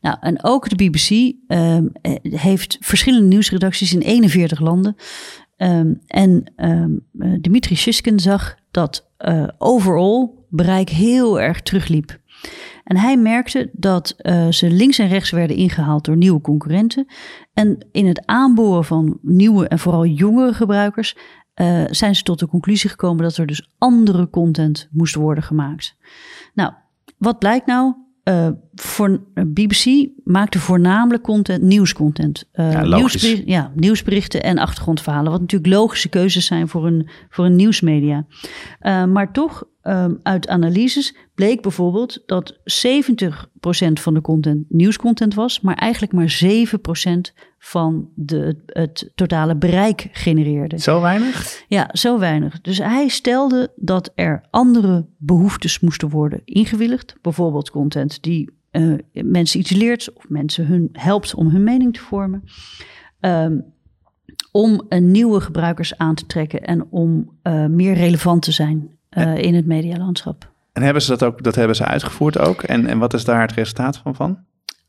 Nou, 0.01 0.17
en 0.19 0.43
ook 0.43 0.69
de 0.69 0.75
BBC 0.75 1.35
ehm, 1.47 1.85
eh, 2.01 2.15
heeft 2.41 2.77
verschillende 2.79 3.27
nieuwsredacties 3.27 3.93
in 3.93 4.01
41 4.01 4.59
landen. 4.59 4.95
Ehm, 5.61 5.93
en 6.07 6.43
eh, 6.55 6.85
Dimitri 7.41 7.75
Shishkin 7.75 8.19
zag 8.19 8.55
dat 8.71 9.11
eh, 9.17 9.47
overal 9.57 10.45
bereik 10.49 10.89
heel 10.89 11.41
erg 11.41 11.61
terugliep. 11.61 12.19
En 12.83 12.97
hij 12.97 13.17
merkte 13.17 13.69
dat 13.73 14.13
eh, 14.17 14.47
ze 14.47 14.71
links 14.71 14.99
en 14.99 15.07
rechts 15.07 15.29
werden 15.31 15.55
ingehaald 15.55 16.05
door 16.05 16.17
nieuwe 16.17 16.41
concurrenten. 16.41 17.05
En 17.53 17.87
in 17.91 18.07
het 18.07 18.25
aanboren 18.25 18.85
van 18.85 19.19
nieuwe 19.21 19.67
en 19.67 19.79
vooral 19.79 20.05
jongere 20.05 20.53
gebruikers 20.53 21.15
zijn 21.89 22.15
ze 22.15 22.23
tot 22.23 22.39
de 22.39 22.47
conclusie 22.47 22.89
gekomen 22.89 23.23
dat 23.23 23.37
er 23.37 23.45
dus 23.45 23.69
andere 23.77 24.29
content 24.29 24.87
moest 24.91 25.15
worden 25.15 25.43
gemaakt. 25.43 25.95
Nou, 26.53 26.73
wat 27.17 27.39
blijkt 27.39 27.65
nou? 27.65 27.93
Voor 28.83 29.19
BBC 29.47 30.07
maakte 30.23 30.59
voornamelijk 30.59 31.23
content, 31.23 31.61
nieuwscontent. 31.63 32.43
Eh, 32.51 32.71
Ja, 32.71 32.85
logisch. 32.85 33.21
nieuwsbericht- 33.21 33.47
ja, 33.47 33.71
nieuwsberichten 33.75 34.43
en 34.43 34.57
achtergrondverhalen. 34.57 35.31
Wat 35.31 35.39
natuurlijk 35.41 35.73
logische 35.73 36.09
keuzes 36.09 36.45
zijn 36.45 36.67
voor 36.67 36.85
een, 36.87 37.09
voor 37.29 37.45
een 37.45 37.55
nieuwsmedia. 37.55 38.25
Eh, 38.79 39.05
maar 39.05 39.31
toch, 39.33 39.63
ehm, 39.81 40.13
uit 40.23 40.47
analyses 40.47 41.15
bleek 41.35 41.61
bijvoorbeeld 41.61 42.23
dat 42.25 42.59
70% 42.63 43.99
van 43.99 44.13
de 44.13 44.21
content 44.21 44.65
nieuwscontent 44.69 45.33
was, 45.33 45.61
maar 45.61 45.75
eigenlijk 45.75 46.13
maar 46.13 46.29
7% 46.29 47.33
van 47.59 48.09
de, 48.15 48.61
het 48.65 49.11
totale 49.15 49.55
bereik 49.55 50.07
genereerde. 50.11 50.79
zo 50.79 51.01
weinig? 51.01 51.63
Ja, 51.67 51.89
zo 51.91 52.19
weinig. 52.19 52.61
Dus 52.61 52.77
hij 52.77 53.07
stelde 53.07 53.71
dat 53.75 54.11
er 54.15 54.43
andere 54.49 55.05
behoeftes 55.17 55.79
moesten 55.79 56.09
worden 56.09 56.41
ingewilligd. 56.45 57.15
Bijvoorbeeld 57.21 57.69
content 57.69 58.21
die 58.23 58.59
eh, 58.71 58.93
mensen 59.11 59.59
iets 59.59 59.71
leert 59.71 60.13
of 60.13 60.29
mensen 60.29 60.65
hun 60.65 60.89
helpt 60.91 61.35
om 61.35 61.49
hun 61.49 61.63
mening 61.63 61.93
te 61.93 61.99
vormen. 61.99 62.43
Ehm, 63.19 63.59
om 64.51 64.85
een 64.89 65.11
nieuwe 65.11 65.39
gebruikers 65.39 65.97
aan 65.97 66.15
te 66.15 66.25
trekken 66.25 66.61
en 66.61 66.87
om 66.89 67.37
eh, 67.41 67.65
meer 67.65 67.93
relevant 67.93 68.41
te 68.41 68.51
zijn 68.51 68.97
eh, 69.09 69.37
in 69.37 69.55
het 69.55 69.65
medialandschap. 69.65 70.51
En 70.73 70.83
hebben 70.83 71.01
ze 71.01 71.09
dat 71.09 71.23
ook, 71.23 71.43
dat 71.43 71.55
hebben 71.55 71.75
ze 71.75 71.85
uitgevoerd 71.85 72.37
ook? 72.39 72.63
En, 72.63 72.85
en 72.85 72.97
wat 72.97 73.13
is 73.13 73.25
daar 73.25 73.41
het 73.41 73.51
resultaat 73.51 73.97
van? 73.97 74.15
van? 74.15 74.39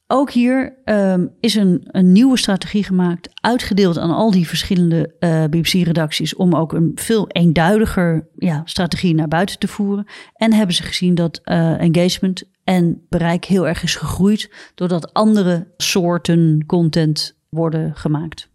Ook 0.06 0.30
hier 0.30 0.78
ehm, 0.84 1.26
is 1.40 1.54
een, 1.54 1.80
een 1.86 2.12
nieuwe 2.12 2.38
strategie 2.38 2.84
gemaakt, 2.84 3.28
uitgedeeld 3.40 3.98
aan 3.98 4.10
al 4.10 4.30
die 4.30 4.48
verschillende 4.48 5.14
BBC-redacties, 5.50 6.34
om 6.34 6.54
ook 6.54 6.72
een 6.72 6.92
veel 6.94 7.28
eenduidiger 7.28 8.28
ja, 8.36 8.62
strategie 8.64 9.14
naar 9.14 9.28
buiten 9.28 9.58
te 9.58 9.68
voeren. 9.68 10.06
En 10.34 10.52
hebben 10.52 10.74
ze 10.74 10.82
gezien 10.82 11.14
dat 11.14 11.40
engagement 11.78 12.44
en 12.64 13.06
bereik 13.08 13.44
heel 13.44 13.68
erg 13.68 13.82
is 13.82 13.94
gegroeid, 13.94 14.50
doordat 14.74 15.12
andere 15.12 15.66
soorten 15.76 16.64
content 16.66 17.38
worden 17.48 17.94
gemaakt. 17.94 18.50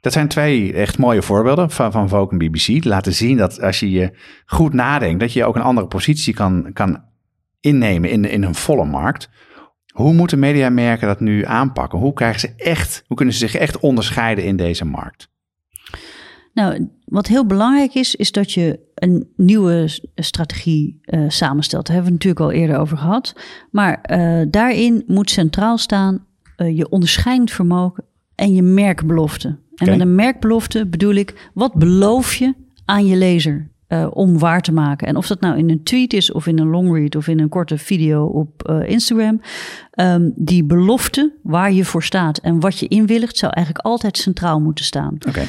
Dat 0.00 0.12
zijn 0.12 0.28
twee 0.28 0.72
echt 0.72 0.98
mooie 0.98 1.22
voorbeelden 1.22 1.70
van, 1.70 1.92
van 1.92 2.08
Vogue 2.08 2.30
en 2.30 2.38
BBC. 2.38 2.84
Laten 2.84 3.12
zien 3.12 3.36
dat 3.36 3.60
als 3.60 3.80
je 3.80 3.90
je 3.90 4.12
goed 4.46 4.72
nadenkt, 4.72 5.20
dat 5.20 5.32
je 5.32 5.44
ook 5.44 5.56
een 5.56 5.62
andere 5.62 5.86
positie 5.86 6.34
kan, 6.34 6.70
kan 6.72 7.04
innemen 7.60 8.10
in, 8.10 8.24
in 8.24 8.42
een 8.42 8.54
volle 8.54 8.84
markt. 8.84 9.30
Hoe 9.92 10.12
moeten 10.12 10.38
mediamerken 10.38 11.06
dat 11.06 11.20
nu 11.20 11.44
aanpakken? 11.44 11.98
Hoe, 11.98 12.12
krijgen 12.12 12.40
ze 12.40 12.54
echt, 12.56 13.04
hoe 13.06 13.16
kunnen 13.16 13.34
ze 13.34 13.40
zich 13.40 13.54
echt 13.54 13.78
onderscheiden 13.78 14.44
in 14.44 14.56
deze 14.56 14.84
markt? 14.84 15.28
Nou, 16.52 16.88
wat 17.04 17.26
heel 17.26 17.46
belangrijk 17.46 17.94
is, 17.94 18.14
is 18.14 18.32
dat 18.32 18.52
je 18.52 18.80
een 18.94 19.28
nieuwe 19.36 19.98
strategie 20.14 20.98
eh, 21.02 21.24
samenstelt. 21.28 21.86
Daar 21.86 21.94
hebben 21.94 22.12
we 22.12 22.18
het 22.18 22.24
natuurlijk 22.24 22.54
al 22.54 22.60
eerder 22.62 22.78
over 22.78 22.98
gehad. 22.98 23.34
Maar 23.70 24.00
eh, 24.00 24.40
daarin 24.50 25.04
moet 25.06 25.30
centraal 25.30 25.78
staan 25.78 26.26
eh, 26.56 26.76
je 26.76 26.88
onderscheidend 26.88 27.50
vermogen 27.50 28.04
en 28.34 28.54
je 28.54 28.62
merkbelofte. 28.62 29.58
En 29.74 29.90
met 29.90 30.00
een 30.00 30.14
merkbelofte 30.14 30.86
bedoel 30.86 31.14
ik, 31.14 31.50
wat 31.54 31.74
beloof 31.74 32.34
je 32.34 32.54
aan 32.84 33.06
je 33.06 33.16
lezer 33.16 33.70
om 34.10 34.38
waar 34.38 34.60
te 34.60 34.72
maken? 34.72 35.06
En 35.06 35.16
of 35.16 35.26
dat 35.26 35.40
nou 35.40 35.58
in 35.58 35.70
een 35.70 35.82
tweet 35.82 36.12
is, 36.12 36.32
of 36.32 36.46
in 36.46 36.58
een 36.58 36.68
longread, 36.68 37.16
of 37.16 37.28
in 37.28 37.40
een 37.40 37.48
korte 37.48 37.78
video 37.78 38.24
op 38.24 38.82
Instagram. 38.86 39.40
ehm, 39.90 40.30
die 40.34 40.64
belofte 40.64 41.32
waar 41.42 41.72
je 41.72 41.84
voor 41.84 42.02
staat 42.02 42.38
en 42.38 42.60
wat 42.60 42.78
je 42.78 42.88
inwilligt, 42.88 43.36
zou 43.36 43.52
eigenlijk 43.52 43.86
altijd 43.86 44.16
centraal 44.18 44.60
moeten 44.60 44.84
staan. 44.84 45.16
Oké, 45.28 45.42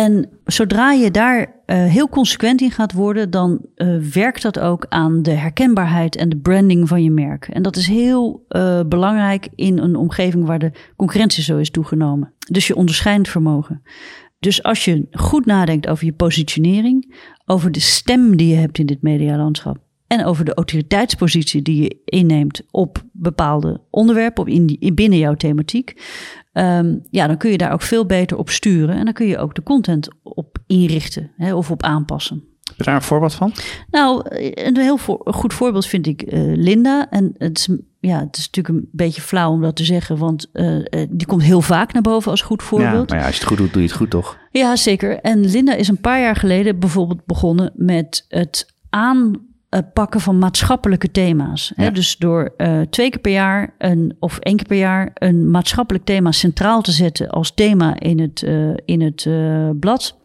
En 0.00 0.28
zodra 0.44 0.92
je 0.92 1.10
daar 1.10 1.62
eh, 1.66 1.84
heel 1.84 2.08
consequent 2.08 2.60
in 2.60 2.70
gaat 2.70 2.92
worden, 2.92 3.30
dan 3.30 3.66
eh, 3.74 3.96
werkt 3.96 4.42
dat 4.42 4.58
ook 4.58 4.86
aan 4.88 5.22
de 5.22 5.30
herkenbaarheid 5.30 6.16
en 6.16 6.28
de 6.28 6.36
branding 6.36 6.88
van 6.88 7.02
je 7.02 7.10
merk. 7.10 7.48
En 7.48 7.62
dat 7.62 7.76
is 7.76 7.86
heel 7.86 8.44
eh, 8.48 8.80
belangrijk 8.86 9.48
in 9.54 9.78
een 9.78 9.96
omgeving 9.96 10.46
waar 10.46 10.58
de 10.58 10.72
concurrentie 10.96 11.42
zo 11.42 11.58
is 11.58 11.70
toegenomen. 11.70 12.32
Dus 12.50 12.66
je 12.66 12.76
onderscheidend 12.76 13.28
vermogen. 13.28 13.82
Dus 14.38 14.62
als 14.62 14.84
je 14.84 15.06
goed 15.10 15.46
nadenkt 15.46 15.88
over 15.88 16.04
je 16.04 16.12
positionering, 16.12 17.14
over 17.46 17.72
de 17.72 17.80
stem 17.80 18.36
die 18.36 18.48
je 18.48 18.56
hebt 18.56 18.78
in 18.78 18.86
dit 18.86 19.02
medialandschap 19.02 19.78
en 20.06 20.24
over 20.24 20.44
de 20.44 20.54
autoriteitspositie 20.54 21.62
die 21.62 21.82
je 21.82 22.00
inneemt 22.04 22.62
op 22.70 23.04
bepaalde 23.12 23.80
onderwerpen, 23.90 24.42
op 24.42 24.48
in, 24.48 24.76
in 24.78 24.94
binnen 24.94 25.18
jouw 25.18 25.34
thematiek, 25.34 25.94
ehm, 26.52 26.96
ja, 27.10 27.26
dan 27.26 27.36
kun 27.36 27.50
je 27.50 27.58
daar 27.58 27.72
ook 27.72 27.82
veel 27.82 28.06
beter 28.06 28.36
op 28.36 28.50
sturen 28.50 28.96
en 28.96 29.04
dan 29.04 29.14
kun 29.14 29.26
je 29.26 29.38
ook 29.38 29.54
de 29.54 29.62
content 29.62 30.08
op 30.22 30.58
inrichten 30.66 31.30
hè, 31.36 31.54
of 31.54 31.70
op 31.70 31.82
aanpassen. 31.82 32.44
Heb 32.70 32.78
je 32.78 32.84
daar 32.84 32.94
een 32.94 33.02
voorbeeld 33.02 33.34
van? 33.34 33.52
Nou, 33.90 34.22
een 34.54 34.76
heel 34.76 34.98
goed 35.24 35.54
voorbeeld 35.54 35.86
vind 35.86 36.06
ik 36.06 36.32
uh, 36.32 36.56
Linda. 36.56 37.06
En 37.10 37.34
het 37.38 37.58
is, 37.58 37.68
ja, 38.00 38.18
het 38.18 38.36
is 38.36 38.50
natuurlijk 38.50 38.68
een 38.68 38.88
beetje 38.92 39.20
flauw 39.20 39.52
om 39.52 39.60
dat 39.60 39.76
te 39.76 39.84
zeggen, 39.84 40.18
want 40.18 40.50
uh, 40.52 40.82
die 41.10 41.26
komt 41.26 41.42
heel 41.42 41.60
vaak 41.60 41.92
naar 41.92 42.02
boven 42.02 42.30
als 42.30 42.42
goed 42.42 42.62
voorbeeld. 42.62 43.10
Ja, 43.10 43.14
maar 43.14 43.18
ja, 43.18 43.26
als 43.26 43.34
je 43.34 43.40
het 43.40 43.48
goed 43.48 43.58
doet, 43.58 43.72
doe 43.72 43.82
je 43.82 43.88
het 43.88 43.96
goed, 43.96 44.10
toch? 44.10 44.38
Ja, 44.50 44.76
zeker. 44.76 45.20
En 45.20 45.50
Linda 45.50 45.74
is 45.74 45.88
een 45.88 46.00
paar 46.00 46.20
jaar 46.20 46.36
geleden 46.36 46.78
bijvoorbeeld 46.78 47.24
begonnen 47.26 47.72
met 47.74 48.24
het 48.28 48.74
aanpakken 49.70 50.20
van 50.20 50.38
maatschappelijke 50.38 51.10
thema's. 51.10 51.72
Ja. 51.76 51.82
Hè? 51.82 51.90
Dus 51.90 52.16
door 52.16 52.54
uh, 52.56 52.80
twee 52.80 53.10
keer 53.10 53.20
per 53.20 53.32
jaar 53.32 53.74
een, 53.78 54.16
of 54.18 54.38
één 54.38 54.56
keer 54.56 54.66
per 54.66 54.78
jaar 54.78 55.10
een 55.14 55.50
maatschappelijk 55.50 56.04
thema 56.04 56.32
centraal 56.32 56.82
te 56.82 56.92
zetten 56.92 57.28
als 57.28 57.54
thema 57.54 58.00
in 58.00 58.20
het, 58.20 58.42
in 58.84 59.00
het 59.00 59.28
blad. 59.80 60.18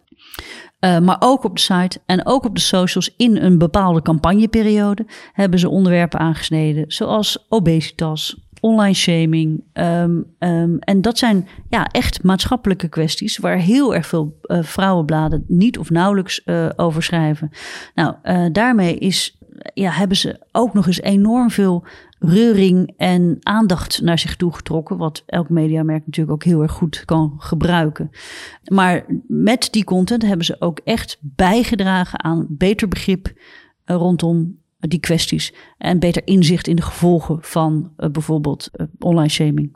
Maar 0.79 1.17
ook 1.19 1.43
op 1.43 1.55
de 1.55 1.61
site 1.61 1.99
en 2.05 2.25
ook 2.25 2.45
op 2.45 2.55
de 2.55 2.61
socials 2.61 3.13
in 3.17 3.37
een 3.37 3.57
bepaalde 3.57 4.01
campagneperiode 4.01 5.05
hebben 5.33 5.59
ze 5.59 5.69
onderwerpen 5.69 6.19
aangesneden, 6.19 6.83
zoals 6.87 7.45
obesitas, 7.49 8.44
online 8.61 8.93
shaming. 8.93 9.63
Um, 9.73 10.25
um, 10.39 10.79
en 10.79 11.01
dat 11.01 11.17
zijn 11.17 11.47
ja, 11.69 11.87
echt 11.91 12.23
maatschappelijke 12.23 12.87
kwesties 12.87 13.37
waar 13.37 13.57
heel 13.57 13.95
erg 13.95 14.07
veel 14.07 14.39
uh, 14.43 14.63
vrouwenbladen 14.63 15.43
niet 15.47 15.77
of 15.77 15.89
nauwelijks 15.89 16.41
uh, 16.45 16.69
over 16.75 17.03
schrijven. 17.03 17.49
Nou, 17.95 18.15
daarmee 18.51 18.97
is, 18.97 19.37
ja, 19.73 19.91
hebben 19.91 20.17
ze 20.17 20.39
ook 20.51 20.73
nog 20.73 20.87
eens 20.87 21.01
enorm 21.01 21.49
veel 21.49 21.85
reuring 22.19 22.93
en 22.97 23.37
aandacht 23.41 24.01
naar 24.01 24.19
zich 24.19 24.35
toe 24.35 24.53
getrokken. 24.53 24.97
Wat 24.97 25.23
elk 25.25 25.49
mediamerk 25.49 26.05
natuurlijk 26.05 26.35
ook 26.35 26.43
heel 26.43 26.61
erg 26.61 26.71
goed 26.71 27.05
kan 27.05 27.35
gebruiken. 27.37 28.11
Maar 28.63 29.05
met 29.27 29.67
die 29.71 29.83
content 29.83 30.21
hebben 30.21 30.45
ze 30.45 30.55
ook 30.59 30.79
echt 30.83 31.17
bijgedragen 31.21 32.23
aan 32.23 32.45
beter 32.49 32.87
begrip 32.87 33.33
rondom 33.85 34.63
die 34.87 34.99
kwesties. 34.99 35.53
En 35.77 35.99
beter 35.99 36.21
inzicht 36.27 36.67
in 36.67 36.75
de 36.75 36.81
gevolgen 36.81 37.37
van 37.41 37.91
uh, 37.97 38.09
bijvoorbeeld 38.09 38.69
uh, 38.73 38.87
online 38.99 39.29
shaming. 39.29 39.75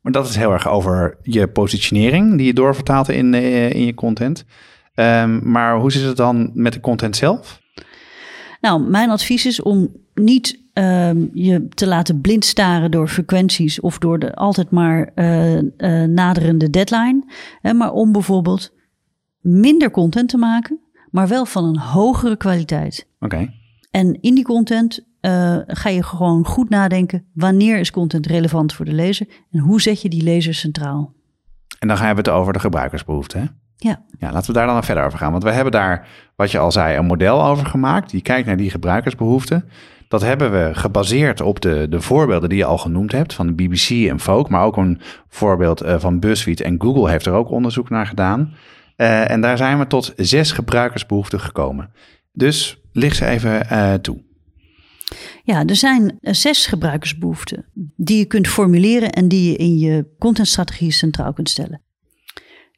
Maar 0.00 0.12
dat 0.12 0.28
is 0.28 0.36
heel 0.36 0.52
erg 0.52 0.68
over 0.68 1.18
je 1.22 1.48
positionering 1.48 2.36
die 2.36 2.46
je 2.46 2.54
doorvertaalt 2.54 3.08
in, 3.08 3.34
in 3.34 3.84
je 3.84 3.94
content. 3.94 4.44
Um, 4.94 5.50
maar 5.50 5.78
hoe 5.78 5.92
zit 5.92 6.02
het 6.02 6.16
dan 6.16 6.50
met 6.54 6.72
de 6.72 6.80
content 6.80 7.16
zelf? 7.16 7.60
Nou, 8.60 8.80
mijn 8.82 9.10
advies 9.10 9.46
is 9.46 9.62
om 9.62 9.88
niet 10.14 10.60
um, 10.74 11.30
je 11.32 11.68
te 11.68 11.86
laten 11.86 12.20
blind 12.20 12.44
staren 12.44 12.90
door 12.90 13.08
frequenties 13.08 13.80
of 13.80 13.98
door 13.98 14.18
de 14.18 14.34
altijd 14.34 14.70
maar 14.70 15.12
uh, 15.14 15.56
uh, 15.56 15.62
naderende 16.04 16.70
deadline. 16.70 17.24
Hè, 17.60 17.72
maar 17.72 17.92
om 17.92 18.12
bijvoorbeeld 18.12 18.72
minder 19.40 19.90
content 19.90 20.28
te 20.28 20.36
maken, 20.36 20.80
maar 21.10 21.28
wel 21.28 21.46
van 21.46 21.64
een 21.64 21.78
hogere 21.78 22.36
kwaliteit. 22.36 23.06
Oké. 23.20 23.34
Okay. 23.34 23.59
En 23.90 24.20
in 24.20 24.34
die 24.34 24.44
content 24.44 25.00
uh, 25.20 25.56
ga 25.66 25.88
je 25.88 26.02
gewoon 26.02 26.46
goed 26.46 26.68
nadenken: 26.68 27.24
wanneer 27.34 27.78
is 27.78 27.90
content 27.90 28.26
relevant 28.26 28.72
voor 28.72 28.84
de 28.84 28.92
lezer 28.92 29.26
en 29.50 29.58
hoe 29.58 29.80
zet 29.80 30.02
je 30.02 30.08
die 30.08 30.22
lezer 30.22 30.54
centraal? 30.54 31.12
En 31.78 31.88
dan 31.88 31.96
gaan 31.96 32.10
we 32.10 32.16
het 32.16 32.28
over 32.28 32.52
de 32.52 32.58
gebruikersbehoeften. 32.58 33.40
Hè? 33.40 33.46
Ja. 33.76 34.02
ja, 34.18 34.32
laten 34.32 34.52
we 34.52 34.58
daar 34.58 34.66
dan 34.66 34.84
verder 34.84 35.04
over 35.04 35.18
gaan. 35.18 35.30
Want 35.30 35.42
we 35.42 35.50
hebben 35.50 35.72
daar, 35.72 36.08
wat 36.36 36.50
je 36.50 36.58
al 36.58 36.72
zei, 36.72 36.96
een 36.96 37.06
model 37.06 37.44
over 37.44 37.66
gemaakt. 37.66 38.10
Die 38.10 38.22
kijkt 38.22 38.46
naar 38.46 38.56
die 38.56 38.70
gebruikersbehoeften. 38.70 39.68
Dat 40.08 40.20
hebben 40.20 40.52
we 40.52 40.74
gebaseerd 40.74 41.40
op 41.40 41.60
de, 41.60 41.86
de 41.90 42.00
voorbeelden 42.00 42.48
die 42.48 42.58
je 42.58 42.64
al 42.64 42.78
genoemd 42.78 43.12
hebt 43.12 43.34
van 43.34 43.46
de 43.46 43.52
BBC 43.52 43.90
en 43.90 44.20
Vogue, 44.20 44.50
maar 44.50 44.64
ook 44.64 44.76
een 44.76 45.00
voorbeeld 45.28 45.82
uh, 45.82 45.98
van 45.98 46.20
BuzzFeed 46.20 46.60
en 46.60 46.80
Google 46.80 47.10
heeft 47.10 47.26
er 47.26 47.32
ook 47.32 47.50
onderzoek 47.50 47.90
naar 47.90 48.06
gedaan. 48.06 48.54
Uh, 48.96 49.30
en 49.30 49.40
daar 49.40 49.56
zijn 49.56 49.78
we 49.78 49.86
tot 49.86 50.12
zes 50.16 50.52
gebruikersbehoeften 50.52 51.40
gekomen. 51.40 51.90
Dus 52.32 52.78
licht 52.92 53.16
ze 53.16 53.26
even 53.26 53.66
uh, 53.72 53.94
toe. 53.94 54.22
Ja, 55.44 55.64
er 55.64 55.76
zijn 55.76 56.18
zes 56.20 56.66
gebruikersbehoeften 56.66 57.64
die 57.96 58.18
je 58.18 58.24
kunt 58.24 58.48
formuleren 58.48 59.12
en 59.12 59.28
die 59.28 59.50
je 59.50 59.56
in 59.56 59.78
je 59.78 60.06
contentstrategie 60.18 60.90
centraal 60.90 61.32
kunt 61.32 61.48
stellen. 61.48 61.82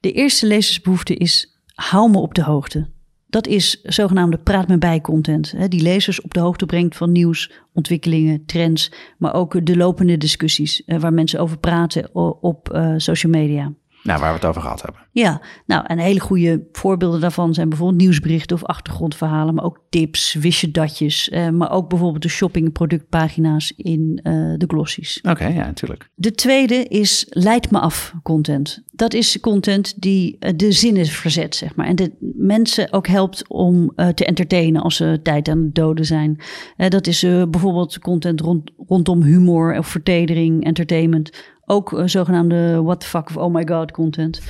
De 0.01 0.13
eerste 0.13 0.47
lezersbehoefte 0.47 1.15
is: 1.15 1.63
hou 1.75 2.11
me 2.11 2.19
op 2.19 2.35
de 2.35 2.43
hoogte. 2.43 2.91
Dat 3.27 3.47
is 3.47 3.81
zogenaamde 3.83 4.39
praat 4.39 4.69
me 4.69 4.79
bij 4.79 5.01
content. 5.01 5.51
Hè, 5.51 5.69
die 5.69 5.83
lezers 5.83 6.21
op 6.21 6.35
de 6.35 6.41
hoogte 6.41 6.67
brengt 6.67 6.97
van 6.97 7.13
nieuws, 7.13 7.53
ontwikkelingen, 7.73 8.45
trends, 8.47 8.93
maar 9.19 9.35
ook 9.35 9.67
de 9.67 9.77
lopende 9.77 10.17
discussies 10.17 10.83
uh, 10.87 11.01
waar 11.01 11.13
mensen 11.13 11.41
over 11.41 11.59
praten 11.59 12.15
op 12.43 12.93
social 12.97 13.33
media. 13.33 13.75
Nou, 14.03 14.21
waar 14.21 14.29
we 14.29 14.35
het 14.35 14.45
over 14.45 14.63
gehad 14.63 14.83
hebben. 14.83 15.01
Ja, 15.13 15.41
nou, 15.67 15.85
en 15.87 15.99
hele 15.99 16.21
goede 16.21 16.69
voorbeelden 16.73 17.21
daarvan 17.21 17.55
zijn 17.55 17.69
bijvoorbeeld 17.69 18.01
nieuwsberichten 18.01 18.57
of 18.57 18.65
achtergrondverhalen, 18.65 19.55
maar 19.55 19.65
ook 19.65 19.81
tips, 19.89 20.35
wist 20.35 20.61
je 20.61 20.71
datjes, 20.71 21.29
uh, 21.29 21.49
maar 21.49 21.71
ook 21.71 21.89
bijvoorbeeld 21.89 22.23
de 22.23 22.29
shoppingproductpagina's 22.29 23.73
in 23.77 24.21
uh, 24.23 24.33
de 24.57 24.65
glossies. 24.67 25.19
Oké, 25.19 25.31
okay, 25.31 25.55
ja, 25.55 25.67
natuurlijk. 25.67 26.09
De 26.15 26.33
tweede 26.33 26.75
is 26.75 27.27
leid 27.29 27.71
me 27.71 27.79
af 27.79 28.15
content. 28.23 28.83
Dat 28.93 29.15
is 29.15 29.41
content 29.41 30.03
die 30.03 30.37
uh, 30.41 30.51
de 30.57 30.73
zinnen 30.73 31.07
verzet, 31.07 31.55
zeg 31.55 31.75
maar. 31.75 31.87
En 31.87 31.97
de 31.97 32.13
mensen 32.37 32.93
ook 32.93 33.07
helpt 33.07 33.49
om 33.49 33.93
te 34.15 34.25
entertainen 34.25 34.83
als 34.83 34.97
ze 34.97 35.21
tijd 35.23 35.49
aan 35.49 35.63
het 35.63 35.75
doden 35.75 36.05
zijn. 36.05 36.41
dat 36.77 37.07
is 37.07 37.21
bijvoorbeeld 37.21 37.99
content 37.99 38.41
rond, 38.41 38.71
rondom 38.87 39.23
humor 39.23 39.79
of 39.79 39.87
vertedering, 39.87 40.65
entertainment 40.65 41.31
ook 41.67 41.93
uh, 41.93 42.07
zogenaamde 42.07 42.83
what 42.83 43.01
the 43.01 43.07
fuck 43.07 43.29
of 43.29 43.37
oh 43.37 43.55
my 43.55 43.67
god 43.67 43.91
content. 43.91 44.41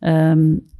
Um, 0.00 0.70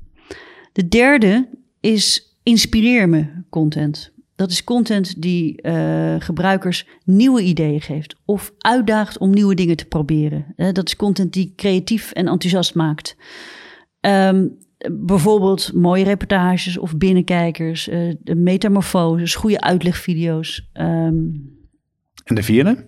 de 0.73 0.89
derde 0.89 1.49
is 1.81 2.37
inspireer 2.43 3.09
me 3.09 3.27
content. 3.51 4.13
Dat 4.35 4.51
is 4.51 4.65
content 4.65 5.23
die 5.23 5.63
uh, 5.63 6.15
gebruikers 6.19 6.87
nieuwe 7.05 7.43
ideeën 7.43 7.81
geeft 7.81 8.17
of 8.25 8.53
uitdaagt 8.59 9.19
om 9.19 9.31
nieuwe 9.31 9.55
dingen 9.55 9.77
te 9.77 9.85
proberen. 9.85 10.55
Uh, 10.57 10.73
dat 10.73 10.87
is 10.87 10.97
content 10.97 11.33
die 11.33 11.53
creatief 11.57 12.13
en 12.13 12.29
enthousiast 12.29 12.75
maakt. 12.75 13.17
Um, 14.01 14.59
bijvoorbeeld 14.93 15.73
mooie 15.73 16.05
reportages 16.05 16.79
of 16.79 16.97
binnenkijkers, 16.97 17.89
uh, 17.89 18.15
de 18.21 18.35
metamorfoses, 18.35 19.35
goede 19.35 19.61
uitlegvideo's. 19.61 20.71
Um, 20.75 21.51
en 22.25 22.35
de 22.35 22.43
vierde? 22.43 22.87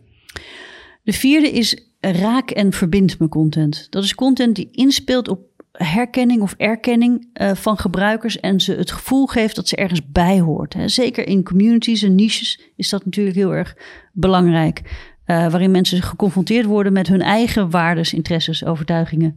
De 1.02 1.12
vierde 1.12 1.50
is 1.50 1.93
raak 2.12 2.50
en 2.50 2.72
verbind 2.72 3.18
me 3.18 3.28
content. 3.28 3.86
Dat 3.90 4.04
is 4.04 4.14
content 4.14 4.56
die 4.56 4.68
inspeelt 4.70 5.28
op 5.28 5.40
herkenning 5.72 6.42
of 6.42 6.54
erkenning 6.56 7.28
uh, 7.34 7.54
van 7.54 7.78
gebruikers 7.78 8.40
en 8.40 8.60
ze 8.60 8.74
het 8.74 8.90
gevoel 8.90 9.26
geeft 9.26 9.56
dat 9.56 9.68
ze 9.68 9.76
ergens 9.76 10.00
bij 10.12 10.40
hoort. 10.40 10.74
Hè. 10.74 10.88
Zeker 10.88 11.26
in 11.26 11.44
communities 11.44 12.02
en 12.02 12.14
niches 12.14 12.60
is 12.76 12.88
dat 12.88 13.04
natuurlijk 13.04 13.36
heel 13.36 13.54
erg 13.54 13.76
belangrijk. 14.12 14.80
Uh, 15.26 15.50
waarin 15.50 15.70
mensen 15.70 16.02
geconfronteerd 16.02 16.66
worden 16.66 16.92
met 16.92 17.06
hun 17.06 17.20
eigen 17.20 17.70
waardes, 17.70 18.12
interesses, 18.12 18.64
overtuigingen 18.64 19.36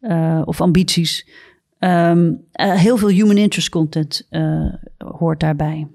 uh, 0.00 0.42
of 0.44 0.60
ambities. 0.60 1.28
Um, 1.78 2.44
heel 2.52 2.96
veel 2.96 3.08
human 3.08 3.36
interest 3.36 3.68
content 3.68 4.28
hoort 4.98 5.40
daarbij. 5.40 5.88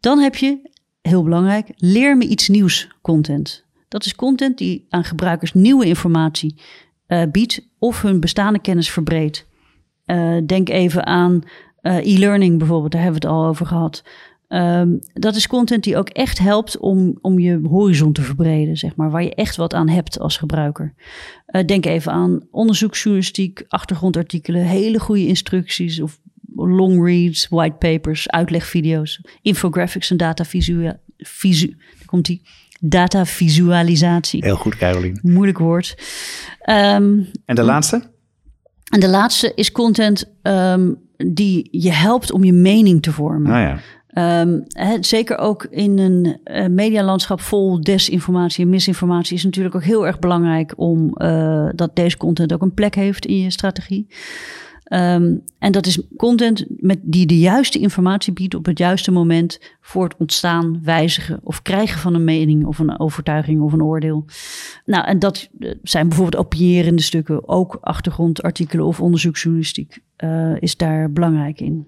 Dan 0.00 0.18
heb 0.18 0.36
je, 0.36 0.70
heel 1.02 1.22
belangrijk, 1.22 1.72
leer 1.76 2.16
me 2.16 2.26
iets 2.26 2.48
nieuws 2.48 2.88
content. 3.02 3.64
Dat 3.90 4.04
is 4.04 4.14
content 4.14 4.58
die 4.58 4.86
aan 4.88 5.04
gebruikers 5.04 5.52
nieuwe 5.52 5.86
informatie 5.86 6.54
uh, 7.08 7.22
biedt 7.30 7.68
of 7.78 8.02
hun 8.02 8.20
bestaande 8.20 8.60
kennis 8.60 8.90
verbreedt. 8.90 9.46
Uh, 10.06 10.36
denk 10.46 10.68
even 10.68 11.06
aan 11.06 11.42
uh, 11.82 12.14
e-learning 12.14 12.58
bijvoorbeeld, 12.58 12.92
daar 12.92 13.02
hebben 13.02 13.20
we 13.20 13.26
het 13.26 13.36
al 13.36 13.46
over 13.46 13.66
gehad. 13.66 14.04
Um, 14.48 14.98
dat 15.12 15.36
is 15.36 15.46
content 15.46 15.84
die 15.84 15.96
ook 15.96 16.08
echt 16.08 16.38
helpt 16.38 16.78
om, 16.78 17.18
om 17.20 17.38
je 17.38 17.60
horizon 17.68 18.12
te 18.12 18.22
verbreden, 18.22 18.76
zeg 18.76 18.96
maar, 18.96 19.10
waar 19.10 19.22
je 19.22 19.34
echt 19.34 19.56
wat 19.56 19.74
aan 19.74 19.88
hebt 19.88 20.18
als 20.18 20.36
gebruiker. 20.36 20.94
denk 21.66 21.86
even 21.86 22.12
aan 22.12 22.46
onderzoeksjournalistiek, 22.50 23.64
achtergrondartikelen, 23.68 24.62
hele 24.62 24.98
goede 24.98 25.26
instructies 25.26 26.00
of 26.00 26.20
long 26.54 27.04
reads, 27.04 27.48
white 27.48 27.76
papers, 27.76 28.28
uitlegvideo's, 28.28 29.20
infographics 29.42 30.10
en 30.10 30.16
data 30.16 30.44
visu, 30.44 30.92
visu 31.16 31.76
komt 32.06 32.26
die 32.26 32.42
Datavisualisatie. 32.82 34.44
Heel 34.44 34.56
goed, 34.56 34.76
Caroline. 34.76 35.18
Moeilijk 35.22 35.58
woord. 35.58 35.94
Um, 36.70 37.30
en 37.44 37.54
de 37.54 37.62
laatste? 37.62 38.02
En 38.90 39.00
de 39.00 39.08
laatste 39.08 39.52
is 39.54 39.72
content 39.72 40.24
um, 40.42 40.98
die 41.16 41.68
je 41.70 41.92
helpt 41.92 42.32
om 42.32 42.44
je 42.44 42.52
mening 42.52 43.02
te 43.02 43.12
vormen. 43.12 43.50
Nou 43.50 43.62
ja. 43.62 43.78
Um, 44.40 44.64
he, 44.68 44.96
zeker 45.00 45.38
ook 45.38 45.64
in 45.64 45.98
een 45.98 46.40
uh, 46.44 46.66
medialandschap 46.66 47.40
vol 47.40 47.80
desinformatie 47.80 48.64
en 48.64 48.70
misinformatie 48.70 49.36
is 49.36 49.44
natuurlijk 49.44 49.74
ook 49.74 49.84
heel 49.84 50.06
erg 50.06 50.18
belangrijk 50.18 50.72
om 50.76 51.14
uh, 51.16 51.68
dat 51.74 51.96
deze 51.96 52.16
content 52.16 52.52
ook 52.52 52.62
een 52.62 52.74
plek 52.74 52.94
heeft 52.94 53.26
in 53.26 53.38
je 53.38 53.50
strategie. 53.50 54.06
Ehm, 54.90 55.34
en 55.58 55.72
dat 55.72 55.86
is 55.86 56.00
content 56.16 56.64
met 56.68 56.98
die 57.02 57.26
de 57.26 57.38
juiste 57.38 57.78
informatie 57.78 58.32
biedt 58.32 58.54
op 58.54 58.66
het 58.66 58.78
juiste 58.78 59.10
moment 59.10 59.60
voor 59.80 60.04
het 60.04 60.16
ontstaan, 60.18 60.80
wijzigen 60.82 61.40
of 61.42 61.62
krijgen 61.62 62.00
van 62.00 62.14
een 62.14 62.24
mening 62.24 62.64
of 62.64 62.78
een 62.78 63.00
overtuiging 63.00 63.60
of 63.60 63.72
een 63.72 63.82
oordeel. 63.82 64.24
Nou, 64.84 65.04
en 65.06 65.18
dat 65.18 65.48
eh, 65.58 65.74
zijn 65.82 66.08
bijvoorbeeld 66.08 66.44
opinierende 66.44 67.02
stukken, 67.02 67.48
ook 67.48 67.78
achtergrondartikelen 67.80 68.84
of 68.84 69.00
onderzoeksjournalistiek 69.00 69.98
uh, 70.24 70.56
is 70.60 70.76
daar 70.76 71.12
belangrijk 71.12 71.60
in. 71.60 71.86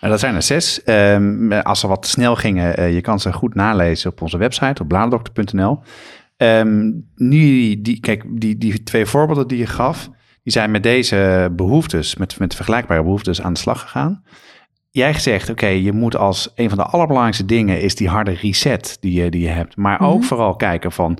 Nou, 0.00 0.12
dat 0.12 0.20
zijn 0.20 0.34
er 0.34 0.42
zes. 0.42 0.80
Um, 0.84 1.52
als 1.52 1.80
ze 1.80 1.86
wat 1.86 2.06
snel 2.06 2.36
gingen, 2.36 2.80
uh, 2.80 2.94
je 2.94 3.00
kan 3.00 3.20
ze 3.20 3.32
goed 3.32 3.54
nalezen 3.54 4.10
op 4.10 4.22
onze 4.22 4.38
website 4.38 4.82
op 4.82 4.88
bladerdokter.nl. 4.88 5.78
Ehm, 6.36 6.92
nu, 7.14 7.80
die, 7.80 8.00
kijk, 8.00 8.24
die, 8.28 8.58
die 8.58 8.82
twee 8.82 9.06
voorbeelden 9.06 9.48
die 9.48 9.58
je 9.58 9.66
gaf, 9.66 10.10
die 10.48 10.56
zijn 10.56 10.70
met 10.70 10.82
deze 10.82 11.50
behoeftes, 11.52 12.16
met, 12.16 12.38
met 12.38 12.54
vergelijkbare 12.54 13.02
behoeftes 13.02 13.42
aan 13.42 13.52
de 13.52 13.58
slag 13.58 13.80
gegaan. 13.80 14.22
Jij 14.90 15.18
zegt, 15.18 15.50
oké, 15.50 15.66
je 15.66 15.92
moet 15.92 16.16
als 16.16 16.52
een 16.54 16.68
van 16.68 16.78
de 16.78 16.84
allerbelangrijkste 16.84 17.44
dingen 17.44 17.80
is 17.80 17.94
die 17.94 18.08
harde 18.08 18.30
reset 18.30 18.96
die 19.00 19.22
je, 19.22 19.30
die 19.30 19.40
je 19.40 19.48
hebt. 19.48 19.76
Maar 19.76 20.00
ook 20.00 20.18
mhm. 20.18 20.26
vooral 20.26 20.56
kijken 20.56 20.92
van, 20.92 21.18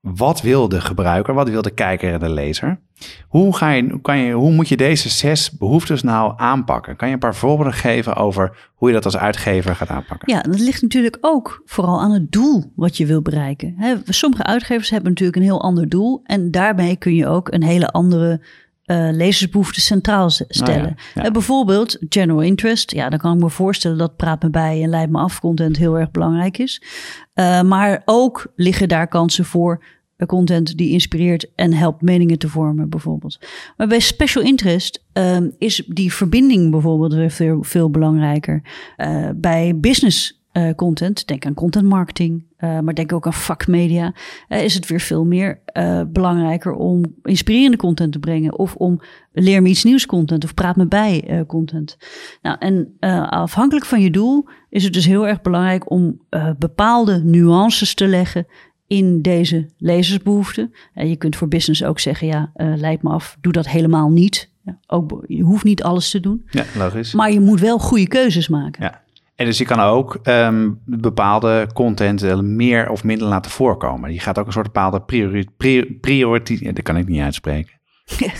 wat 0.00 0.40
wil 0.40 0.68
de 0.68 0.80
gebruiker, 0.80 1.34
wat 1.34 1.48
wil 1.48 1.62
de 1.62 1.70
kijker 1.70 2.12
en 2.12 2.18
de 2.18 2.30
lezer? 2.30 2.80
Hoe, 3.28 3.56
ga 3.56 3.70
je, 3.70 4.00
kan 4.00 4.18
je, 4.18 4.32
hoe 4.32 4.52
moet 4.52 4.68
je 4.68 4.76
deze 4.76 5.08
zes 5.08 5.50
behoeftes 5.50 6.02
nou 6.02 6.32
aanpakken? 6.36 6.96
Kan 6.96 7.08
je 7.08 7.14
een 7.14 7.20
paar 7.20 7.34
voorbeelden 7.34 7.74
geven 7.74 8.16
over 8.16 8.70
hoe 8.74 8.88
je 8.88 8.94
dat 8.94 9.04
als 9.04 9.16
uitgever 9.16 9.74
gaat 9.74 9.88
aanpakken? 9.88 10.32
Ja, 10.34 10.40
dat 10.40 10.60
ligt 10.60 10.82
natuurlijk 10.82 11.18
ook 11.20 11.62
vooral 11.64 12.00
aan 12.00 12.12
het 12.12 12.32
doel 12.32 12.72
wat 12.76 12.96
je 12.96 13.06
wil 13.06 13.22
bereiken. 13.22 14.02
sommige 14.04 14.42
uitgevers 14.42 14.90
hebben 14.90 15.08
natuurlijk 15.08 15.36
een 15.38 15.44
heel 15.44 15.62
ander 15.62 15.88
doel 15.88 16.20
en 16.24 16.50
daarbij 16.50 16.96
kun 16.96 17.14
je 17.14 17.26
ook 17.26 17.52
een 17.52 17.62
hele 17.62 17.88
andere 17.88 18.40
uh, 18.86 19.08
lezersbehoeften 19.12 19.82
centraal 19.82 20.30
stellen. 20.30 20.94
Nou 21.14 21.30
bijvoorbeeld 21.30 21.96
general 22.08 22.40
interest. 22.40 22.92
Ja, 22.92 23.08
dan 23.08 23.18
kan 23.18 23.34
ik 23.34 23.42
me 23.42 23.50
voorstellen 23.50 23.98
dat 23.98 24.16
praat 24.16 24.42
me 24.42 24.50
bij 24.50 24.82
en 24.82 24.88
leid 24.88 25.10
me 25.10 25.18
af 25.18 25.40
content 25.40 25.76
heel 25.76 25.98
erg 25.98 26.10
belangrijk 26.10 26.58
is. 26.58 26.82
Uh, 27.34 27.62
maar 27.62 28.02
ook 28.04 28.52
liggen 28.56 28.88
daar 28.88 29.08
kansen 29.08 29.44
voor 29.44 29.84
content 30.26 30.76
die 30.76 30.90
inspireert 30.90 31.54
en 31.54 31.72
helpt 31.72 32.02
meningen 32.02 32.38
te 32.38 32.48
vormen, 32.48 32.88
bijvoorbeeld. 32.88 33.38
Maar 33.76 33.86
bij 33.86 34.00
special 34.00 34.44
interest 34.44 35.04
uh, 35.12 35.36
is 35.58 35.84
die 35.86 36.12
verbinding 36.12 36.70
bijvoorbeeld 36.70 37.14
weer 37.14 37.30
veel, 37.30 37.62
veel 37.62 37.90
belangrijker. 37.90 38.62
Uh, 38.96 39.28
bij 39.36 39.78
business 39.78 40.43
uh, 40.56 40.74
content, 40.74 41.26
denk 41.26 41.46
aan 41.46 41.54
content 41.54 41.88
marketing, 41.88 42.44
uh, 42.58 42.80
maar 42.80 42.94
denk 42.94 43.12
ook 43.12 43.26
aan 43.26 43.32
vakmedia, 43.32 44.14
uh, 44.48 44.62
is 44.62 44.74
het 44.74 44.86
weer 44.86 45.00
veel 45.00 45.24
meer 45.24 45.62
belangrijker 46.06 46.72
om 46.72 47.04
inspirerende 47.22 47.76
content 47.76 48.12
te 48.12 48.18
brengen 48.18 48.58
of 48.58 48.74
om 48.74 49.00
leer 49.32 49.62
me 49.62 49.68
iets 49.68 49.84
nieuws 49.84 50.06
content 50.06 50.44
of 50.44 50.54
praat 50.54 50.76
me 50.76 50.86
bij 50.86 51.44
content. 51.46 51.96
Nou, 52.42 52.56
en 52.58 52.96
afhankelijk 53.30 53.86
van 53.86 54.00
je 54.00 54.10
doel 54.10 54.48
is 54.68 54.84
het 54.84 54.92
dus 54.92 55.06
heel 55.06 55.28
erg 55.28 55.42
belangrijk 55.42 55.90
om 55.90 56.20
bepaalde 56.58 57.22
nuances 57.24 57.94
te 57.94 58.06
leggen 58.06 58.46
in 58.86 59.22
deze 59.22 59.70
lezersbehoeften. 59.78 60.72
En 60.94 61.08
je 61.08 61.16
kunt 61.16 61.36
voor 61.36 61.48
business 61.48 61.84
ook 61.84 62.00
zeggen, 62.00 62.26
ja, 62.26 62.52
leid 62.54 63.02
me 63.02 63.10
af, 63.10 63.36
doe 63.40 63.52
dat 63.52 63.68
helemaal 63.68 64.10
niet. 64.10 64.52
Ja, 64.62 64.78
ook, 64.86 65.24
je 65.26 65.42
hoeft 65.42 65.64
niet 65.64 65.82
alles 65.82 66.10
te 66.10 66.20
doen. 66.20 66.46
Ja, 66.50 66.64
logisch. 66.76 67.12
Maar 67.14 67.32
je 67.32 67.40
moet 67.40 67.60
wel 67.60 67.78
goede 67.78 68.08
keuzes 68.08 68.48
maken. 68.48 68.82
Ja. 68.82 69.02
En 69.34 69.46
dus 69.46 69.58
je 69.58 69.64
kan 69.64 69.80
ook 69.80 70.18
um, 70.22 70.80
bepaalde 70.84 71.68
content 71.72 72.42
meer 72.42 72.90
of 72.90 73.04
minder 73.04 73.28
laten 73.28 73.50
voorkomen. 73.50 74.12
Je 74.12 74.20
gaat 74.20 74.38
ook 74.38 74.46
een 74.46 74.52
soort 74.52 74.72
bepaalde 74.72 75.00
prioriteit, 75.00 76.00
priori, 76.00 76.72
dat 76.72 76.82
kan 76.82 76.96
ik 76.96 77.08
niet 77.08 77.20
uitspreken. 77.20 77.80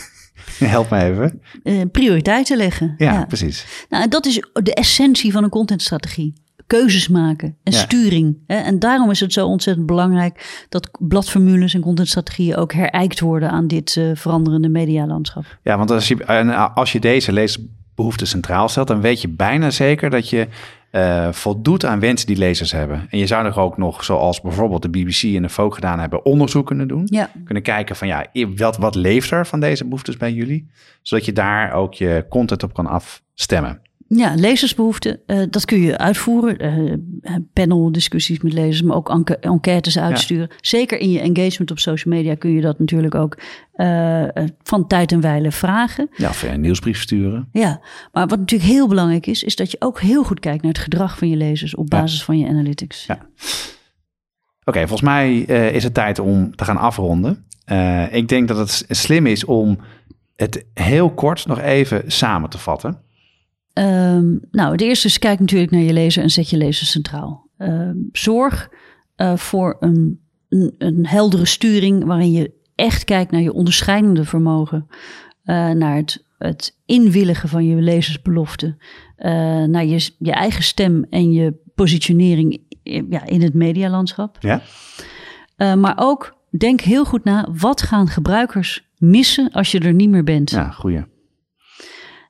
Help 0.59 0.91
me 0.91 1.05
even. 1.05 1.43
Uh, 1.63 1.83
prioriteiten 1.93 2.57
leggen. 2.57 2.95
Ja, 2.99 3.25
precies. 3.25 3.87
Nou, 3.89 4.09
dat 4.09 4.27
is 4.27 4.43
de 4.53 4.75
essentie 4.75 5.33
van 5.33 5.45
een 5.45 5.51
contentstrategie. 5.51 6.43
Keuzes 6.67 7.09
maken 7.09 7.57
en 7.63 7.73
sturing. 7.73 8.39
Hè? 8.47 8.57
En 8.57 8.79
daarom 8.79 9.11
is 9.11 9.21
het 9.21 9.33
zo 9.33 9.47
ontzettend 9.47 9.87
belangrijk 9.87 10.65
dat 10.69 10.91
bladformules 10.99 11.75
en 11.75 11.81
contentstrategieën 11.81 12.57
ook 12.57 12.73
herijkt 12.73 13.21
worden 13.21 13.51
aan 13.51 13.67
dit 13.67 13.97
uh, 13.97 14.11
veranderende 14.15 14.69
medialandschap. 14.69 15.59
Ja, 15.63 15.77
want 15.77 15.91
als 15.91 16.09
je, 16.09 16.27
als 16.75 16.93
je 16.93 17.01
deze 17.01 17.33
leesbehoefte 17.33 18.27
centraal 18.27 18.69
stelt, 18.69 18.89
dan 18.89 19.01
weet 19.01 19.21
je 19.21 19.29
bijna 19.29 19.71
zeker 19.71 20.11
dat 20.11 20.31
je 20.31 20.49
uh, 20.95 21.33
voldoet 21.33 21.85
aan 21.85 22.01
wensen 22.01 22.27
die 22.27 22.37
lezers 22.37 22.73
hebben. 22.73 23.07
En 23.11 23.19
je 23.19 23.27
zou 23.27 23.47
er 23.47 23.59
ook 23.59 23.77
nog, 23.77 24.05
zoals 24.05 24.41
bijvoorbeeld 24.41 24.83
de 24.83 24.89
BBC 24.89 25.23
en 25.23 25.43
de 25.43 25.49
Vogue 25.49 25.75
gedaan 25.75 25.99
hebben, 25.99 26.25
onderzoek 26.25 26.67
kunnen 26.67 26.89
doen. 26.89 27.03
Ja. 27.05 27.31
Kunnen 27.45 27.63
kijken 27.63 27.97
van 27.97 28.09
ja, 28.09 28.27
wat, 28.57 28.77
wat 28.77 28.95
leeft 28.95 29.31
er 29.31 29.47
van 29.47 29.61
deze 29.61 29.85
behoeftes 29.85 30.17
bij 30.17 30.33
jullie? 30.33 30.71
Zodat 31.03 31.25
je 31.25 31.33
daar 31.33 31.73
ook 31.73 31.95
je 31.95 32.27
content 32.29 32.63
op 32.63 32.75
kan 32.75 32.87
afstemmen. 32.87 33.81
Ja, 34.09 34.35
lezersbehoeften, 34.35 35.21
uh, 35.27 35.43
dat 35.51 35.65
kun 35.65 35.81
je 35.81 35.99
uitvoeren. 35.99 36.65
Uh, 37.23 37.35
panel 37.53 37.93
discussies 37.93 38.41
met 38.41 38.53
lezers, 38.53 38.83
maar 38.83 38.97
ook 38.97 39.31
enquêtes 39.41 39.99
uitsturen. 39.99 40.49
Zeker 40.61 40.99
in 40.99 41.11
je 41.11 41.21
engagement 41.21 41.71
op 41.71 41.79
social 41.79 42.15
media 42.15 42.35
kun 42.35 42.51
je 42.51 42.61
dat 42.61 42.79
natuurlijk 42.79 43.15
ook 43.15 43.39
uh, 43.75 44.25
van 44.63 44.87
tijd 44.87 45.13
en 45.13 45.21
wijle 45.21 45.53
vragen. 45.53 46.09
Ja, 46.17 46.29
of 46.29 46.43
een 46.43 46.61
nieuwsbrief 46.61 47.01
sturen. 47.01 47.49
Ja, 47.53 47.81
maar 48.13 48.27
wat 48.27 48.39
natuurlijk 48.39 48.71
heel 48.71 48.89
belangrijk 48.89 49.27
is, 49.27 49.43
is 49.43 49.57
dat 49.57 49.71
je 49.71 49.77
ook 49.81 50.01
heel 50.01 50.25
goed 50.25 50.41
kijkt 50.41 50.63
naar 50.63 50.73
het 50.73 50.83
gedrag 50.83 51.19
van 51.19 51.29
je 51.29 51.37
lezers 51.37 51.75
op 51.75 51.91
basis 51.91 52.25
van 52.25 52.39
je 52.39 52.49
analytics. 52.49 53.07
Ja. 53.07 53.19
Oké, 54.65 54.79
volgens 54.79 55.03
mij 55.03 55.39
is 55.73 55.85
het 55.85 55.95
tijd 55.95 56.19
om 56.19 56.57
te 56.57 56.65
gaan 56.65 56.77
afronden. 56.77 57.45
ik 58.11 58.29
denk 58.29 58.49
dat 58.49 58.59
het 58.59 58.85
slim 58.89 59.27
is 59.27 59.45
om 59.45 59.79
het 60.37 60.65
heel 60.75 61.11
kort 61.11 61.47
nog 61.47 61.61
even 61.61 62.03
samen 62.07 62.51
te 62.51 62.59
vatten. 62.59 63.03
Um, 63.75 64.41
nou, 64.51 64.73
het 64.73 64.81
eerste 64.81 65.07
is 65.07 65.19
kijk 65.19 65.41
natuurlijk 65.41 65.71
naar 65.71 65.81
je 65.81 65.93
lezer 65.93 66.23
en 66.23 66.31
zet 66.31 66.51
je 66.51 66.57
lezer 66.57 66.87
centraal. 66.87 67.51
Um, 67.59 68.09
zorg 68.13 68.71
uh, 69.17 69.37
voor 69.37 69.77
een, 69.81 70.21
een, 70.49 70.75
een, 70.79 71.07
heldere 71.07 71.45
sturing 71.45 72.05
waarin 72.05 72.33
je 72.33 72.53
echt 72.75 73.05
kijkt 73.05 73.31
naar 73.31 73.41
je 73.41 73.53
onderscheidende 73.53 74.25
vermogen, 74.25 74.87
uh, 75.45 75.71
naar 75.71 75.97
het, 75.97 76.25
het 76.39 76.79
inwilligen 76.87 77.49
van 77.49 77.67
je 77.67 77.77
lezersbeloften, 77.77 78.77
uh, 79.19 79.29
naar 79.65 79.85
je, 79.85 80.11
je 80.19 80.33
eigen 80.33 80.63
stem 80.63 81.07
en 81.11 81.33
je 81.33 81.55
positionering 81.75 82.63
ja, 82.83 83.27
in 83.27 83.43
het 83.43 83.55
medialandschap. 83.55 84.37
Ja. 84.41 84.63
maar 85.57 85.95
ook 85.97 86.37
denk 86.51 86.81
heel 86.81 87.05
goed 87.05 87.25
na, 87.25 87.49
wat 87.53 87.83
gaan 87.83 88.09
gebruikers 88.09 88.89
missen 88.99 89.51
als 89.51 89.71
je 89.73 89.79
er 89.79 89.95
niet 89.95 90.11
meer 90.11 90.25
bent? 90.25 90.51
Ja, 90.51 90.71
goeie. 90.71 91.03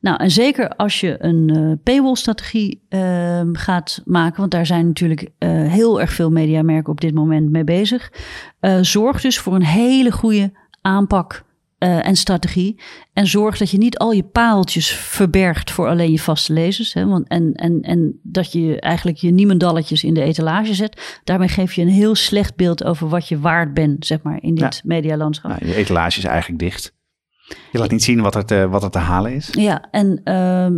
Nou, 0.05 0.17
en 0.17 0.31
zeker 0.31 0.69
als 0.69 1.01
je 1.01 1.17
een 1.19 1.57
uh, 1.57 1.73
paywall-strategie 1.83 2.83
uh, 2.89 3.41
gaat 3.53 4.03
maken, 4.05 4.41
want 4.41 4.51
daar 4.51 4.67
zijn 4.67 4.87
natuurlijk 4.87 5.21
uh, 5.21 5.29
heel 5.49 6.01
erg 6.01 6.13
veel 6.13 6.31
mediamerken 6.31 6.93
op 6.93 7.01
dit 7.01 7.15
moment 7.15 7.51
mee 7.51 7.65
bezig. 7.65 8.13
Uh, 8.61 8.79
zorg 8.81 9.21
dus 9.21 9.39
voor 9.39 9.55
een 9.55 9.65
hele 9.65 10.13
goede 10.13 10.53
aanpak 10.81 11.45
en 11.79 12.17
strategie. 12.17 12.81
En 13.13 13.27
zorg 13.27 13.59
dat 13.59 13.71
je 13.71 13.79
niet 13.79 13.99
al 13.99 14.13
je 14.13 14.23
paaltjes 14.23 14.91
verbergt 14.91 15.71
voor 15.71 15.89
alleen 15.89 16.11
je 16.11 16.19
vaste 16.19 16.53
lezers. 16.53 16.93
Hè, 16.93 17.07
want, 17.07 17.29
en, 17.29 17.53
en, 17.53 17.81
en 17.81 18.21
dat 18.23 18.53
je 18.53 18.81
eigenlijk 18.81 19.17
je 19.17 19.31
niemendalletjes 19.31 20.05
in 20.05 20.15
de 20.15 20.23
etalage 20.23 20.75
zet. 20.75 21.21
Daarmee 21.25 21.49
geef 21.49 21.73
je 21.73 21.83
een 21.83 21.89
heel 21.89 22.15
slecht 22.15 22.57
beeld 22.57 22.85
over 22.85 23.09
wat 23.09 23.29
je 23.29 23.39
waard 23.39 23.75
bent, 23.75 24.07
zeg 24.07 24.23
maar, 24.23 24.43
in 24.43 24.55
dit 24.55 24.75
ja. 24.75 24.81
medialandschap. 24.85 25.51
Nou, 25.51 25.67
je 25.67 25.75
etalage 25.75 26.19
is 26.19 26.25
eigenlijk 26.25 26.59
dicht. 26.59 26.94
Je 27.73 27.79
laat 27.79 27.91
niet 27.91 28.03
zien 28.03 28.21
wat 28.21 28.35
er 28.35 28.45
te, 28.45 28.69
wat 28.69 28.83
er 28.83 28.91
te 28.91 28.99
halen 28.99 29.33
is. 29.33 29.49
Ja, 29.53 29.89
en 29.91 30.21
uh, 30.25 30.35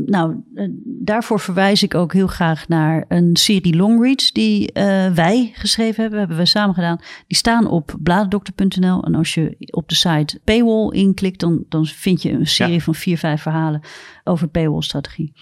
nou, 0.07 0.37
eh, 0.55 0.69
daarvoor 0.85 1.41
verwijs 1.41 1.83
ik 1.83 1.95
ook 1.95 2.13
heel 2.13 2.27
graag 2.27 2.69
naar 2.69 3.05
een 3.09 3.37
serie 3.37 3.77
longreads 3.77 4.33
die 4.33 4.71
uh, 4.73 5.13
wij 5.13 5.51
geschreven 5.55 6.01
hebben, 6.03 6.19
hebben 6.19 6.37
we 6.37 6.47
samen 6.47 6.75
gedaan. 6.75 7.01
Die 7.27 7.37
staan 7.37 7.69
op 7.69 7.97
bladerdokter.nl. 8.03 9.05
En 9.05 9.15
als 9.15 9.35
je 9.35 9.57
op 9.71 9.89
de 9.89 9.95
site 9.95 10.41
paywall 10.45 10.91
inklikt, 10.91 11.41
dan, 11.41 11.65
dan 11.69 11.87
vind 11.87 12.23
je 12.23 12.33
een 12.33 12.47
serie 12.47 12.83
van 12.83 12.95
vier, 12.95 13.19
vijf 13.19 13.43
verhalen 13.43 13.81
over 14.25 14.49
paywall-strategie. 14.49 15.33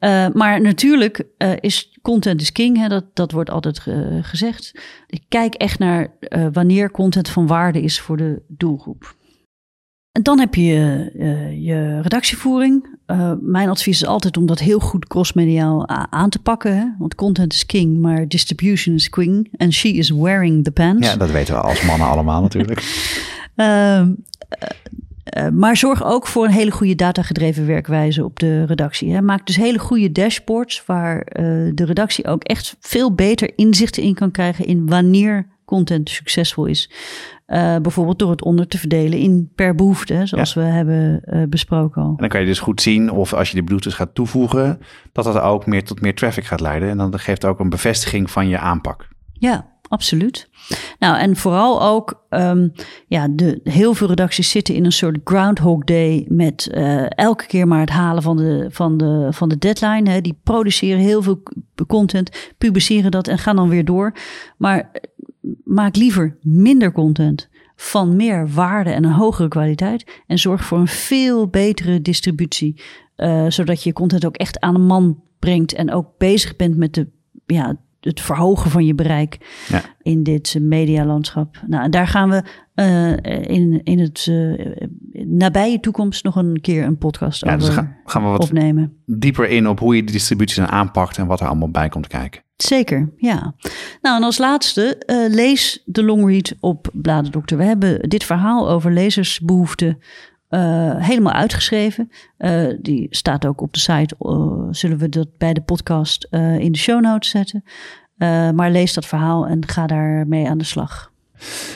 Uh, 0.00 0.28
maar 0.32 0.60
natuurlijk 0.60 1.26
is 1.60 1.98
content 2.02 2.40
is 2.40 2.52
king, 2.52 2.76
hè, 2.76 2.88
dat, 2.88 3.04
dat 3.14 3.32
wordt 3.32 3.50
altijd 3.50 3.86
gezegd. 4.22 4.80
Ik 5.06 5.22
kijk 5.28 5.54
echt 5.54 5.78
naar 5.78 6.10
wanneer 6.52 6.90
content 6.90 7.28
van 7.28 7.46
waarde 7.46 7.82
is 7.82 8.00
voor 8.00 8.16
de 8.16 8.42
doelgroep. 8.48 9.14
En 10.12 10.22
dan 10.22 10.38
heb 10.38 10.54
je 10.54 11.10
uh, 11.16 11.66
je 11.66 12.00
redactievoering. 12.00 12.98
Uh, 13.06 13.32
mijn 13.40 13.68
advies 13.68 14.02
is 14.02 14.06
altijd 14.06 14.36
om 14.36 14.46
dat 14.46 14.58
heel 14.58 14.78
goed 14.78 15.06
crossmediaal 15.06 15.88
aan 15.88 16.30
te 16.30 16.38
pakken. 16.38 16.76
Hè? 16.76 16.84
Want 16.98 17.14
content 17.14 17.52
is 17.52 17.66
king, 17.66 17.98
maar 17.98 18.28
distribution 18.28 18.94
is 18.94 19.08
queen. 19.08 19.48
En 19.56 19.72
she 19.72 19.88
is 19.88 20.10
wearing 20.10 20.64
the 20.64 20.70
pants. 20.70 21.08
Ja, 21.08 21.16
dat 21.16 21.30
weten 21.30 21.54
we 21.54 21.60
als 21.60 21.82
mannen 21.82 22.08
allemaal 22.08 22.42
natuurlijk. 22.48 22.82
uh, 23.56 24.02
maar 25.52 25.76
zorg 25.76 26.04
ook 26.04 26.26
voor 26.26 26.44
een 26.44 26.50
hele 26.50 26.70
goede 26.70 26.94
datagedreven 26.94 27.66
werkwijze 27.66 28.24
op 28.24 28.38
de 28.38 28.64
redactie. 28.64 29.12
Hè. 29.12 29.22
Maak 29.22 29.46
dus 29.46 29.56
hele 29.56 29.78
goede 29.78 30.12
dashboards 30.12 30.82
waar 30.86 31.24
de 31.74 31.84
redactie 31.84 32.26
ook 32.26 32.42
echt 32.42 32.76
veel 32.80 33.14
beter 33.14 33.52
inzichten 33.56 34.02
in 34.02 34.14
kan 34.14 34.30
krijgen 34.30 34.66
in 34.66 34.88
wanneer 34.88 35.46
content 35.64 36.10
succesvol 36.10 36.66
is. 36.66 36.90
Uh, 37.52 37.76
bijvoorbeeld 37.76 38.18
door 38.18 38.30
het 38.30 38.42
onder 38.42 38.68
te 38.68 38.78
verdelen 38.78 39.18
in 39.18 39.50
per 39.54 39.74
behoefte, 39.74 40.26
zoals 40.26 40.54
we 40.54 40.60
hebben 40.60 41.22
uh, 41.24 41.42
besproken 41.48 42.02
al. 42.02 42.08
En 42.08 42.16
dan 42.16 42.28
kan 42.28 42.40
je 42.40 42.46
dus 42.46 42.60
goed 42.60 42.82
zien 42.82 43.10
of 43.10 43.32
als 43.32 43.50
je 43.50 43.56
de 43.56 43.64
Bluetooth 43.64 43.94
gaat 43.94 44.14
toevoegen, 44.14 44.78
dat 45.12 45.24
dat 45.24 45.40
ook 45.40 45.66
meer 45.66 45.84
tot 45.84 46.00
meer 46.00 46.14
traffic 46.14 46.44
gaat 46.44 46.60
leiden. 46.60 46.88
En 46.88 46.96
dan 46.96 47.18
geeft 47.18 47.44
ook 47.44 47.60
een 47.60 47.68
bevestiging 47.68 48.30
van 48.30 48.48
je 48.48 48.58
aanpak. 48.58 49.08
Ja, 49.32 49.66
absoluut. 49.88 50.48
Nou, 50.98 51.18
en 51.18 51.36
vooral 51.36 51.82
ook, 51.82 52.24
um, 52.30 52.72
ja, 53.06 53.28
de, 53.30 53.60
heel 53.64 53.94
veel 53.94 54.08
redacties 54.08 54.50
zitten 54.50 54.74
in 54.74 54.84
een 54.84 54.92
soort 54.92 55.18
Groundhog 55.24 55.84
Day 55.84 56.26
met 56.28 56.70
uh, 56.74 57.06
elke 57.08 57.46
keer 57.46 57.68
maar 57.68 57.80
het 57.80 57.90
halen 57.90 58.22
van 58.22 58.36
de, 58.36 58.66
van 58.70 58.96
de, 58.96 59.28
van 59.30 59.48
de 59.48 59.58
deadline. 59.58 60.10
Hè. 60.10 60.20
Die 60.20 60.40
produceren 60.42 61.00
heel 61.00 61.22
veel 61.22 61.42
content, 61.86 62.54
publiceren 62.58 63.10
dat 63.10 63.28
en 63.28 63.38
gaan 63.38 63.56
dan 63.56 63.68
weer 63.68 63.84
door. 63.84 64.14
Maar 64.56 64.90
maak 65.64 65.96
liever 65.96 66.36
minder 66.40 66.92
content 66.92 67.48
van 67.76 68.16
meer 68.16 68.48
waarde 68.48 68.90
en 68.90 69.04
een 69.04 69.12
hogere 69.12 69.48
kwaliteit. 69.48 70.22
En 70.26 70.38
zorg 70.38 70.64
voor 70.64 70.78
een 70.78 70.88
veel 70.88 71.48
betere 71.48 72.02
distributie. 72.02 72.82
Uh, 73.16 73.44
zodat 73.48 73.82
je 73.82 73.92
content 73.92 74.26
ook 74.26 74.36
echt 74.36 74.60
aan 74.60 74.74
de 74.74 74.80
man 74.80 75.22
brengt 75.38 75.72
en 75.72 75.92
ook 75.92 76.08
bezig 76.18 76.56
bent 76.56 76.76
met 76.76 76.94
de, 76.94 77.08
ja, 77.46 77.76
het 78.00 78.20
verhogen 78.20 78.70
van 78.70 78.86
je 78.86 78.94
bereik 78.94 79.38
ja. 79.68 79.82
in 80.02 80.22
dit 80.22 80.56
medialandschap. 80.60 81.62
Nou, 81.66 81.84
en 81.84 81.90
daar 81.90 82.06
gaan 82.06 82.30
we 82.30 82.42
uh, 82.74 83.56
in, 83.56 83.80
in 83.82 83.98
het 83.98 84.26
uh, 84.30 84.76
nabije 85.26 85.80
toekomst 85.80 86.24
nog 86.24 86.36
een 86.36 86.60
keer 86.60 86.84
een 86.84 86.98
podcast 86.98 87.44
ja, 87.44 87.56
dus 87.56 87.68
over 87.68 87.74
dus 87.74 87.84
gaan, 87.84 87.96
gaan 88.04 88.22
we 88.22 88.28
wat 88.28 88.42
opnemen. 88.42 88.96
Dieper 89.06 89.48
in 89.48 89.68
op 89.68 89.78
hoe 89.78 89.96
je 89.96 90.04
de 90.04 90.12
distributie 90.12 90.62
dan 90.62 90.70
aanpakt 90.70 91.18
en 91.18 91.26
wat 91.26 91.40
er 91.40 91.46
allemaal 91.46 91.70
bij 91.70 91.88
komt 91.88 92.06
kijken. 92.06 92.42
Zeker, 92.56 93.12
ja. 93.16 93.54
Nou, 94.00 94.16
en 94.16 94.22
als 94.22 94.38
laatste, 94.38 95.02
uh, 95.06 95.34
lees 95.34 95.82
de 95.84 96.04
longread 96.04 96.54
op 96.60 96.88
Bladerdokter. 96.92 97.56
We 97.56 97.64
hebben 97.64 98.08
dit 98.08 98.24
verhaal 98.24 98.68
over 98.68 98.92
lezersbehoeften 98.92 99.98
uh, 100.50 100.96
helemaal 100.96 101.32
uitgeschreven. 101.32 102.10
Uh, 102.38 102.74
die 102.80 103.06
staat 103.10 103.46
ook 103.46 103.60
op 103.60 103.72
de 103.72 103.78
site. 103.78 104.14
zullen 104.70 104.98
we 104.98 105.08
dat 105.08 105.28
bij 105.38 105.52
de 105.52 105.62
podcast 105.62 106.26
in 106.58 106.72
de 106.72 106.78
show 106.78 107.00
notes 107.00 107.30
zetten. 107.30 107.64
maar 108.54 108.70
lees 108.70 108.94
dat 108.94 109.06
verhaal 109.06 109.46
en 109.46 109.68
ga 109.68 109.86
daarmee 109.86 110.48
aan 110.48 110.58
de 110.58 110.64
slag. 110.64 111.12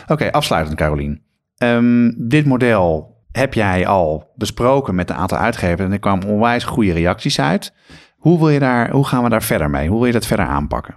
Oké, 0.06 0.30
afsluitend 0.30 0.76
Carolien. 0.76 1.22
Um, 1.58 2.28
dit 2.28 2.46
model 2.46 3.15
heb 3.36 3.54
jij 3.54 3.86
al 3.86 4.32
besproken 4.34 4.94
met 4.94 5.10
een 5.10 5.16
aantal 5.16 5.38
uitgevers 5.38 5.80
en 5.80 5.92
er 5.92 5.98
kwamen 5.98 6.28
onwijs 6.28 6.64
goede 6.64 6.92
reacties 6.92 7.40
uit. 7.40 7.72
Hoe, 8.16 8.38
wil 8.38 8.48
je 8.48 8.58
daar, 8.58 8.90
hoe 8.90 9.06
gaan 9.06 9.22
we 9.22 9.28
daar 9.28 9.42
verder 9.42 9.70
mee? 9.70 9.88
Hoe 9.88 9.96
wil 9.96 10.06
je 10.06 10.12
dat 10.12 10.26
verder 10.26 10.46
aanpakken? 10.46 10.94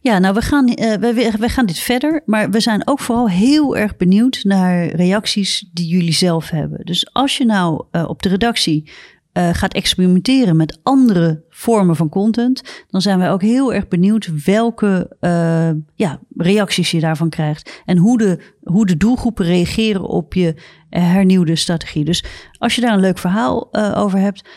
Ja, 0.00 0.18
nou, 0.18 0.34
we 0.34 0.40
gaan, 0.40 0.68
uh, 0.68 0.94
we, 0.94 1.32
we 1.38 1.48
gaan 1.48 1.66
dit 1.66 1.78
verder. 1.78 2.22
Maar 2.26 2.50
we 2.50 2.60
zijn 2.60 2.86
ook 2.86 3.00
vooral 3.00 3.28
heel 3.28 3.76
erg 3.76 3.96
benieuwd 3.96 4.40
naar 4.42 4.86
reacties 4.86 5.70
die 5.72 5.86
jullie 5.86 6.12
zelf 6.12 6.50
hebben. 6.50 6.84
Dus 6.84 7.12
als 7.12 7.36
je 7.36 7.44
nou 7.44 7.84
uh, 7.92 8.08
op 8.08 8.22
de 8.22 8.28
redactie 8.28 8.90
uh, 9.34 9.48
gaat 9.52 9.74
experimenteren 9.74 10.56
met 10.56 10.78
andere 10.82 11.44
vormen 11.50 11.96
van 11.96 12.08
content, 12.08 12.84
dan 12.90 13.02
zijn 13.02 13.18
wij 13.18 13.30
ook 13.30 13.42
heel 13.42 13.74
erg 13.74 13.88
benieuwd 13.88 14.44
welke 14.44 15.16
uh, 15.20 15.70
ja, 15.94 16.20
reacties 16.36 16.90
je 16.90 17.00
daarvan 17.00 17.28
krijgt 17.28 17.82
en 17.84 17.96
hoe 17.96 18.18
de, 18.18 18.38
hoe 18.62 18.86
de 18.86 18.96
doelgroepen 18.96 19.44
reageren 19.46 20.02
op 20.02 20.34
je 20.34 20.54
hernieuwde 20.90 21.56
strategie. 21.56 22.04
Dus 22.04 22.24
als 22.58 22.74
je 22.74 22.80
daar 22.80 22.92
een 22.92 23.00
leuk 23.00 23.18
verhaal 23.18 23.68
uh, 23.72 23.92
over 23.96 24.18
hebt, 24.18 24.48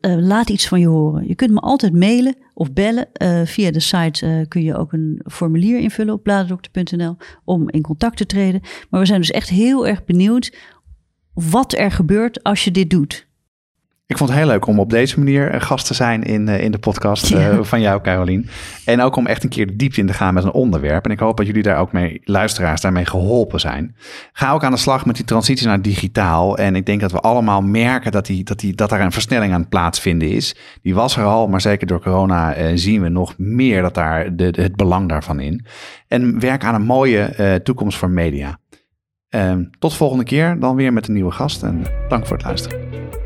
laat 0.00 0.48
iets 0.48 0.68
van 0.68 0.80
je 0.80 0.86
horen. 0.86 1.28
Je 1.28 1.34
kunt 1.34 1.50
me 1.50 1.60
altijd 1.60 1.92
mailen 1.92 2.36
of 2.54 2.72
bellen. 2.72 3.08
Via 3.44 3.70
de 3.70 3.80
site 3.80 4.46
kun 4.48 4.62
je 4.62 4.76
ook 4.76 4.92
een 4.92 5.20
formulier 5.24 5.78
invullen 5.78 6.14
op 6.14 6.22
bladerdokter.nl 6.22 7.16
om 7.44 7.70
in 7.70 7.82
contact 7.82 8.16
te 8.16 8.26
treden. 8.26 8.60
Maar 8.90 9.00
we 9.00 9.06
zijn 9.06 9.20
dus 9.20 9.30
echt 9.30 9.48
heel 9.48 9.86
erg 9.86 10.04
benieuwd 10.04 10.56
wat 11.34 11.72
er 11.72 11.90
gebeurt 11.90 12.42
als 12.42 12.64
je 12.64 12.70
dit 12.70 12.90
doet. 12.90 13.25
Ik 14.08 14.18
vond 14.18 14.30
het 14.30 14.38
heel 14.38 14.48
leuk 14.48 14.66
om 14.66 14.78
op 14.78 14.90
deze 14.90 15.18
manier 15.18 15.50
eh, 15.50 15.60
gast 15.60 15.86
te 15.86 15.94
zijn 15.94 16.22
in, 16.22 16.48
eh, 16.48 16.62
in 16.62 16.70
de 16.70 16.78
podcast 16.78 17.32
eh, 17.32 17.58
van 17.62 17.80
jou, 17.80 18.00
Carolien. 18.00 18.48
En 18.84 19.00
ook 19.00 19.16
om 19.16 19.26
echt 19.26 19.42
een 19.42 19.48
keer 19.48 19.66
de 19.66 19.76
diepte 19.76 20.00
in 20.00 20.06
te 20.06 20.12
gaan 20.12 20.34
met 20.34 20.44
een 20.44 20.52
onderwerp. 20.52 21.04
En 21.04 21.10
ik 21.10 21.18
hoop 21.18 21.36
dat 21.36 21.46
jullie 21.46 21.62
daar 21.62 21.78
ook 21.78 21.92
mee, 21.92 22.20
luisteraars, 22.24 22.80
daarmee 22.80 23.04
geholpen 23.04 23.60
zijn. 23.60 23.96
Ga 24.32 24.52
ook 24.52 24.64
aan 24.64 24.70
de 24.70 24.76
slag 24.76 25.06
met 25.06 25.16
die 25.16 25.24
transitie 25.24 25.66
naar 25.66 25.82
digitaal. 25.82 26.58
En 26.58 26.76
ik 26.76 26.86
denk 26.86 27.00
dat 27.00 27.12
we 27.12 27.20
allemaal 27.20 27.62
merken 27.62 28.12
dat, 28.12 28.26
die, 28.26 28.44
dat, 28.44 28.58
die, 28.58 28.74
dat 28.74 28.90
daar 28.90 29.00
een 29.00 29.12
versnelling 29.12 29.52
aan 29.52 29.60
het 29.60 29.68
plaatsvinden 29.68 30.30
is. 30.30 30.56
Die 30.82 30.94
was 30.94 31.16
er 31.16 31.24
al, 31.24 31.48
maar 31.48 31.60
zeker 31.60 31.86
door 31.86 32.00
corona 32.00 32.76
zien 32.76 33.02
we 33.02 33.08
nog 33.08 33.34
meer 33.38 33.82
dat 33.82 33.94
daar 33.94 34.36
de, 34.36 34.52
het 34.56 34.76
belang 34.76 35.08
daarvan 35.08 35.40
in. 35.40 35.66
En 36.08 36.40
werk 36.40 36.64
aan 36.64 36.74
een 36.74 36.86
mooie 36.86 37.60
toekomst 37.62 37.98
voor 37.98 38.10
media. 38.10 38.58
Ehm, 39.28 39.64
tot 39.78 39.90
de 39.90 39.96
volgende 39.96 40.24
keer, 40.24 40.60
dan 40.60 40.76
weer 40.76 40.92
met 40.92 41.08
een 41.08 41.14
nieuwe 41.14 41.32
gast. 41.32 41.62
En 41.62 41.82
dank 42.08 42.26
voor 42.26 42.36
het 42.36 42.46
luisteren. 42.46 43.25